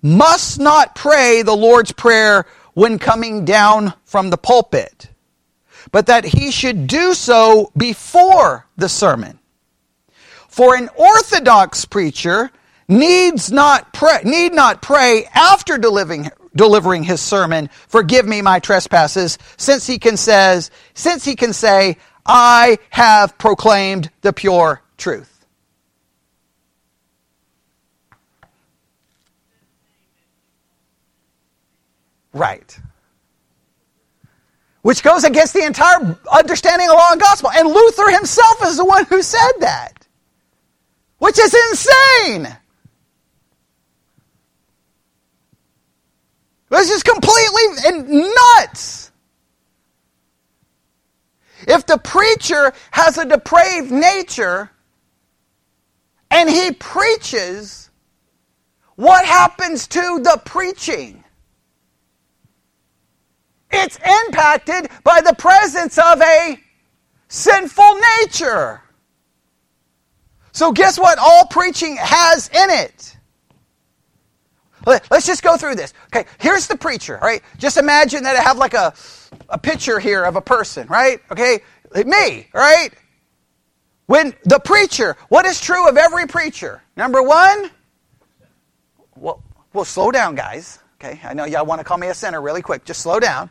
must 0.00 0.60
not 0.60 0.94
pray 0.94 1.42
the 1.42 1.56
Lord's 1.56 1.90
Prayer 1.90 2.46
when 2.74 3.00
coming 3.00 3.44
down 3.44 3.94
from 4.04 4.30
the 4.30 4.36
pulpit, 4.36 5.08
but 5.90 6.06
that 6.06 6.24
he 6.24 6.52
should 6.52 6.86
do 6.86 7.14
so 7.14 7.72
before 7.76 8.68
the 8.76 8.88
sermon. 8.88 9.40
For 10.46 10.76
an 10.76 10.88
orthodox 10.96 11.84
preacher 11.84 12.52
needs 12.86 13.50
not 13.50 13.92
pray, 13.92 14.20
need 14.22 14.54
not 14.54 14.82
pray 14.82 15.24
after 15.34 15.78
delivering, 15.78 16.30
delivering 16.54 17.04
his 17.04 17.20
sermon, 17.20 17.68
forgive 17.88 18.26
me 18.26 18.42
my 18.42 18.58
trespasses, 18.58 19.38
since 19.56 19.86
he 19.86 19.98
can 19.98 20.16
says, 20.16 20.70
since 20.94 21.24
he 21.24 21.36
can 21.36 21.52
say, 21.52 21.96
I 22.26 22.78
have 22.90 23.38
proclaimed 23.38 24.10
the 24.20 24.32
pure 24.32 24.82
truth. 24.96 25.46
Right. 32.32 32.78
Which 34.82 35.02
goes 35.02 35.24
against 35.24 35.52
the 35.52 35.64
entire 35.64 36.18
understanding 36.32 36.88
of 36.88 36.94
law 36.94 37.12
and 37.12 37.20
gospel. 37.20 37.50
And 37.50 37.68
Luther 37.68 38.10
himself 38.10 38.64
is 38.64 38.76
the 38.76 38.84
one 38.84 39.04
who 39.06 39.20
said 39.22 39.52
that. 39.60 40.06
Which 41.18 41.38
is 41.38 41.54
insane. 41.54 42.56
This 46.70 46.90
is 46.90 47.02
completely 47.02 48.32
nuts. 48.32 49.10
If 51.66 51.84
the 51.84 51.98
preacher 51.98 52.72
has 52.92 53.18
a 53.18 53.26
depraved 53.26 53.90
nature 53.90 54.70
and 56.30 56.48
he 56.48 56.70
preaches, 56.72 57.90
what 58.94 59.26
happens 59.26 59.88
to 59.88 60.00
the 60.22 60.40
preaching? 60.44 61.24
It's 63.72 63.98
impacted 64.26 64.90
by 65.04 65.20
the 65.20 65.34
presence 65.34 65.98
of 65.98 66.22
a 66.22 66.58
sinful 67.28 68.00
nature. 68.20 68.80
So, 70.52 70.72
guess 70.72 70.98
what? 70.98 71.18
All 71.18 71.46
preaching 71.46 71.96
has 72.00 72.48
in 72.48 72.70
it 72.70 73.16
Let's 74.86 75.26
just 75.26 75.42
go 75.42 75.56
through 75.56 75.74
this. 75.74 75.92
Okay, 76.06 76.28
here's 76.38 76.66
the 76.66 76.76
preacher, 76.76 77.18
right? 77.22 77.42
Just 77.58 77.76
imagine 77.76 78.22
that 78.24 78.36
I 78.36 78.42
have 78.42 78.56
like 78.56 78.74
a, 78.74 78.94
a 79.48 79.58
picture 79.58 79.98
here 79.98 80.24
of 80.24 80.36
a 80.36 80.40
person, 80.40 80.86
right? 80.88 81.20
Okay, 81.30 81.60
me, 82.06 82.48
right? 82.54 82.90
When 84.06 84.34
the 84.44 84.58
preacher, 84.58 85.16
what 85.28 85.46
is 85.46 85.60
true 85.60 85.88
of 85.88 85.96
every 85.96 86.26
preacher? 86.26 86.82
Number 86.96 87.22
one, 87.22 87.70
well, 89.16 89.42
well 89.72 89.84
slow 89.84 90.10
down, 90.10 90.34
guys. 90.34 90.78
Okay, 90.96 91.20
I 91.24 91.34
know 91.34 91.44
y'all 91.44 91.64
want 91.64 91.80
to 91.80 91.84
call 91.84 91.96
me 91.96 92.08
a 92.08 92.14
sinner 92.14 92.40
really 92.40 92.62
quick. 92.62 92.84
Just 92.84 93.02
slow 93.02 93.20
down. 93.20 93.48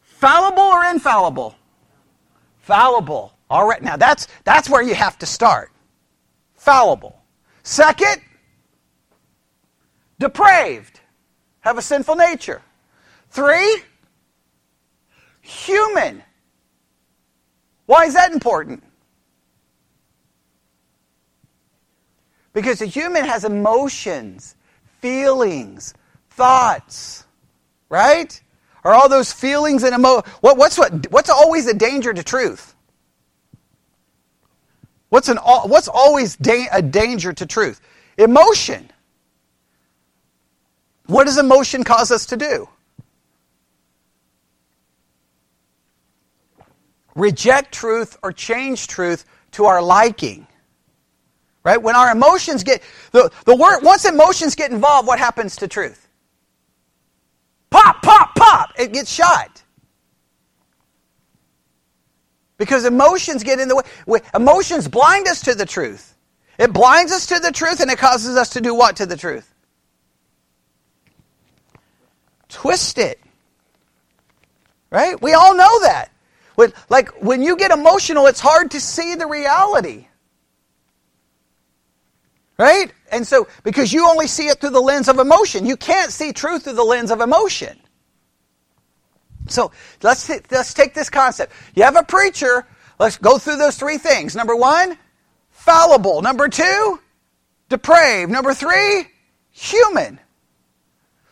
Fallible 0.00 0.62
or 0.62 0.84
infallible? 0.84 1.54
Fallible. 2.58 3.32
All 3.50 3.66
right, 3.66 3.82
now 3.82 3.96
that's 3.96 4.28
that's 4.44 4.68
where 4.68 4.82
you 4.82 4.94
have 4.94 5.18
to 5.18 5.26
start. 5.26 5.72
Fallible. 6.54 7.20
Second, 7.62 8.20
depraved, 10.18 11.00
have 11.60 11.78
a 11.78 11.82
sinful 11.82 12.16
nature. 12.16 12.62
Three, 13.30 13.82
human. 15.40 16.22
Why 17.86 18.04
is 18.04 18.14
that 18.14 18.32
important? 18.32 18.82
Because 22.52 22.80
a 22.82 22.86
human 22.86 23.24
has 23.24 23.44
emotions, 23.44 24.56
feelings, 25.00 25.94
thoughts, 26.30 27.24
right? 27.88 28.40
Are 28.84 28.94
all 28.94 29.08
those 29.08 29.32
feelings 29.32 29.84
and 29.84 29.94
emo 29.94 30.22
what, 30.40 30.56
what's 30.56 30.78
what 30.78 31.10
what's 31.10 31.30
always 31.30 31.66
a 31.66 31.74
danger 31.74 32.12
to 32.12 32.22
truth? 32.22 32.74
What's 35.10 35.28
an 35.28 35.38
what's 35.38 35.88
always 35.88 36.36
da- 36.36 36.68
a 36.72 36.82
danger 36.82 37.32
to 37.32 37.46
truth? 37.46 37.80
Emotion. 38.16 38.90
What 41.08 41.24
does 41.24 41.38
emotion 41.38 41.84
cause 41.84 42.12
us 42.12 42.26
to 42.26 42.36
do? 42.36 42.68
Reject 47.14 47.72
truth 47.72 48.16
or 48.22 48.30
change 48.30 48.86
truth 48.86 49.24
to 49.52 49.64
our 49.64 49.82
liking. 49.82 50.46
Right? 51.64 51.82
When 51.82 51.96
our 51.96 52.12
emotions 52.12 52.62
get 52.62 52.82
the, 53.12 53.30
the 53.46 53.56
word 53.56 53.80
once 53.82 54.04
emotions 54.04 54.54
get 54.54 54.70
involved, 54.70 55.08
what 55.08 55.18
happens 55.18 55.56
to 55.56 55.68
truth? 55.68 56.06
Pop, 57.70 58.02
pop, 58.02 58.34
pop! 58.34 58.72
It 58.78 58.92
gets 58.92 59.10
shot. 59.10 59.62
Because 62.58 62.84
emotions 62.84 63.44
get 63.44 63.60
in 63.60 63.68
the 63.68 63.82
way. 64.06 64.20
Emotions 64.34 64.88
blind 64.88 65.26
us 65.26 65.40
to 65.42 65.54
the 65.54 65.66
truth. 65.66 66.14
It 66.58 66.72
blinds 66.72 67.12
us 67.12 67.26
to 67.26 67.38
the 67.38 67.50
truth 67.50 67.80
and 67.80 67.90
it 67.90 67.98
causes 67.98 68.36
us 68.36 68.50
to 68.50 68.60
do 68.60 68.74
what 68.74 68.96
to 68.96 69.06
the 69.06 69.16
truth? 69.16 69.54
Twist 72.48 72.98
it. 72.98 73.20
Right? 74.90 75.20
We 75.20 75.34
all 75.34 75.54
know 75.54 75.80
that. 75.82 76.10
When, 76.54 76.72
like 76.88 77.10
when 77.22 77.42
you 77.42 77.56
get 77.56 77.70
emotional, 77.70 78.26
it's 78.26 78.40
hard 78.40 78.72
to 78.72 78.80
see 78.80 79.14
the 79.14 79.26
reality. 79.26 80.08
Right? 82.58 82.92
And 83.12 83.26
so, 83.26 83.46
because 83.62 83.92
you 83.92 84.08
only 84.08 84.26
see 84.26 84.48
it 84.48 84.60
through 84.60 84.70
the 84.70 84.80
lens 84.80 85.08
of 85.08 85.18
emotion, 85.18 85.64
you 85.64 85.76
can't 85.76 86.10
see 86.10 86.32
truth 86.32 86.64
through 86.64 86.72
the 86.72 86.84
lens 86.84 87.10
of 87.10 87.20
emotion. 87.20 87.78
So 89.46 89.70
let's, 90.02 90.28
let's 90.50 90.74
take 90.74 90.94
this 90.94 91.08
concept. 91.08 91.52
You 91.74 91.84
have 91.84 91.96
a 91.96 92.02
preacher, 92.02 92.66
let's 92.98 93.16
go 93.16 93.38
through 93.38 93.56
those 93.56 93.76
three 93.76 93.98
things. 93.98 94.34
Number 94.34 94.56
one, 94.56 94.98
fallible. 95.50 96.22
Number 96.22 96.48
two, 96.48 97.00
depraved. 97.68 98.30
Number 98.30 98.52
three, 98.54 99.06
human. 99.50 100.18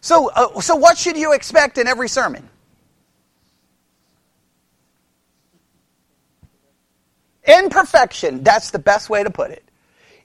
So, 0.07 0.31
uh, 0.31 0.61
so 0.61 0.77
what 0.77 0.97
should 0.97 1.17
you 1.17 1.33
expect 1.33 1.79
in 1.79 1.89
every 1.89 2.09
sermon? 2.09 2.49
Imperfection, 7.45 8.45
that's 8.45 8.71
the 8.71 8.79
best 8.79 9.11
way 9.11 9.25
to 9.25 9.31
put 9.31 9.51
it. 9.51 9.69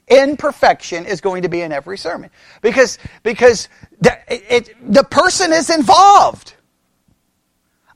Imperfection 0.06 1.04
is 1.04 1.20
going 1.20 1.42
to 1.42 1.48
be 1.48 1.62
in 1.62 1.72
every 1.72 1.98
sermon 1.98 2.30
because, 2.60 3.00
because 3.24 3.68
the, 4.00 4.16
it, 4.28 4.72
the 4.88 5.02
person 5.02 5.52
is 5.52 5.68
involved. 5.68 6.54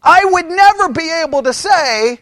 I 0.02 0.24
would 0.24 0.46
never 0.46 0.88
be 0.88 1.08
able 1.24 1.44
to 1.44 1.52
say, 1.52 2.18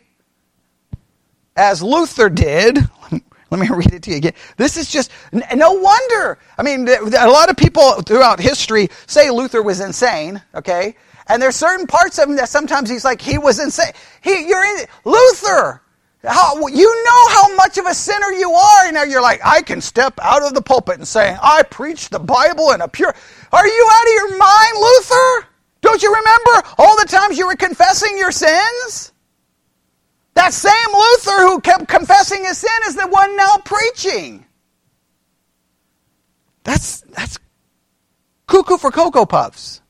as 1.56 1.82
Luther 1.82 2.28
did, 2.28 2.80
let 3.50 3.60
me 3.60 3.68
read 3.74 3.92
it 3.92 4.02
to 4.04 4.10
you 4.10 4.16
again. 4.16 4.34
This 4.56 4.76
is 4.76 4.90
just, 4.90 5.10
no 5.32 5.72
wonder. 5.72 6.38
I 6.58 6.62
mean, 6.62 6.88
a 6.88 7.28
lot 7.28 7.50
of 7.50 7.56
people 7.56 8.02
throughout 8.02 8.40
history 8.40 8.88
say 9.06 9.30
Luther 9.30 9.62
was 9.62 9.80
insane, 9.80 10.42
okay? 10.54 10.96
And 11.26 11.40
there's 11.40 11.56
certain 11.56 11.86
parts 11.86 12.18
of 12.18 12.28
him 12.28 12.36
that 12.36 12.48
sometimes 12.48 12.90
he's 12.90 13.04
like, 13.04 13.20
he 13.20 13.38
was 13.38 13.58
insane. 13.58 13.92
He, 14.22 14.46
you're 14.46 14.64
in, 14.64 14.86
Luther, 15.04 15.80
how, 16.22 16.66
you 16.66 17.04
know 17.04 17.28
how 17.28 17.54
much 17.56 17.78
of 17.78 17.86
a 17.86 17.94
sinner 17.94 18.30
you 18.32 18.50
are. 18.52 18.86
And 18.86 18.94
now 18.94 19.04
you're 19.04 19.22
like, 19.22 19.40
I 19.44 19.62
can 19.62 19.80
step 19.80 20.18
out 20.22 20.42
of 20.42 20.54
the 20.54 20.62
pulpit 20.62 20.96
and 20.96 21.08
say, 21.08 21.36
I 21.42 21.62
preach 21.62 22.10
the 22.10 22.18
Bible 22.18 22.72
in 22.72 22.80
a 22.80 22.88
pure. 22.88 23.14
Are 23.52 23.66
you 23.66 23.88
out 23.92 24.06
of 24.06 24.12
your 24.12 24.38
mind, 24.38 24.74
Luther? 24.78 25.48
Don't 25.80 26.02
you 26.02 26.14
remember 26.14 26.68
all 26.78 26.96
the 26.98 27.06
times 27.06 27.38
you 27.38 27.46
were 27.46 27.56
confessing 27.56 28.18
your 28.18 28.32
sins? 28.32 29.12
That 30.34 30.52
same 30.52 30.72
Luther 30.92 31.48
who 31.48 31.60
kept 31.60 31.88
confessing 31.88 32.44
his 32.44 32.58
sin 32.58 32.70
is 32.86 32.96
the 32.96 33.06
one 33.06 33.36
now 33.36 33.56
preaching. 33.64 34.44
That's, 36.64 37.02
that's 37.02 37.38
cuckoo 38.46 38.78
for 38.78 38.90
Cocoa 38.90 39.26
Puffs. 39.26 39.80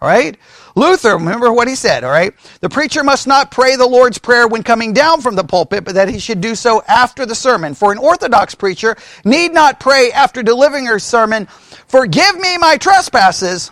All 0.00 0.08
right? 0.08 0.36
Luther, 0.74 1.14
remember 1.14 1.52
what 1.52 1.68
he 1.68 1.76
said, 1.76 2.02
all 2.02 2.10
right? 2.10 2.32
The 2.60 2.68
preacher 2.68 3.04
must 3.04 3.28
not 3.28 3.52
pray 3.52 3.76
the 3.76 3.86
Lord's 3.86 4.18
Prayer 4.18 4.48
when 4.48 4.64
coming 4.64 4.92
down 4.92 5.20
from 5.20 5.36
the 5.36 5.44
pulpit, 5.44 5.84
but 5.84 5.94
that 5.94 6.08
he 6.08 6.18
should 6.18 6.40
do 6.40 6.56
so 6.56 6.82
after 6.88 7.24
the 7.24 7.36
sermon. 7.36 7.74
For 7.74 7.92
an 7.92 7.98
Orthodox 7.98 8.56
preacher 8.56 8.96
need 9.24 9.52
not 9.52 9.78
pray 9.78 10.10
after 10.10 10.42
delivering 10.42 10.88
a 10.88 10.98
sermon, 10.98 11.46
forgive 11.86 12.36
me 12.36 12.58
my 12.58 12.78
trespasses, 12.78 13.70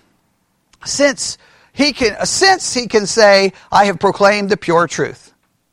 since 0.85 1.37
he 1.73 1.93
can, 1.93 2.25
since 2.25 2.75
he 2.75 2.87
can 2.87 3.07
say, 3.07 3.53
I 3.73 3.87
have 3.87 3.99
proclaimed 3.99 4.51
the 4.51 4.57
pure 4.57 4.87
truth. 4.87 5.30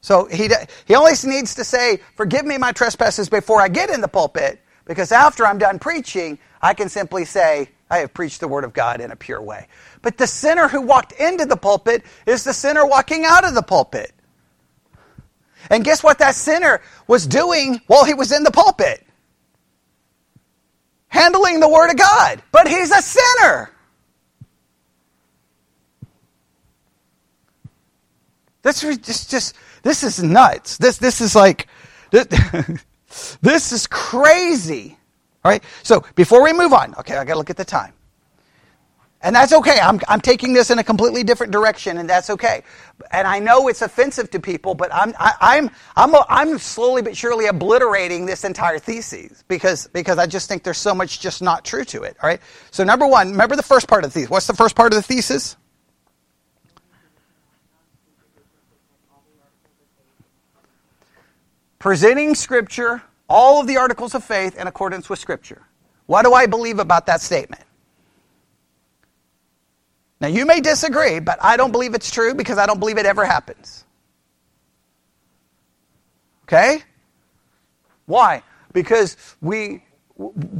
So 0.07 0.23
he, 0.23 0.49
he 0.85 0.95
only 0.95 1.11
needs 1.25 1.53
to 1.55 1.65
say, 1.65 1.99
forgive 2.15 2.45
me 2.45 2.57
my 2.57 2.71
trespasses 2.71 3.27
before 3.27 3.59
I 3.59 3.67
get 3.67 3.89
in 3.89 3.99
the 3.99 4.07
pulpit, 4.07 4.61
because 4.85 5.11
after 5.11 5.45
I'm 5.45 5.57
done 5.57 5.79
preaching, 5.79 6.39
I 6.61 6.75
can 6.75 6.87
simply 6.87 7.25
say, 7.25 7.67
I 7.89 7.97
have 7.97 8.13
preached 8.13 8.39
the 8.39 8.47
word 8.47 8.63
of 8.63 8.71
God 8.71 9.01
in 9.01 9.11
a 9.11 9.17
pure 9.17 9.41
way. 9.41 9.67
But 10.01 10.17
the 10.17 10.25
sinner 10.25 10.69
who 10.69 10.79
walked 10.79 11.11
into 11.11 11.45
the 11.45 11.57
pulpit 11.57 12.03
is 12.25 12.45
the 12.45 12.53
sinner 12.53 12.85
walking 12.85 13.25
out 13.25 13.45
of 13.45 13.53
the 13.53 13.61
pulpit. 13.61 14.13
And 15.69 15.83
guess 15.83 16.01
what 16.01 16.19
that 16.19 16.35
sinner 16.35 16.79
was 17.07 17.27
doing 17.27 17.81
while 17.87 18.05
he 18.05 18.13
was 18.13 18.31
in 18.31 18.43
the 18.43 18.51
pulpit? 18.51 19.05
Handling 21.09 21.59
the 21.59 21.67
word 21.67 21.89
of 21.89 21.97
God. 21.97 22.41
But 22.53 22.69
he's 22.69 22.91
a 22.91 23.01
sinner. 23.01 23.71
That's 28.61 28.81
just, 28.81 29.29
just 29.29 29.55
this 29.88 30.03
is 30.03 30.21
nuts. 30.21 30.77
This 30.77 30.97
this 30.97 31.21
is 31.21 31.35
like 31.35 31.67
this, 32.11 32.27
this 33.41 33.71
is 33.71 33.88
crazy. 33.88 34.97
All 35.45 35.51
right. 35.51 35.63
So 35.83 36.03
before 36.15 36.43
we 36.43 36.53
move 36.53 36.73
on, 36.73 36.93
okay, 36.95 37.15
I 37.15 37.23
got 37.23 37.33
to 37.33 37.39
look 37.39 37.49
at 37.49 37.57
the 37.57 37.65
time. 37.65 37.93
And 39.21 39.35
that's 39.35 39.51
okay. 39.51 39.79
I'm, 39.81 39.99
I'm 40.07 40.21
taking 40.21 40.53
this 40.53 40.69
in 40.69 40.77
a 40.77 40.83
completely 40.83 41.23
different 41.23 41.51
direction, 41.51 41.97
and 41.97 42.07
that's 42.07 42.29
okay. 42.29 42.63
And 43.11 43.27
I 43.27 43.39
know 43.39 43.67
it's 43.67 43.81
offensive 43.81 44.29
to 44.31 44.39
people, 44.39 44.75
but 44.75 44.93
I'm, 44.93 45.13
I, 45.17 45.33
I'm, 45.41 45.71
I'm, 45.95 46.13
a, 46.13 46.25
I'm 46.29 46.59
slowly 46.59 47.01
but 47.01 47.17
surely 47.17 47.47
obliterating 47.47 48.27
this 48.27 48.43
entire 48.43 48.77
thesis 48.77 49.43
because, 49.47 49.88
because 49.88 50.19
I 50.19 50.27
just 50.27 50.47
think 50.47 50.63
there's 50.63 50.77
so 50.77 50.93
much 50.93 51.19
just 51.19 51.41
not 51.41 51.65
true 51.65 51.83
to 51.85 52.03
it. 52.03 52.15
All 52.21 52.29
right. 52.29 52.39
So 52.69 52.83
number 52.83 53.07
one, 53.07 53.31
remember 53.31 53.55
the 53.55 53.63
first 53.63 53.88
part 53.88 54.05
of 54.05 54.11
the 54.11 54.19
thesis. 54.19 54.29
What's 54.29 54.47
the 54.47 54.53
first 54.53 54.75
part 54.75 54.93
of 54.93 54.97
the 54.97 55.03
thesis? 55.03 55.57
Presenting 61.80 62.36
Scripture, 62.36 63.03
all 63.30 63.61
of 63.61 63.67
the 63.67 63.78
articles 63.78 64.15
of 64.15 64.23
faith 64.23 64.57
in 64.57 64.67
accordance 64.67 65.09
with 65.09 65.19
Scripture. 65.19 65.61
What 66.05 66.23
do 66.23 66.34
I 66.34 66.45
believe 66.45 66.80
about 66.80 67.05
that 67.07 67.21
statement? 67.21 67.63
Now, 70.19 70.30
you 70.30 70.45
may 70.45 70.61
disagree, 70.61 71.19
but 71.19 71.38
I 71.41 71.57
don't 71.57 71.71
believe 71.71 71.93
it's 71.93 72.09
true 72.09 72.34
because 72.34 72.57
I 72.57 72.65
don't 72.65 72.80
believe 72.80 72.97
it 72.97 73.05
ever 73.05 73.25
happens. 73.25 73.86
Okay? 76.43 76.82
Why? 78.05 78.41
Because 78.73 79.17
we 79.41 79.84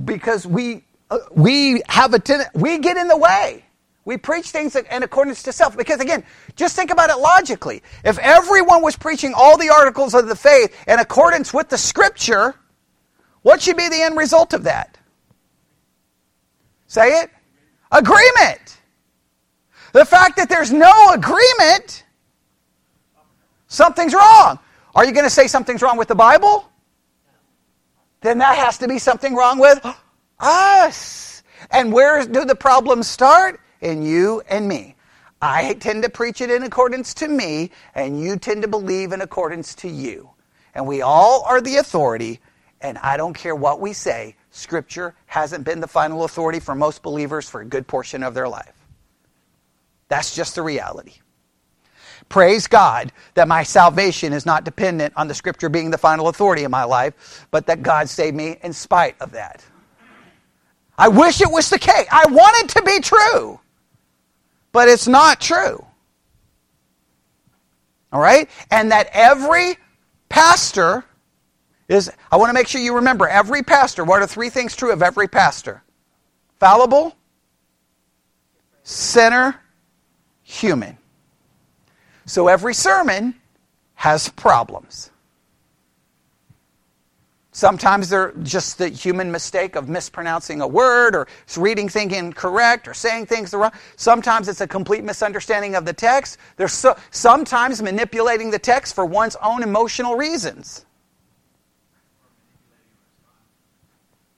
because 0.05 0.45
we 0.45 0.84
uh, 1.09 1.20
we 1.32 1.82
have 1.88 2.13
a 2.13 2.20
ten- 2.20 2.45
we 2.53 2.78
get 2.80 2.97
in 2.97 3.07
the 3.07 3.18
way. 3.18 3.65
We 4.08 4.16
preach 4.16 4.51
things 4.51 4.78
in 4.78 5.03
accordance 5.03 5.43
to 5.43 5.51
self. 5.51 5.76
Because 5.76 5.99
again, 5.99 6.24
just 6.55 6.78
think 6.78 6.91
about 6.91 7.10
it 7.10 7.18
logically. 7.18 7.84
If 8.05 8.18
everyone 8.20 8.82
was 8.82 8.95
preaching 8.95 9.34
all 9.36 9.58
the 9.58 9.70
articles 9.70 10.14
of 10.14 10.30
the 10.30 10.36
faith 10.36 10.74
in 10.88 10.97
accordance 10.97 11.53
with 11.53 11.68
the 11.68 11.78
scripture, 11.78 12.55
what 13.41 13.62
should 13.62 13.76
be 13.76 13.89
the 13.89 14.01
end 14.01 14.16
result 14.16 14.53
of 14.53 14.64
that? 14.64 14.97
Say 16.88 17.20
it? 17.20 17.30
Agreement. 17.91 18.78
The 19.91 20.05
fact 20.05 20.38
that 20.38 20.47
there's 20.47 20.72
no 20.72 21.10
agreement, 21.10 22.05
something's 23.68 24.14
wrong. 24.14 24.58
Are 24.95 25.03
you 25.03 25.12
going 25.12 25.26
to 25.26 25.30
say 25.30 25.47
something's 25.47 25.82
wrong 25.82 25.97
with 25.97 26.08
the 26.08 26.16
Bible? 26.16 26.72
Then 28.22 28.38
that 28.38 28.58
has 28.58 28.78
to 28.78 28.88
be 28.88 28.99
something 28.99 29.36
wrong 29.36 29.60
with 29.60 29.86
us. 30.39 31.43
And 31.72 31.91
where 31.91 32.26
do 32.26 32.45
the 32.45 32.55
problems 32.55 33.08
start? 33.08 33.60
In 33.82 34.03
you 34.03 34.41
and 34.49 34.67
me. 34.67 34.95
I 35.41 35.75
tend 35.75 36.03
to 36.03 36.09
preach 36.09 36.41
it 36.41 36.49
in 36.49 36.63
accordance 36.63 37.13
to 37.15 37.28
me, 37.28 37.71
and 37.93 38.19
you 38.19 38.38
tend 38.38 38.63
to 38.63 38.67
believe 38.67 39.11
in 39.11 39.21
accordance 39.21 39.75
to 39.75 39.89
you. 39.89 40.32
And 40.73 40.88
we 40.88 41.01
all 41.01 41.43
are 41.43 41.61
the 41.61 41.78
authority, 41.78 42.39
and 42.82 42.97
I 42.99 43.17
don't 43.17 43.34
care 43.34 43.55
what 43.55 43.80
we 43.80 43.93
say, 43.93 44.36
Scripture 44.51 45.13
hasn't 45.28 45.63
been 45.63 45.80
the 45.80 45.88
final 45.88 46.23
authority 46.23 46.59
for 46.59 46.73
most 46.73 47.03
believers 47.03 47.47
for 47.47 47.61
a 47.61 47.65
good 47.65 47.88
portion 47.88 48.23
of 48.23 48.34
their 48.34 48.49
life. 48.49 48.73
That's 50.07 50.36
just 50.36 50.55
the 50.55 50.63
reality. 50.63 51.13
Praise 52.30 52.67
God 52.67 53.11
that 53.36 53.47
my 53.47 53.63
salvation 53.63 54.34
is 54.34 54.45
not 54.45 54.63
dependent 54.63 55.13
on 55.15 55.28
the 55.28 55.34
scripture 55.34 55.69
being 55.69 55.91
the 55.91 55.97
final 55.97 56.28
authority 56.28 56.63
in 56.63 56.71
my 56.71 56.84
life, 56.84 57.47
but 57.51 57.67
that 57.67 57.84
God 57.84 58.09
saved 58.09 58.36
me 58.36 58.57
in 58.63 58.73
spite 58.73 59.15
of 59.21 59.32
that. 59.32 59.63
I 60.97 61.07
wish 61.07 61.41
it 61.41 61.51
was 61.51 61.69
the 61.69 61.80
case. 61.80 62.07
I 62.11 62.25
want 62.28 62.57
it 62.63 62.69
to 62.69 62.82
be 62.82 62.99
true, 62.99 63.59
but 64.72 64.88
it's 64.89 65.07
not 65.07 65.41
true. 65.41 65.86
All 68.11 68.22
right? 68.22 68.49
And 68.72 68.91
that 68.91 69.09
every 69.11 69.78
pastor 70.30 71.03
is, 71.88 72.11
I 72.32 72.38
want 72.38 72.49
to 72.49 72.53
make 72.53 72.68
sure 72.68 72.82
you 72.82 72.95
remember 72.95 73.28
every 73.28 73.63
pastor, 73.63 74.03
what 74.03 74.22
are 74.22 74.28
three 74.28 74.49
things 74.49 74.76
true 74.76 74.91
of 74.91 75.01
every 75.01 75.28
pastor? 75.28 75.84
Fallible, 76.59 77.15
sinner, 78.84 79.59
human. 80.43 80.97
So 82.26 82.47
every 82.47 82.74
sermon 82.74 83.36
has 83.95 84.30
problems. 84.30 85.11
Sometimes 87.58 88.10
they're 88.10 88.34
just 88.43 88.78
the 88.78 88.88
human 88.88 89.32
mistake 89.32 89.76
of 89.76 89.89
mispronouncing 89.89 90.62
a 90.62 90.68
word 90.68 91.16
or 91.16 91.28
reading 91.58 91.89
things 91.89 92.14
incorrect 92.14 92.88
or 92.88 92.93
saying 92.93 93.26
things 93.26 93.51
wrong. 93.51 93.72
Sometimes 93.95 94.47
it's 94.47 94.62
a 94.62 94.68
complete 94.68 95.03
misunderstanding 95.03 95.74
of 95.74 95.84
the 95.84 95.91
text. 95.91 96.38
There's 96.58 96.74
so, 96.74 96.95
sometimes 97.10 97.82
manipulating 97.82 98.51
the 98.51 98.60
text 98.60 98.93
for 98.93 99.08
one's 99.08 99.36
own 99.38 99.64
emotional 99.64 100.16
reasons. 100.16 100.86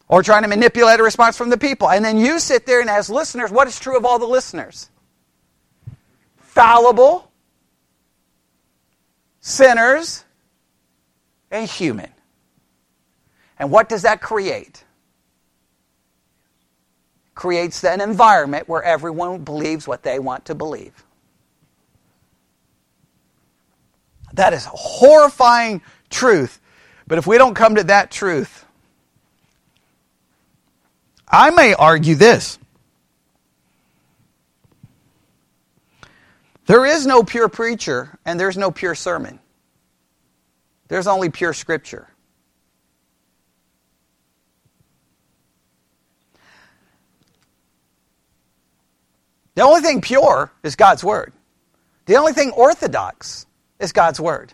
Or 0.08 0.24
trying 0.24 0.44
to 0.44 0.48
manipulate 0.48 1.02
a 1.02 1.04
response 1.04 1.36
from 1.36 1.50
the 1.50 1.58
people. 1.58 1.90
And 1.90 2.06
then 2.06 2.18
you 2.18 2.40
sit 2.40 2.66
there 2.66 2.80
and 2.80 2.90
as 2.90 3.10
listeners, 3.10 3.52
what 3.52 3.68
is 3.68 3.78
true 3.82 3.98
of 3.98 4.06
all 4.06 4.18
the 4.18 4.28
listeners? 4.28 4.90
fallible, 6.38 7.30
sinners, 9.42 10.24
and 11.52 11.68
human. 11.68 12.14
And 13.60 13.70
what 13.72 13.90
does 13.90 14.04
that 14.04 14.22
create? 14.22 14.84
Creates 17.36 17.84
an 17.84 18.02
environment 18.02 18.68
where 18.68 18.82
everyone 18.82 19.44
believes 19.44 19.88
what 19.88 20.04
they 20.04 20.18
want 20.18 20.46
to 20.46 20.56
believe. 20.56 21.04
That 24.34 24.54
is 24.54 24.66
a 24.66 24.70
horrifying 24.70 25.82
truth. 26.10 26.60
But 27.08 27.18
if 27.18 27.28
we 27.28 27.38
don't 27.38 27.56
come 27.56 27.76
to 27.76 27.84
that 27.86 28.12
truth, 28.12 28.66
I 31.28 31.50
may 31.52 31.74
argue 31.74 32.16
this 32.16 32.58
There 36.70 36.86
is 36.86 37.08
no 37.08 37.24
pure 37.24 37.50
preacher 37.50 38.20
and 38.26 38.40
there's 38.40 38.56
no 38.56 38.70
pure 38.70 38.94
sermon. 38.94 39.40
There's 40.88 41.08
only 41.08 41.30
pure 41.32 41.52
scripture. 41.52 42.09
The 49.60 49.66
only 49.66 49.82
thing 49.82 50.00
pure 50.00 50.50
is 50.64 50.78
God's 50.78 51.04
Word. 51.04 51.34
The 52.06 52.16
only 52.16 52.32
thing 52.32 52.52
orthodox 52.52 53.46
is 53.78 53.92
God's 53.92 54.18
Word. 54.18 54.54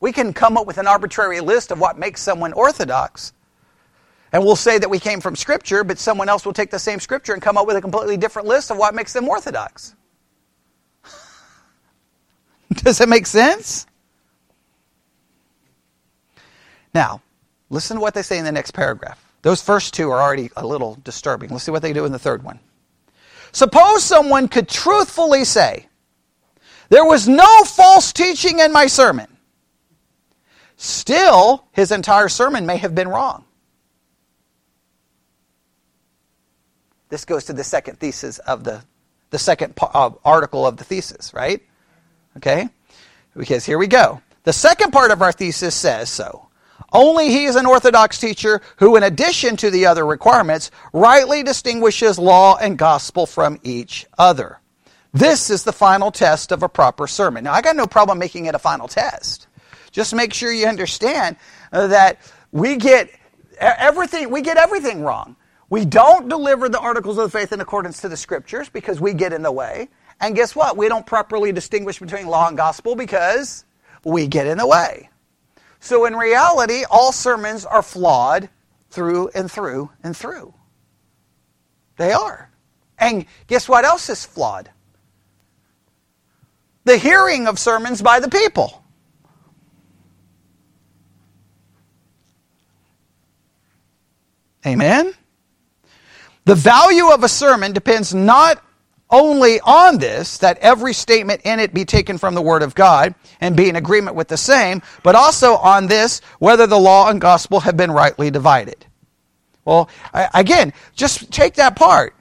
We 0.00 0.12
can 0.12 0.34
come 0.34 0.58
up 0.58 0.66
with 0.66 0.76
an 0.76 0.86
arbitrary 0.86 1.40
list 1.40 1.70
of 1.70 1.80
what 1.80 1.98
makes 1.98 2.20
someone 2.20 2.52
orthodox. 2.52 3.32
And 4.34 4.44
we'll 4.44 4.54
say 4.54 4.76
that 4.76 4.90
we 4.90 4.98
came 4.98 5.22
from 5.22 5.34
Scripture, 5.34 5.82
but 5.82 5.98
someone 5.98 6.28
else 6.28 6.44
will 6.44 6.52
take 6.52 6.70
the 6.70 6.78
same 6.78 7.00
Scripture 7.00 7.32
and 7.32 7.40
come 7.40 7.56
up 7.56 7.66
with 7.66 7.74
a 7.76 7.80
completely 7.80 8.18
different 8.18 8.46
list 8.46 8.70
of 8.70 8.76
what 8.76 8.94
makes 8.94 9.14
them 9.14 9.26
orthodox. 9.26 9.94
Does 12.74 12.98
that 12.98 13.08
make 13.08 13.24
sense? 13.24 13.86
Now, 16.92 17.22
listen 17.70 17.96
to 17.96 18.00
what 18.02 18.12
they 18.12 18.20
say 18.20 18.36
in 18.36 18.44
the 18.44 18.52
next 18.52 18.72
paragraph. 18.72 19.24
Those 19.40 19.62
first 19.62 19.94
two 19.94 20.10
are 20.10 20.20
already 20.20 20.50
a 20.54 20.66
little 20.66 20.98
disturbing. 21.02 21.48
Let's 21.48 21.64
see 21.64 21.72
what 21.72 21.80
they 21.80 21.94
do 21.94 22.04
in 22.04 22.12
the 22.12 22.18
third 22.18 22.42
one. 22.42 22.60
Suppose 23.52 24.04
someone 24.04 24.48
could 24.48 24.68
truthfully 24.68 25.44
say, 25.44 25.88
There 26.88 27.04
was 27.04 27.28
no 27.28 27.64
false 27.64 28.12
teaching 28.12 28.60
in 28.60 28.72
my 28.72 28.86
sermon. 28.86 29.26
Still, 30.76 31.64
his 31.72 31.92
entire 31.92 32.28
sermon 32.28 32.64
may 32.64 32.78
have 32.78 32.94
been 32.94 33.08
wrong. 33.08 33.44
This 37.10 37.24
goes 37.24 37.44
to 37.46 37.52
the 37.52 37.64
second 37.64 37.98
thesis 37.98 38.38
of 38.38 38.64
the, 38.64 38.82
the 39.30 39.38
second 39.38 39.74
uh, 39.80 40.10
article 40.24 40.66
of 40.66 40.76
the 40.76 40.84
thesis, 40.84 41.34
right? 41.34 41.60
Okay? 42.36 42.68
Because 43.36 43.66
here 43.66 43.78
we 43.78 43.88
go. 43.88 44.22
The 44.44 44.52
second 44.52 44.92
part 44.92 45.10
of 45.10 45.20
our 45.20 45.32
thesis 45.32 45.74
says 45.74 46.08
so. 46.08 46.49
Only 46.92 47.28
he 47.28 47.44
is 47.44 47.56
an 47.56 47.66
orthodox 47.66 48.18
teacher 48.18 48.60
who, 48.78 48.96
in 48.96 49.02
addition 49.02 49.56
to 49.58 49.70
the 49.70 49.86
other 49.86 50.04
requirements, 50.04 50.70
rightly 50.92 51.42
distinguishes 51.42 52.18
law 52.18 52.56
and 52.56 52.76
gospel 52.76 53.26
from 53.26 53.58
each 53.62 54.06
other. 54.18 54.60
This 55.12 55.50
is 55.50 55.64
the 55.64 55.72
final 55.72 56.10
test 56.10 56.52
of 56.52 56.62
a 56.62 56.68
proper 56.68 57.06
sermon. 57.06 57.44
Now, 57.44 57.52
I 57.52 57.62
got 57.62 57.76
no 57.76 57.86
problem 57.86 58.18
making 58.18 58.46
it 58.46 58.54
a 58.54 58.58
final 58.58 58.88
test. 58.88 59.48
Just 59.90 60.14
make 60.14 60.32
sure 60.32 60.52
you 60.52 60.66
understand 60.66 61.36
uh, 61.72 61.88
that 61.88 62.18
we 62.52 62.76
get 62.76 63.10
everything, 63.58 64.30
we 64.30 64.40
get 64.40 64.56
everything 64.56 65.02
wrong. 65.02 65.36
We 65.68 65.84
don't 65.84 66.28
deliver 66.28 66.68
the 66.68 66.80
articles 66.80 67.18
of 67.18 67.30
the 67.30 67.38
faith 67.38 67.52
in 67.52 67.60
accordance 67.60 68.00
to 68.00 68.08
the 68.08 68.16
scriptures 68.16 68.68
because 68.68 69.00
we 69.00 69.14
get 69.14 69.32
in 69.32 69.42
the 69.42 69.52
way. 69.52 69.88
And 70.20 70.34
guess 70.34 70.54
what? 70.54 70.76
We 70.76 70.88
don't 70.88 71.06
properly 71.06 71.52
distinguish 71.52 71.98
between 71.98 72.26
law 72.26 72.48
and 72.48 72.56
gospel 72.56 72.94
because 72.94 73.64
we 74.04 74.26
get 74.26 74.46
in 74.46 74.58
the 74.58 74.66
way. 74.66 75.09
So 75.80 76.04
in 76.04 76.14
reality, 76.14 76.84
all 76.90 77.10
sermons 77.10 77.64
are 77.64 77.82
flawed 77.82 78.48
through 78.90 79.28
and 79.34 79.50
through 79.50 79.90
and 80.02 80.16
through. 80.16 80.54
They 81.96 82.12
are. 82.12 82.50
And 82.98 83.24
guess 83.46 83.68
what 83.68 83.84
else 83.84 84.08
is 84.10 84.24
flawed? 84.24 84.70
The 86.84 86.98
hearing 86.98 87.46
of 87.46 87.58
sermons 87.58 88.02
by 88.02 88.20
the 88.20 88.28
people. 88.28 88.82
Amen? 94.66 95.14
The 96.44 96.54
value 96.54 97.08
of 97.10 97.24
a 97.24 97.28
sermon 97.28 97.72
depends 97.72 98.14
not 98.14 98.62
only 99.10 99.60
on 99.60 99.98
this, 99.98 100.38
that 100.38 100.58
every 100.58 100.92
statement 100.92 101.42
in 101.44 101.60
it 101.60 101.74
be 101.74 101.84
taken 101.84 102.18
from 102.18 102.34
the 102.34 102.42
Word 102.42 102.62
of 102.62 102.74
God 102.74 103.14
and 103.40 103.56
be 103.56 103.68
in 103.68 103.76
agreement 103.76 104.16
with 104.16 104.28
the 104.28 104.36
same, 104.36 104.82
but 105.02 105.14
also 105.14 105.56
on 105.56 105.86
this, 105.86 106.20
whether 106.38 106.66
the 106.66 106.78
law 106.78 107.10
and 107.10 107.20
gospel 107.20 107.60
have 107.60 107.76
been 107.76 107.90
rightly 107.90 108.30
divided. 108.30 108.86
Well, 109.64 109.88
again, 110.12 110.72
just 110.94 111.30
take 111.30 111.54
that 111.54 111.76
part. 111.76 112.14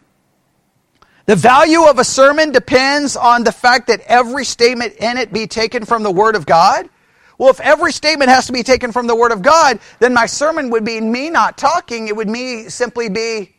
The 1.26 1.36
value 1.36 1.84
of 1.84 2.00
a 2.00 2.04
sermon 2.04 2.52
depends 2.52 3.16
on 3.16 3.44
the 3.44 3.52
fact 3.52 3.88
that 3.88 4.02
every 4.08 4.44
statement 4.44 4.96
in 4.96 5.18
it 5.18 5.32
be 5.32 5.46
taken 5.46 5.86
from 5.86 6.04
the 6.04 6.12
Word 6.12 6.36
of 6.36 6.46
God. 6.46 6.90
Well, 7.38 7.50
if 7.50 7.60
every 7.62 7.92
statement 7.92 8.30
has 8.30 8.48
to 8.48 8.52
be 8.52 8.64
taken 8.64 8.92
from 8.92 9.08
the 9.08 9.16
Word 9.16 9.32
of 9.32 9.42
God, 9.42 9.80
then 10.00 10.14
my 10.14 10.26
sermon 10.26 10.72
would 10.72 10.84
be 10.84 11.00
me 11.00 11.30
not 11.30 11.58
talking. 11.58 12.08
It 12.08 12.16
would 12.16 12.28
me 12.28 12.68
simply 12.68 13.10
be 13.10 13.56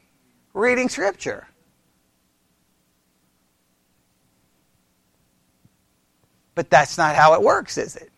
reading 0.52 0.88
Scripture. 0.88 1.46
But 6.60 6.68
that's 6.68 6.98
not 6.98 7.16
how 7.16 7.32
it 7.32 7.40
works, 7.40 7.78
is 7.78 7.96
it? 7.96 8.10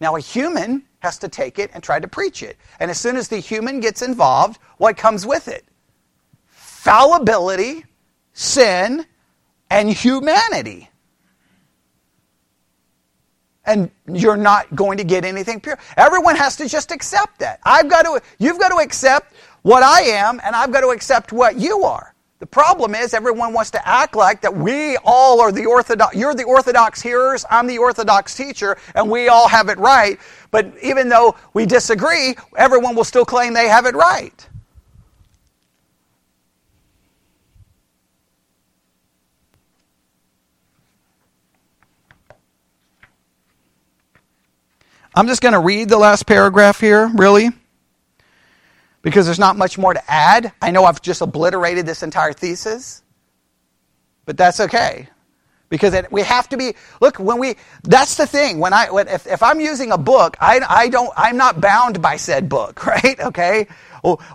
Now, 0.00 0.16
a 0.16 0.20
human 0.20 0.82
has 0.98 1.18
to 1.18 1.28
take 1.28 1.60
it 1.60 1.70
and 1.72 1.84
try 1.84 2.00
to 2.00 2.08
preach 2.08 2.42
it. 2.42 2.56
And 2.80 2.90
as 2.90 2.98
soon 2.98 3.16
as 3.16 3.28
the 3.28 3.36
human 3.36 3.78
gets 3.78 4.02
involved, 4.02 4.58
what 4.78 4.96
comes 4.96 5.24
with 5.24 5.46
it? 5.46 5.64
Fallibility, 6.48 7.84
sin, 8.32 9.06
and 9.70 9.88
humanity. 9.88 10.90
And 13.64 13.92
you're 14.12 14.36
not 14.36 14.74
going 14.74 14.98
to 14.98 15.04
get 15.04 15.24
anything 15.24 15.60
pure. 15.60 15.78
Everyone 15.96 16.34
has 16.34 16.56
to 16.56 16.68
just 16.68 16.90
accept 16.90 17.38
that. 17.38 17.60
I've 17.62 17.88
got 17.88 18.02
to, 18.02 18.20
you've 18.40 18.58
got 18.58 18.70
to 18.70 18.78
accept 18.78 19.32
what 19.62 19.84
I 19.84 20.00
am, 20.00 20.40
and 20.42 20.56
I've 20.56 20.72
got 20.72 20.80
to 20.80 20.88
accept 20.88 21.32
what 21.32 21.54
you 21.54 21.84
are. 21.84 22.15
The 22.38 22.46
problem 22.46 22.94
is 22.94 23.14
everyone 23.14 23.54
wants 23.54 23.70
to 23.70 23.88
act 23.88 24.14
like 24.14 24.42
that 24.42 24.54
we 24.54 24.98
all 25.04 25.40
are 25.40 25.50
the 25.50 25.64
orthodox, 25.64 26.14
you're 26.14 26.34
the 26.34 26.44
orthodox 26.44 27.00
hearers, 27.00 27.46
I'm 27.50 27.66
the 27.66 27.78
orthodox 27.78 28.34
teacher, 28.34 28.76
and 28.94 29.10
we 29.10 29.28
all 29.28 29.48
have 29.48 29.70
it 29.70 29.78
right. 29.78 30.18
But 30.50 30.70
even 30.82 31.08
though 31.08 31.34
we 31.54 31.64
disagree, 31.64 32.36
everyone 32.56 32.94
will 32.94 33.04
still 33.04 33.24
claim 33.24 33.54
they 33.54 33.68
have 33.68 33.86
it 33.86 33.94
right. 33.94 34.48
I'm 45.14 45.26
just 45.26 45.40
going 45.40 45.54
to 45.54 45.60
read 45.60 45.88
the 45.88 45.96
last 45.96 46.26
paragraph 46.26 46.78
here, 46.78 47.10
really 47.14 47.50
because 49.06 49.24
there's 49.24 49.38
not 49.38 49.56
much 49.56 49.78
more 49.78 49.94
to 49.94 50.10
add. 50.10 50.52
I 50.60 50.72
know 50.72 50.84
I've 50.84 51.00
just 51.00 51.20
obliterated 51.20 51.86
this 51.86 52.02
entire 52.02 52.32
thesis, 52.32 53.04
but 54.24 54.36
that's 54.36 54.58
okay. 54.58 55.08
Because 55.68 55.94
it, 55.94 56.10
we 56.10 56.22
have 56.22 56.48
to 56.48 56.56
be, 56.56 56.74
look, 57.00 57.20
when 57.20 57.38
we, 57.38 57.54
that's 57.84 58.16
the 58.16 58.26
thing. 58.26 58.58
When 58.58 58.72
I, 58.72 58.90
when, 58.90 59.06
if, 59.06 59.24
if 59.28 59.44
I'm 59.44 59.60
using 59.60 59.92
a 59.92 59.96
book, 59.96 60.36
I, 60.40 60.60
I 60.68 60.88
don't, 60.88 61.12
I'm 61.16 61.36
not 61.36 61.60
bound 61.60 62.02
by 62.02 62.16
said 62.16 62.48
book, 62.48 62.84
right? 63.04 63.20
Okay? 63.20 63.68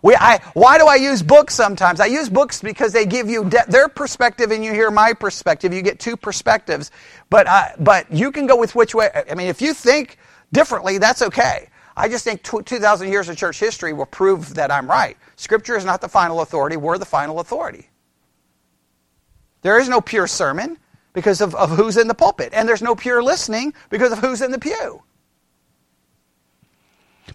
We, 0.04 0.16
I, 0.16 0.40
why 0.54 0.78
do 0.78 0.86
I 0.86 0.96
use 0.96 1.22
books 1.22 1.54
sometimes? 1.54 2.00
I 2.00 2.06
use 2.06 2.30
books 2.30 2.62
because 2.62 2.94
they 2.94 3.06
give 3.06 3.30
you 3.30 3.44
de- 3.44 3.66
their 3.68 3.90
perspective 3.90 4.52
and 4.52 4.64
you 4.64 4.72
hear 4.72 4.90
my 4.90 5.12
perspective. 5.12 5.74
You 5.74 5.82
get 5.82 6.00
two 6.00 6.16
perspectives. 6.16 6.92
But, 7.30 7.46
uh, 7.46 7.68
but 7.78 8.10
you 8.10 8.32
can 8.32 8.48
go 8.48 8.56
with 8.56 8.74
which 8.74 8.96
way. 8.96 9.10
I 9.30 9.36
mean, 9.36 9.48
if 9.48 9.62
you 9.62 9.74
think 9.74 10.18
differently, 10.54 10.98
that's 10.98 11.22
okay. 11.24 11.68
I 12.02 12.08
just 12.08 12.24
think 12.24 12.42
2,000 12.42 13.10
years 13.10 13.30
of 13.30 13.38
church 13.38 13.60
history 13.60 13.94
will 13.94 14.08
prove 14.08 14.56
that 14.56 14.72
I'm 14.72 14.90
right. 14.90 15.16
Scripture 15.36 15.78
is 15.78 15.86
not 15.86 16.02
the 16.02 16.10
final 16.10 16.42
authority, 16.42 16.76
we're 16.76 16.98
the 16.98 17.06
final 17.06 17.40
authority. 17.40 17.92
There 19.62 19.80
is 19.80 19.88
no 19.88 20.02
pure 20.02 20.26
sermon 20.26 20.80
because 21.14 21.42
of, 21.42 21.54
of 21.54 21.70
who's 21.70 21.98
in 21.98 22.08
the 22.08 22.16
pulpit, 22.16 22.54
and 22.54 22.68
there's 22.68 22.82
no 22.82 22.96
pure 22.96 23.22
listening 23.22 23.76
because 23.92 24.12
of 24.12 24.18
who's 24.18 24.42
in 24.42 24.50
the 24.50 24.58
pew. 24.58 25.04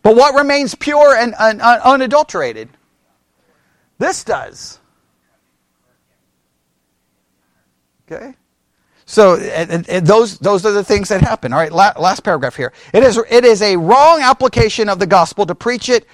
But 0.02 0.16
what 0.16 0.34
remains 0.34 0.74
pure 0.74 1.14
and, 1.14 1.32
and 1.38 1.62
unadulterated? 1.62 2.68
This 3.98 4.24
does. 4.24 4.80
Okay? 8.10 8.34
So 9.06 9.36
and, 9.36 9.88
and 9.88 10.06
those 10.06 10.38
those 10.38 10.66
are 10.66 10.72
the 10.72 10.84
things 10.84 11.08
that 11.08 11.22
happen. 11.22 11.52
All 11.52 11.58
right, 11.60 11.72
last 11.72 12.24
paragraph 12.24 12.56
here. 12.56 12.72
It 12.92 13.04
is 13.04 13.16
it 13.30 13.44
is 13.44 13.62
a 13.62 13.76
wrong 13.76 14.20
application 14.20 14.88
of 14.88 14.98
the 14.98 15.06
gospel 15.06 15.46
to 15.46 15.54
preach 15.54 15.88
it 15.88 16.06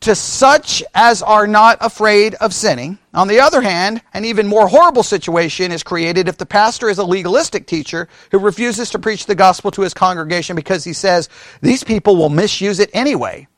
to 0.00 0.14
such 0.14 0.82
as 0.94 1.22
are 1.22 1.46
not 1.46 1.76
afraid 1.80 2.34
of 2.36 2.54
sinning. 2.54 2.98
On 3.14 3.28
the 3.28 3.40
other 3.40 3.60
hand, 3.60 4.00
an 4.14 4.24
even 4.24 4.46
more 4.46 4.68
horrible 4.68 5.02
situation 5.02 5.72
is 5.72 5.82
created 5.82 6.28
if 6.28 6.38
the 6.38 6.46
pastor 6.46 6.88
is 6.88 6.98
a 6.98 7.04
legalistic 7.04 7.66
teacher 7.66 8.08
who 8.30 8.38
refuses 8.38 8.90
to 8.90 8.98
preach 8.98 9.26
the 9.26 9.34
gospel 9.34 9.70
to 9.72 9.82
his 9.82 9.92
congregation 9.92 10.54
because 10.56 10.84
he 10.84 10.92
says 10.92 11.28
these 11.60 11.82
people 11.82 12.16
will 12.16 12.28
misuse 12.28 12.78
it 12.78 12.90
anyway. 12.94 13.48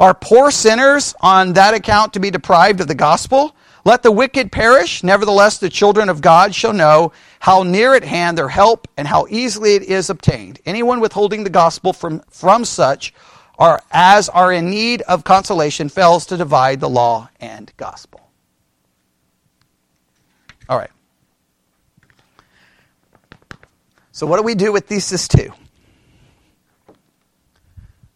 Are 0.00 0.14
poor 0.14 0.50
sinners 0.50 1.14
on 1.20 1.52
that 1.52 1.74
account 1.74 2.14
to 2.14 2.20
be 2.20 2.30
deprived 2.30 2.80
of 2.80 2.88
the 2.88 2.94
gospel? 2.94 3.54
Let 3.84 4.02
the 4.04 4.12
wicked 4.12 4.52
perish, 4.52 5.02
nevertheless 5.02 5.58
the 5.58 5.68
children 5.68 6.08
of 6.08 6.20
God 6.20 6.54
shall 6.54 6.72
know 6.72 7.12
how 7.40 7.64
near 7.64 7.94
at 7.94 8.04
hand 8.04 8.38
their 8.38 8.48
help 8.48 8.86
and 8.96 9.08
how 9.08 9.26
easily 9.28 9.74
it 9.74 9.82
is 9.82 10.08
obtained. 10.08 10.60
Anyone 10.64 11.00
withholding 11.00 11.42
the 11.42 11.50
gospel 11.50 11.92
from, 11.92 12.20
from 12.30 12.64
such 12.64 13.12
are 13.58 13.82
as 13.90 14.28
are 14.28 14.52
in 14.52 14.70
need 14.70 15.02
of 15.02 15.24
consolation 15.24 15.88
fails 15.88 16.26
to 16.26 16.36
divide 16.36 16.80
the 16.80 16.88
law 16.88 17.28
and 17.40 17.72
gospel. 17.76 18.30
All 20.68 20.78
right. 20.78 20.90
So 24.12 24.26
what 24.26 24.36
do 24.36 24.42
we 24.44 24.54
do 24.54 24.72
with 24.72 24.86
thesis 24.86 25.26
2? 25.26 25.52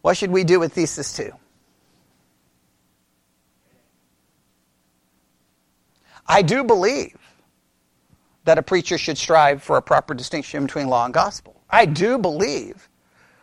What 0.02 0.16
should 0.16 0.30
we 0.30 0.44
do 0.44 0.60
with 0.60 0.72
thesis 0.72 1.16
2? 1.16 1.32
I 6.28 6.42
do 6.42 6.64
believe 6.64 7.16
that 8.44 8.58
a 8.58 8.62
preacher 8.62 8.98
should 8.98 9.18
strive 9.18 9.62
for 9.62 9.76
a 9.76 9.82
proper 9.82 10.14
distinction 10.14 10.64
between 10.66 10.88
law 10.88 11.04
and 11.04 11.12
gospel. 11.14 11.60
I 11.68 11.86
do 11.86 12.18
believe 12.18 12.88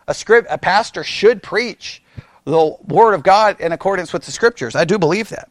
a 0.08 0.14
script, 0.14 0.48
a 0.50 0.58
pastor 0.58 1.04
should 1.04 1.44
preach 1.44 2.02
the 2.46 2.76
Word 2.88 3.14
of 3.14 3.24
God 3.24 3.60
in 3.62 3.72
accordance 3.72 4.12
with 4.12 4.24
the 4.24 4.32
Scriptures. 4.32 4.76
I 4.76 4.86
do 4.86 4.98
believe 4.98 5.30
that. 5.30 5.50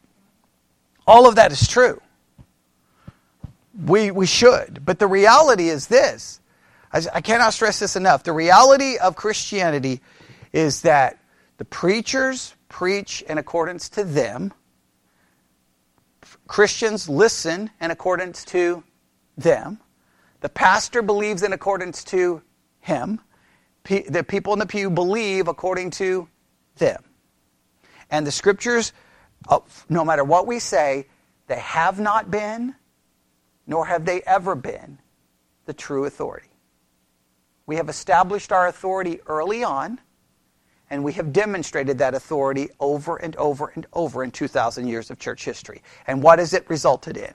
All 1.07 1.27
of 1.27 1.35
that 1.35 1.51
is 1.51 1.67
true. 1.67 2.01
We, 3.85 4.11
we 4.11 4.25
should. 4.25 4.85
But 4.85 4.99
the 4.99 5.07
reality 5.07 5.69
is 5.69 5.87
this 5.87 6.39
I, 6.91 7.01
I 7.15 7.21
cannot 7.21 7.53
stress 7.53 7.79
this 7.79 7.95
enough. 7.95 8.23
The 8.23 8.33
reality 8.33 8.97
of 8.97 9.15
Christianity 9.15 10.01
is 10.51 10.83
that 10.83 11.17
the 11.57 11.65
preachers 11.65 12.53
preach 12.69 13.23
in 13.23 13.37
accordance 13.37 13.89
to 13.89 14.03
them, 14.03 14.53
Christians 16.47 17.07
listen 17.07 17.69
in 17.79 17.91
accordance 17.91 18.43
to 18.45 18.83
them, 19.37 19.79
the 20.41 20.49
pastor 20.49 21.01
believes 21.01 21.41
in 21.41 21.53
accordance 21.53 22.03
to 22.05 22.41
him, 22.81 23.21
the 23.85 24.25
people 24.27 24.53
in 24.53 24.59
the 24.59 24.65
pew 24.65 24.89
believe 24.89 25.47
according 25.47 25.91
to 25.91 26.27
them. 26.77 27.03
And 28.09 28.27
the 28.27 28.31
scriptures, 28.31 28.93
uh, 29.47 29.59
no 29.89 30.05
matter 30.05 30.23
what 30.23 30.45
we 30.45 30.59
say, 30.59 31.07
they 31.47 31.59
have 31.59 31.99
not 31.99 32.29
been, 32.29 32.75
nor 33.65 33.85
have 33.85 34.05
they 34.05 34.21
ever 34.21 34.55
been, 34.55 34.99
the 35.65 35.73
true 35.73 36.05
authority. 36.05 36.49
We 37.65 37.77
have 37.77 37.89
established 37.89 38.51
our 38.51 38.67
authority 38.67 39.19
early 39.25 39.63
on, 39.63 39.99
and 40.93 41.03
we 41.03 41.13
have 41.13 41.33
demonstrated 41.33 41.97
that 41.97 42.13
authority 42.13 42.69
over 42.79 43.17
and 43.17 43.35
over 43.37 43.71
and 43.73 43.87
over 43.93 44.23
in 44.23 44.29
2,000 44.29 44.85
years 44.85 45.09
of 45.09 45.17
church 45.17 45.43
history. 45.43 45.81
And 46.05 46.21
what 46.21 46.37
has 46.37 46.53
it 46.53 46.69
resulted 46.69 47.17
in? 47.17 47.33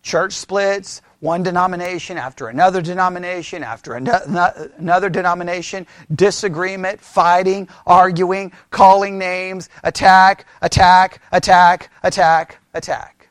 Church 0.00 0.32
splits, 0.32 1.02
one 1.20 1.42
denomination 1.42 2.16
after 2.16 2.48
another 2.48 2.80
denomination 2.80 3.62
after 3.62 3.96
another 3.96 5.10
denomination, 5.10 5.86
disagreement, 6.14 7.02
fighting, 7.02 7.68
arguing, 7.86 8.50
calling 8.70 9.18
names, 9.18 9.68
attack, 9.84 10.46
attack, 10.62 11.20
attack, 11.32 11.90
attack, 12.02 12.60
attack. 12.72 13.28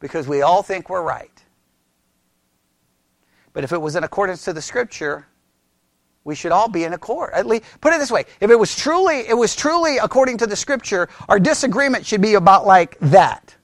Because 0.00 0.26
we 0.26 0.40
all 0.40 0.62
think 0.62 0.88
we're 0.88 1.02
right. 1.02 1.44
But 3.52 3.64
if 3.64 3.72
it 3.72 3.82
was 3.82 3.96
in 3.96 4.04
accordance 4.04 4.46
to 4.46 4.54
the 4.54 4.62
scripture, 4.62 5.26
we 6.26 6.34
should 6.34 6.50
all 6.50 6.68
be 6.68 6.82
in 6.82 6.92
accord. 6.92 7.32
At 7.32 7.46
least 7.46 7.64
put 7.80 7.94
it 7.94 7.98
this 7.98 8.10
way, 8.10 8.24
if 8.40 8.50
it 8.50 8.56
was 8.56 8.74
truly 8.74 9.20
it 9.28 9.36
was 9.36 9.54
truly 9.54 9.98
according 9.98 10.38
to 10.38 10.46
the 10.46 10.56
scripture, 10.56 11.08
our 11.28 11.38
disagreement 11.38 12.04
should 12.04 12.20
be 12.20 12.34
about 12.34 12.66
like 12.66 12.98
that. 12.98 13.54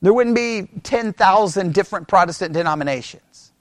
There 0.00 0.14
wouldn't 0.14 0.36
be 0.36 0.68
10,000 0.82 1.74
different 1.74 2.08
Protestant 2.08 2.54
denominations. 2.54 3.52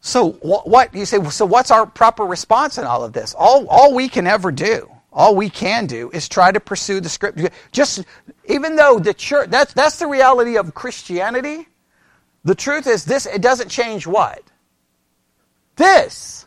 So 0.00 0.32
what 0.42 0.94
you 0.94 1.04
say? 1.04 1.22
So 1.30 1.44
what's 1.44 1.70
our 1.70 1.86
proper 1.86 2.24
response 2.24 2.78
in 2.78 2.84
all 2.84 3.04
of 3.04 3.12
this? 3.12 3.34
All 3.36 3.66
all 3.68 3.94
we 3.94 4.08
can 4.08 4.26
ever 4.26 4.50
do, 4.50 4.90
all 5.12 5.34
we 5.34 5.50
can 5.50 5.86
do, 5.86 6.10
is 6.12 6.28
try 6.28 6.52
to 6.52 6.60
pursue 6.60 7.00
the 7.00 7.08
scripture. 7.08 7.50
Just 7.72 8.04
even 8.46 8.76
though 8.76 8.98
the 8.98 9.14
church, 9.14 9.50
that's 9.50 9.72
that's 9.72 9.98
the 9.98 10.06
reality 10.06 10.56
of 10.56 10.74
Christianity. 10.74 11.66
The 12.44 12.54
truth 12.54 12.86
is 12.86 13.04
this: 13.04 13.26
it 13.26 13.42
doesn't 13.42 13.68
change 13.68 14.06
what 14.06 14.42
this. 15.76 16.46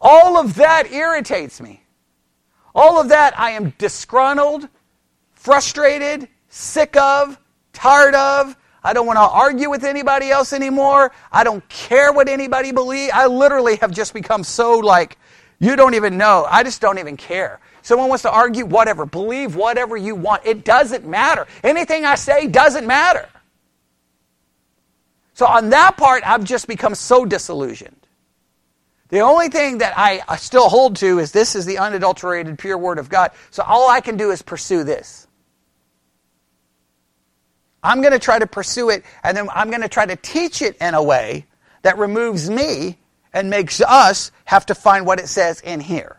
All 0.00 0.36
of 0.36 0.54
that 0.56 0.92
irritates 0.92 1.60
me. 1.60 1.82
All 2.74 3.00
of 3.00 3.08
that 3.08 3.38
I 3.38 3.50
am 3.50 3.70
disgruntled, 3.78 4.68
frustrated, 5.32 6.28
sick 6.48 6.96
of, 6.96 7.38
tired 7.72 8.14
of. 8.14 8.56
I 8.84 8.92
don't 8.92 9.06
want 9.06 9.16
to 9.16 9.22
argue 9.22 9.68
with 9.70 9.82
anybody 9.82 10.30
else 10.30 10.52
anymore. 10.52 11.10
I 11.32 11.42
don't 11.42 11.68
care 11.68 12.12
what 12.12 12.28
anybody 12.28 12.70
believes. 12.70 13.12
I 13.12 13.26
literally 13.26 13.76
have 13.76 13.90
just 13.90 14.14
become 14.14 14.44
so 14.44 14.78
like, 14.78 15.18
you 15.58 15.76
don't 15.76 15.94
even 15.94 16.16
know. 16.16 16.46
I 16.48 16.62
just 16.62 16.80
don't 16.80 16.98
even 16.98 17.16
care. 17.16 17.60
Someone 17.82 18.08
wants 18.08 18.22
to 18.22 18.30
argue, 18.30 18.66
whatever. 18.66 19.06
Believe 19.06 19.56
whatever 19.56 19.96
you 19.96 20.14
want. 20.14 20.44
It 20.44 20.64
doesn't 20.64 21.06
matter. 21.06 21.46
Anything 21.64 22.04
I 22.04 22.14
say 22.16 22.46
doesn't 22.46 22.86
matter. 22.86 23.28
So 25.34 25.46
on 25.46 25.70
that 25.70 25.96
part, 25.96 26.26
I've 26.26 26.44
just 26.44 26.66
become 26.66 26.94
so 26.94 27.24
disillusioned. 27.24 27.94
The 29.08 29.20
only 29.20 29.48
thing 29.48 29.78
that 29.78 29.94
I 29.96 30.36
still 30.36 30.68
hold 30.68 30.96
to 30.96 31.18
is 31.18 31.32
this 31.32 31.54
is 31.54 31.64
the 31.64 31.78
unadulterated, 31.78 32.58
pure 32.58 32.76
Word 32.76 32.98
of 32.98 33.08
God. 33.08 33.30
So 33.50 33.62
all 33.62 33.88
I 33.88 34.00
can 34.00 34.16
do 34.16 34.30
is 34.32 34.42
pursue 34.42 34.84
this. 34.84 35.26
I'm 37.82 38.00
going 38.00 38.12
to 38.12 38.18
try 38.18 38.38
to 38.38 38.46
pursue 38.46 38.90
it, 38.90 39.04
and 39.22 39.36
then 39.36 39.48
I'm 39.54 39.70
going 39.70 39.82
to 39.82 39.88
try 39.88 40.04
to 40.04 40.16
teach 40.16 40.60
it 40.60 40.76
in 40.78 40.94
a 40.94 41.02
way 41.02 41.46
that 41.82 41.96
removes 41.96 42.50
me 42.50 42.98
and 43.32 43.50
makes 43.50 43.80
us 43.80 44.32
have 44.44 44.66
to 44.66 44.74
find 44.74 45.06
what 45.06 45.20
it 45.20 45.28
says 45.28 45.60
in 45.60 45.80
here. 45.80 46.16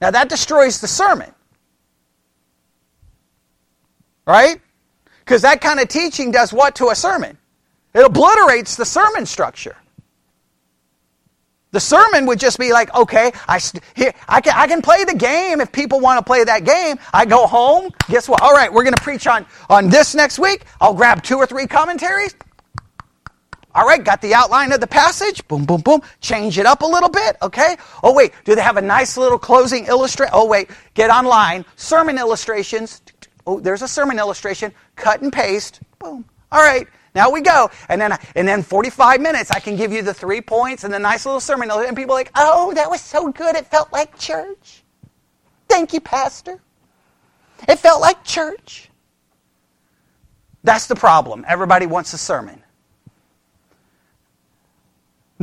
Now 0.00 0.10
that 0.10 0.28
destroys 0.28 0.80
the 0.80 0.88
sermon. 0.88 1.32
Right? 4.26 4.60
Because 5.20 5.42
that 5.42 5.60
kind 5.60 5.80
of 5.80 5.88
teaching 5.88 6.30
does 6.30 6.52
what 6.52 6.76
to 6.76 6.88
a 6.88 6.94
sermon? 6.94 7.38
It 7.94 8.04
obliterates 8.04 8.76
the 8.76 8.84
sermon 8.84 9.26
structure. 9.26 9.76
The 11.70 11.80
sermon 11.80 12.26
would 12.26 12.38
just 12.38 12.58
be 12.58 12.72
like, 12.72 12.94
okay, 12.94 13.32
I, 13.48 13.60
here, 13.96 14.12
I, 14.28 14.40
can, 14.40 14.52
I 14.56 14.68
can 14.68 14.80
play 14.80 15.04
the 15.04 15.14
game 15.14 15.60
if 15.60 15.72
people 15.72 15.98
want 15.98 16.18
to 16.18 16.24
play 16.24 16.44
that 16.44 16.64
game. 16.64 16.98
I 17.12 17.24
go 17.24 17.48
home, 17.48 17.90
guess 18.08 18.28
what? 18.28 18.40
All 18.42 18.52
right, 18.52 18.72
we're 18.72 18.84
going 18.84 18.94
to 18.94 19.02
preach 19.02 19.26
on, 19.26 19.44
on 19.68 19.88
this 19.88 20.14
next 20.14 20.38
week. 20.38 20.66
I'll 20.80 20.94
grab 20.94 21.22
two 21.24 21.36
or 21.36 21.46
three 21.46 21.66
commentaries. 21.66 22.36
All 23.74 23.84
right, 23.84 24.02
got 24.02 24.22
the 24.22 24.34
outline 24.34 24.72
of 24.72 24.80
the 24.80 24.86
passage. 24.86 25.46
Boom, 25.48 25.64
boom, 25.64 25.80
boom. 25.80 26.00
Change 26.20 26.58
it 26.58 26.66
up 26.66 26.82
a 26.82 26.86
little 26.86 27.08
bit, 27.08 27.36
okay? 27.42 27.76
Oh, 28.02 28.14
wait, 28.14 28.32
do 28.44 28.54
they 28.54 28.62
have 28.62 28.76
a 28.76 28.82
nice 28.82 29.16
little 29.16 29.38
closing 29.38 29.86
illustration? 29.86 30.32
Oh, 30.34 30.46
wait, 30.46 30.70
get 30.94 31.10
online. 31.10 31.64
Sermon 31.76 32.18
illustrations. 32.18 33.02
Oh, 33.46 33.58
there's 33.60 33.82
a 33.82 33.88
sermon 33.88 34.18
illustration. 34.18 34.72
Cut 34.96 35.22
and 35.22 35.32
paste. 35.32 35.80
Boom. 35.98 36.24
All 36.52 36.62
right, 36.62 36.86
now 37.16 37.30
we 37.30 37.40
go. 37.40 37.70
And 37.88 38.00
then, 38.00 38.16
and 38.36 38.46
then 38.46 38.62
45 38.62 39.20
minutes, 39.20 39.50
I 39.50 39.60
can 39.60 39.76
give 39.76 39.92
you 39.92 40.02
the 40.02 40.14
three 40.14 40.40
points 40.40 40.84
and 40.84 40.94
the 40.94 40.98
nice 41.00 41.26
little 41.26 41.40
sermon. 41.40 41.70
And 41.70 41.96
people 41.96 42.14
are 42.14 42.18
like, 42.18 42.32
oh, 42.36 42.72
that 42.74 42.88
was 42.88 43.00
so 43.00 43.32
good. 43.32 43.56
It 43.56 43.66
felt 43.66 43.92
like 43.92 44.18
church. 44.18 44.84
Thank 45.68 45.92
you, 45.92 46.00
Pastor. 46.00 46.60
It 47.68 47.80
felt 47.80 48.00
like 48.00 48.24
church. 48.24 48.90
That's 50.62 50.86
the 50.86 50.96
problem. 50.96 51.44
Everybody 51.48 51.86
wants 51.86 52.12
a 52.14 52.18
sermon. 52.18 52.63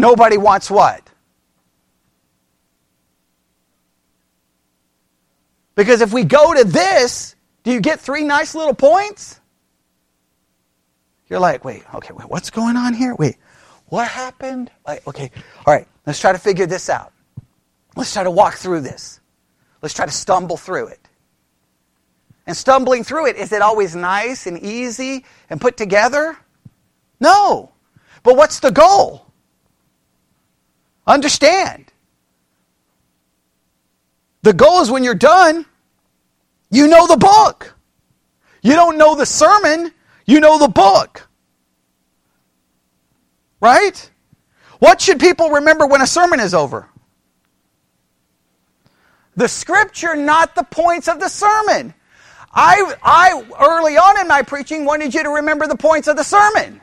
Nobody 0.01 0.35
wants 0.35 0.71
what? 0.71 1.07
Because 5.75 6.01
if 6.01 6.11
we 6.11 6.23
go 6.23 6.55
to 6.55 6.63
this, 6.63 7.35
do 7.61 7.71
you 7.71 7.79
get 7.79 7.99
three 7.99 8.23
nice 8.23 8.55
little 8.55 8.73
points? 8.73 9.39
You're 11.29 11.39
like, 11.39 11.63
wait, 11.63 11.83
okay, 11.93 12.13
wait, 12.13 12.27
what's 12.27 12.49
going 12.49 12.77
on 12.77 12.95
here? 12.95 13.13
Wait, 13.13 13.37
what 13.89 14.07
happened? 14.07 14.71
Like, 14.87 15.07
okay, 15.07 15.29
all 15.67 15.73
right, 15.73 15.87
let's 16.07 16.19
try 16.19 16.31
to 16.31 16.39
figure 16.39 16.65
this 16.65 16.89
out. 16.89 17.13
Let's 17.95 18.11
try 18.11 18.23
to 18.23 18.31
walk 18.31 18.55
through 18.55 18.81
this. 18.81 19.19
Let's 19.83 19.93
try 19.93 20.07
to 20.07 20.11
stumble 20.11 20.57
through 20.57 20.87
it. 20.87 21.07
And 22.47 22.57
stumbling 22.57 23.03
through 23.03 23.27
it, 23.27 23.35
is 23.35 23.51
it 23.51 23.61
always 23.61 23.95
nice 23.95 24.47
and 24.47 24.57
easy 24.57 25.25
and 25.51 25.61
put 25.61 25.77
together? 25.77 26.39
No. 27.19 27.71
But 28.23 28.35
what's 28.35 28.59
the 28.59 28.71
goal? 28.71 29.30
Understand. 31.07 31.91
The 34.43 34.53
goal 34.53 34.81
is 34.81 34.89
when 34.89 35.03
you're 35.03 35.13
done, 35.13 35.65
you 36.69 36.87
know 36.87 37.07
the 37.07 37.17
book. 37.17 37.75
You 38.61 38.73
don't 38.73 38.97
know 38.97 39.15
the 39.15 39.25
sermon, 39.25 39.91
you 40.25 40.39
know 40.39 40.57
the 40.57 40.67
book. 40.67 41.27
Right? 43.59 44.09
What 44.79 44.99
should 45.01 45.19
people 45.19 45.51
remember 45.51 45.85
when 45.85 46.01
a 46.01 46.07
sermon 46.07 46.39
is 46.39 46.53
over? 46.53 46.87
The 49.35 49.47
scripture, 49.47 50.15
not 50.15 50.55
the 50.55 50.63
points 50.63 51.07
of 51.07 51.19
the 51.19 51.29
sermon. 51.29 51.93
I, 52.53 52.95
I, 53.01 53.43
early 53.59 53.97
on 53.97 54.19
in 54.19 54.27
my 54.27 54.41
preaching, 54.41 54.85
wanted 54.85 55.13
you 55.13 55.23
to 55.23 55.29
remember 55.29 55.67
the 55.67 55.77
points 55.77 56.07
of 56.07 56.17
the 56.17 56.23
sermon. 56.23 56.81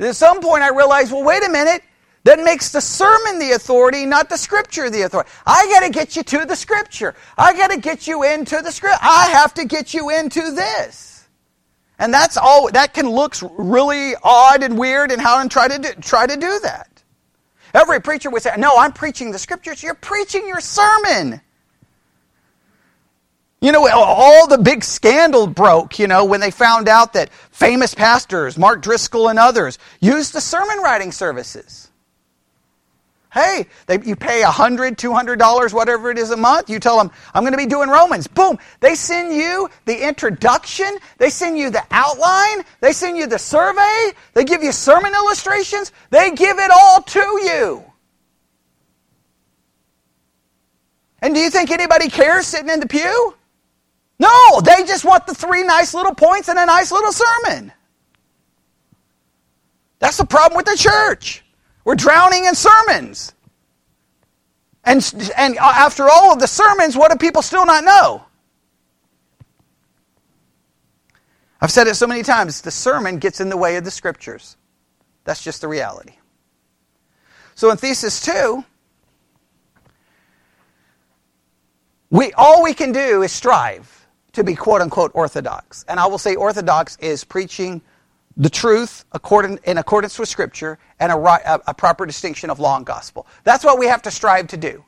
At 0.00 0.16
some 0.16 0.40
point, 0.40 0.62
I 0.62 0.70
realized, 0.70 1.12
well, 1.12 1.24
wait 1.24 1.44
a 1.44 1.50
minute. 1.50 1.82
That 2.24 2.40
makes 2.40 2.72
the 2.72 2.80
sermon 2.80 3.38
the 3.38 3.52
authority, 3.52 4.04
not 4.04 4.28
the 4.28 4.36
scripture 4.36 4.90
the 4.90 5.02
authority. 5.02 5.30
I 5.46 5.66
got 5.68 5.86
to 5.86 5.90
get 5.90 6.14
you 6.14 6.22
to 6.24 6.44
the 6.44 6.56
scripture. 6.56 7.14
I 7.38 7.56
got 7.56 7.70
to 7.70 7.78
get 7.78 8.06
you 8.06 8.22
into 8.22 8.60
the 8.60 8.70
script. 8.70 8.98
I 9.00 9.28
have 9.28 9.54
to 9.54 9.64
get 9.64 9.94
you 9.94 10.10
into 10.10 10.50
this. 10.50 11.26
And 11.98 12.12
that's 12.12 12.36
all, 12.36 12.70
that 12.72 12.92
can 12.92 13.08
look 13.08 13.34
really 13.56 14.14
odd 14.22 14.62
and 14.62 14.78
weird 14.78 15.10
and 15.10 15.22
how 15.22 15.38
I'm 15.38 15.48
try 15.48 15.68
to 15.68 15.78
do, 15.78 15.88
try 16.00 16.26
to 16.26 16.36
do 16.36 16.58
that. 16.64 17.02
Every 17.72 18.00
preacher 18.00 18.30
would 18.30 18.42
say, 18.42 18.54
no, 18.58 18.76
I'm 18.76 18.92
preaching 18.92 19.30
the 19.30 19.38
scriptures. 19.38 19.82
You're 19.82 19.94
preaching 19.94 20.46
your 20.46 20.60
sermon. 20.60 21.40
You 23.60 23.72
know, 23.72 23.88
all 23.88 24.46
the 24.46 24.58
big 24.58 24.84
scandal 24.84 25.48
broke, 25.48 25.98
you 25.98 26.06
know, 26.06 26.24
when 26.24 26.40
they 26.40 26.52
found 26.52 26.88
out 26.88 27.14
that 27.14 27.32
famous 27.50 27.92
pastors, 27.92 28.56
Mark 28.56 28.82
Driscoll 28.82 29.28
and 29.28 29.38
others, 29.38 29.78
used 30.00 30.32
the 30.32 30.40
sermon 30.40 30.78
writing 30.78 31.10
services. 31.10 31.90
Hey, 33.32 33.66
they, 33.86 34.00
you 34.02 34.16
pay 34.16 34.42
$100, 34.42 34.96
$200, 34.96 35.72
whatever 35.74 36.10
it 36.10 36.18
is 36.18 36.30
a 36.30 36.36
month. 36.36 36.70
You 36.70 36.78
tell 36.78 36.98
them, 36.98 37.10
I'm 37.34 37.42
going 37.42 37.52
to 37.52 37.58
be 37.58 37.66
doing 37.66 37.90
Romans. 37.90 38.26
Boom. 38.26 38.58
They 38.80 38.94
send 38.94 39.34
you 39.34 39.68
the 39.84 40.06
introduction. 40.06 40.96
They 41.18 41.28
send 41.28 41.58
you 41.58 41.70
the 41.70 41.84
outline. 41.90 42.64
They 42.80 42.92
send 42.92 43.18
you 43.18 43.26
the 43.26 43.38
survey. 43.38 44.12
They 44.34 44.44
give 44.44 44.62
you 44.62 44.72
sermon 44.72 45.12
illustrations. 45.14 45.92
They 46.10 46.30
give 46.30 46.58
it 46.58 46.70
all 46.70 47.02
to 47.02 47.20
you. 47.20 47.84
And 51.20 51.34
do 51.34 51.40
you 51.40 51.50
think 51.50 51.70
anybody 51.70 52.08
cares 52.08 52.46
sitting 52.46 52.70
in 52.70 52.80
the 52.80 52.86
pew? 52.86 53.34
No, 54.18 54.60
they 54.60 54.84
just 54.84 55.04
want 55.04 55.26
the 55.26 55.34
three 55.34 55.62
nice 55.62 55.94
little 55.94 56.14
points 56.14 56.48
and 56.48 56.58
a 56.58 56.66
nice 56.66 56.90
little 56.90 57.12
sermon. 57.12 57.72
That's 60.00 60.16
the 60.16 60.26
problem 60.26 60.56
with 60.56 60.66
the 60.66 60.76
church. 60.76 61.44
We're 61.84 61.94
drowning 61.94 62.44
in 62.44 62.54
sermons. 62.54 63.32
And, 64.84 65.32
and 65.36 65.56
after 65.58 66.08
all 66.08 66.32
of 66.32 66.40
the 66.40 66.46
sermons, 66.46 66.96
what 66.96 67.10
do 67.10 67.18
people 67.18 67.42
still 67.42 67.66
not 67.66 67.84
know? 67.84 68.24
I've 71.60 71.70
said 71.70 71.86
it 71.88 71.94
so 71.94 72.06
many 72.06 72.22
times 72.22 72.60
the 72.60 72.70
sermon 72.70 73.18
gets 73.18 73.40
in 73.40 73.48
the 73.48 73.56
way 73.56 73.76
of 73.76 73.84
the 73.84 73.90
scriptures. 73.90 74.56
That's 75.24 75.42
just 75.42 75.60
the 75.60 75.68
reality. 75.68 76.14
So 77.54 77.70
in 77.70 77.76
thesis 77.76 78.20
two, 78.20 78.64
we 82.10 82.32
all 82.32 82.62
we 82.62 82.72
can 82.74 82.92
do 82.92 83.22
is 83.22 83.32
strive 83.32 83.98
to 84.32 84.44
be 84.44 84.54
quote 84.54 84.80
unquote 84.80 85.10
orthodox. 85.14 85.84
And 85.88 85.98
I 85.98 86.06
will 86.06 86.18
say 86.18 86.34
orthodox 86.34 86.96
is 86.98 87.24
preaching 87.24 87.82
the 88.36 88.50
truth 88.50 89.04
according, 89.12 89.58
in 89.64 89.78
accordance 89.78 90.18
with 90.18 90.28
Scripture 90.28 90.78
and 91.00 91.10
a, 91.10 91.16
a, 91.16 91.60
a 91.68 91.74
proper 91.74 92.06
distinction 92.06 92.50
of 92.50 92.60
law 92.60 92.76
and 92.76 92.86
gospel. 92.86 93.26
That's 93.44 93.64
what 93.64 93.78
we 93.78 93.86
have 93.86 94.02
to 94.02 94.10
strive 94.10 94.48
to 94.48 94.56
do. 94.56 94.84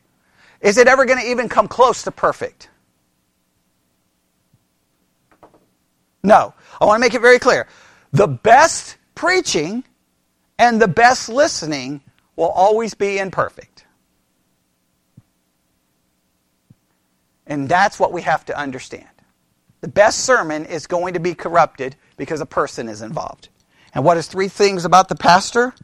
Is 0.61 0.79
it 0.79 0.87
ever 0.87 1.05
going 1.05 1.19
to 1.19 1.31
even 1.31 1.49
come 1.49 1.69
close 1.69 2.03
to 2.05 2.11
perfect? 2.11 2.69
No. 6.23 6.55
I 6.81 6.85
want 6.85 6.97
to 6.97 7.01
make 7.01 7.15
it 7.15 7.21
very 7.21 7.39
clear. 7.39 7.67
The 8.13 8.29
best 8.29 8.97
preaching 9.15 9.85
and 10.59 10.81
the 10.81 10.89
best 10.89 11.29
listening 11.29 12.03
will 12.37 12.49
always 12.49 12.95
be 12.95 13.19
imperfect. 13.19 13.87
And 17.47 17.69
that's 17.69 17.99
what 17.99 18.13
we 18.13 18.23
have 18.23 18.45
to 18.47 18.57
understand. 18.57 19.10
The 19.81 19.89
best 19.89 20.21
sermon 20.21 20.67
is 20.67 20.87
going 20.87 21.15
to 21.15 21.21
be 21.21 21.35
corrupted 21.35 21.97
because 22.17 22.41
a 22.41 22.47
person 22.47 22.89
is 22.89 23.03
involved. 23.03 23.49
And 23.95 24.05
what 24.05 24.17
is 24.17 24.27
three 24.27 24.49
things 24.49 24.85
about 24.85 25.09
the 25.09 25.15
pastor? 25.15 25.75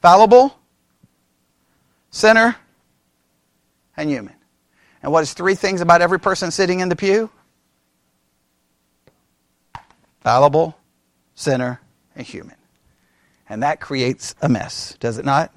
Fallible, 0.00 0.58
sinner, 2.10 2.56
and 3.96 4.08
human. 4.08 4.34
And 5.02 5.12
what 5.12 5.22
is 5.22 5.34
three 5.34 5.54
things 5.54 5.80
about 5.80 6.00
every 6.00 6.20
person 6.20 6.50
sitting 6.50 6.80
in 6.80 6.88
the 6.88 6.96
pew? 6.96 7.30
Fallible, 10.20 10.76
sinner, 11.34 11.80
and 12.14 12.26
human. 12.26 12.56
And 13.48 13.62
that 13.62 13.80
creates 13.80 14.34
a 14.42 14.48
mess, 14.48 14.96
does 15.00 15.18
it 15.18 15.24
not? 15.24 15.52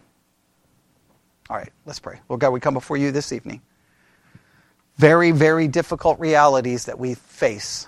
All 1.49 1.57
right, 1.57 1.71
let's 1.85 1.99
pray. 1.99 2.19
Well, 2.27 2.37
God, 2.37 2.51
we 2.51 2.59
come 2.59 2.75
before 2.75 2.97
you 2.97 3.11
this 3.11 3.31
evening 3.31 3.61
very, 4.99 5.31
very 5.31 5.69
difficult 5.69 6.19
realities 6.19 6.83
that 6.83 6.99
we 6.99 7.13
face. 7.13 7.87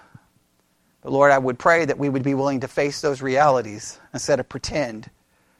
But 1.01 1.11
Lord, 1.11 1.33
I 1.33 1.37
would 1.39 1.59
pray 1.59 1.83
that 1.83 1.99
we 1.99 2.07
would 2.07 2.23
be 2.23 2.35
willing 2.35 2.61
to 2.61 2.69
face 2.69 3.01
those 3.01 3.21
realities 3.21 3.99
instead 4.13 4.39
of 4.39 4.47
pretend 4.47 5.09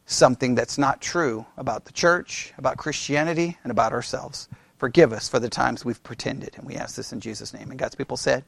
something 0.06 0.56
that's 0.56 0.78
not 0.78 1.02
true 1.02 1.45
about 1.58 1.84
the 1.84 1.91
church, 1.91 2.54
about 2.58 2.78
Christianity, 2.78 3.58
and 3.64 3.72
about 3.72 3.91
ourselves. 3.91 4.47
Forgive 4.78 5.12
us 5.12 5.28
for 5.28 5.39
the 5.39 5.49
times 5.49 5.84
we've 5.84 6.02
pretended. 6.04 6.56
And 6.56 6.66
we 6.66 6.76
ask 6.76 6.95
this 6.95 7.12
in 7.12 7.20
Jesus' 7.20 7.54
name. 7.54 7.70
And 7.70 7.78
God's 7.78 7.95
people 7.95 8.16
said, 8.16 8.45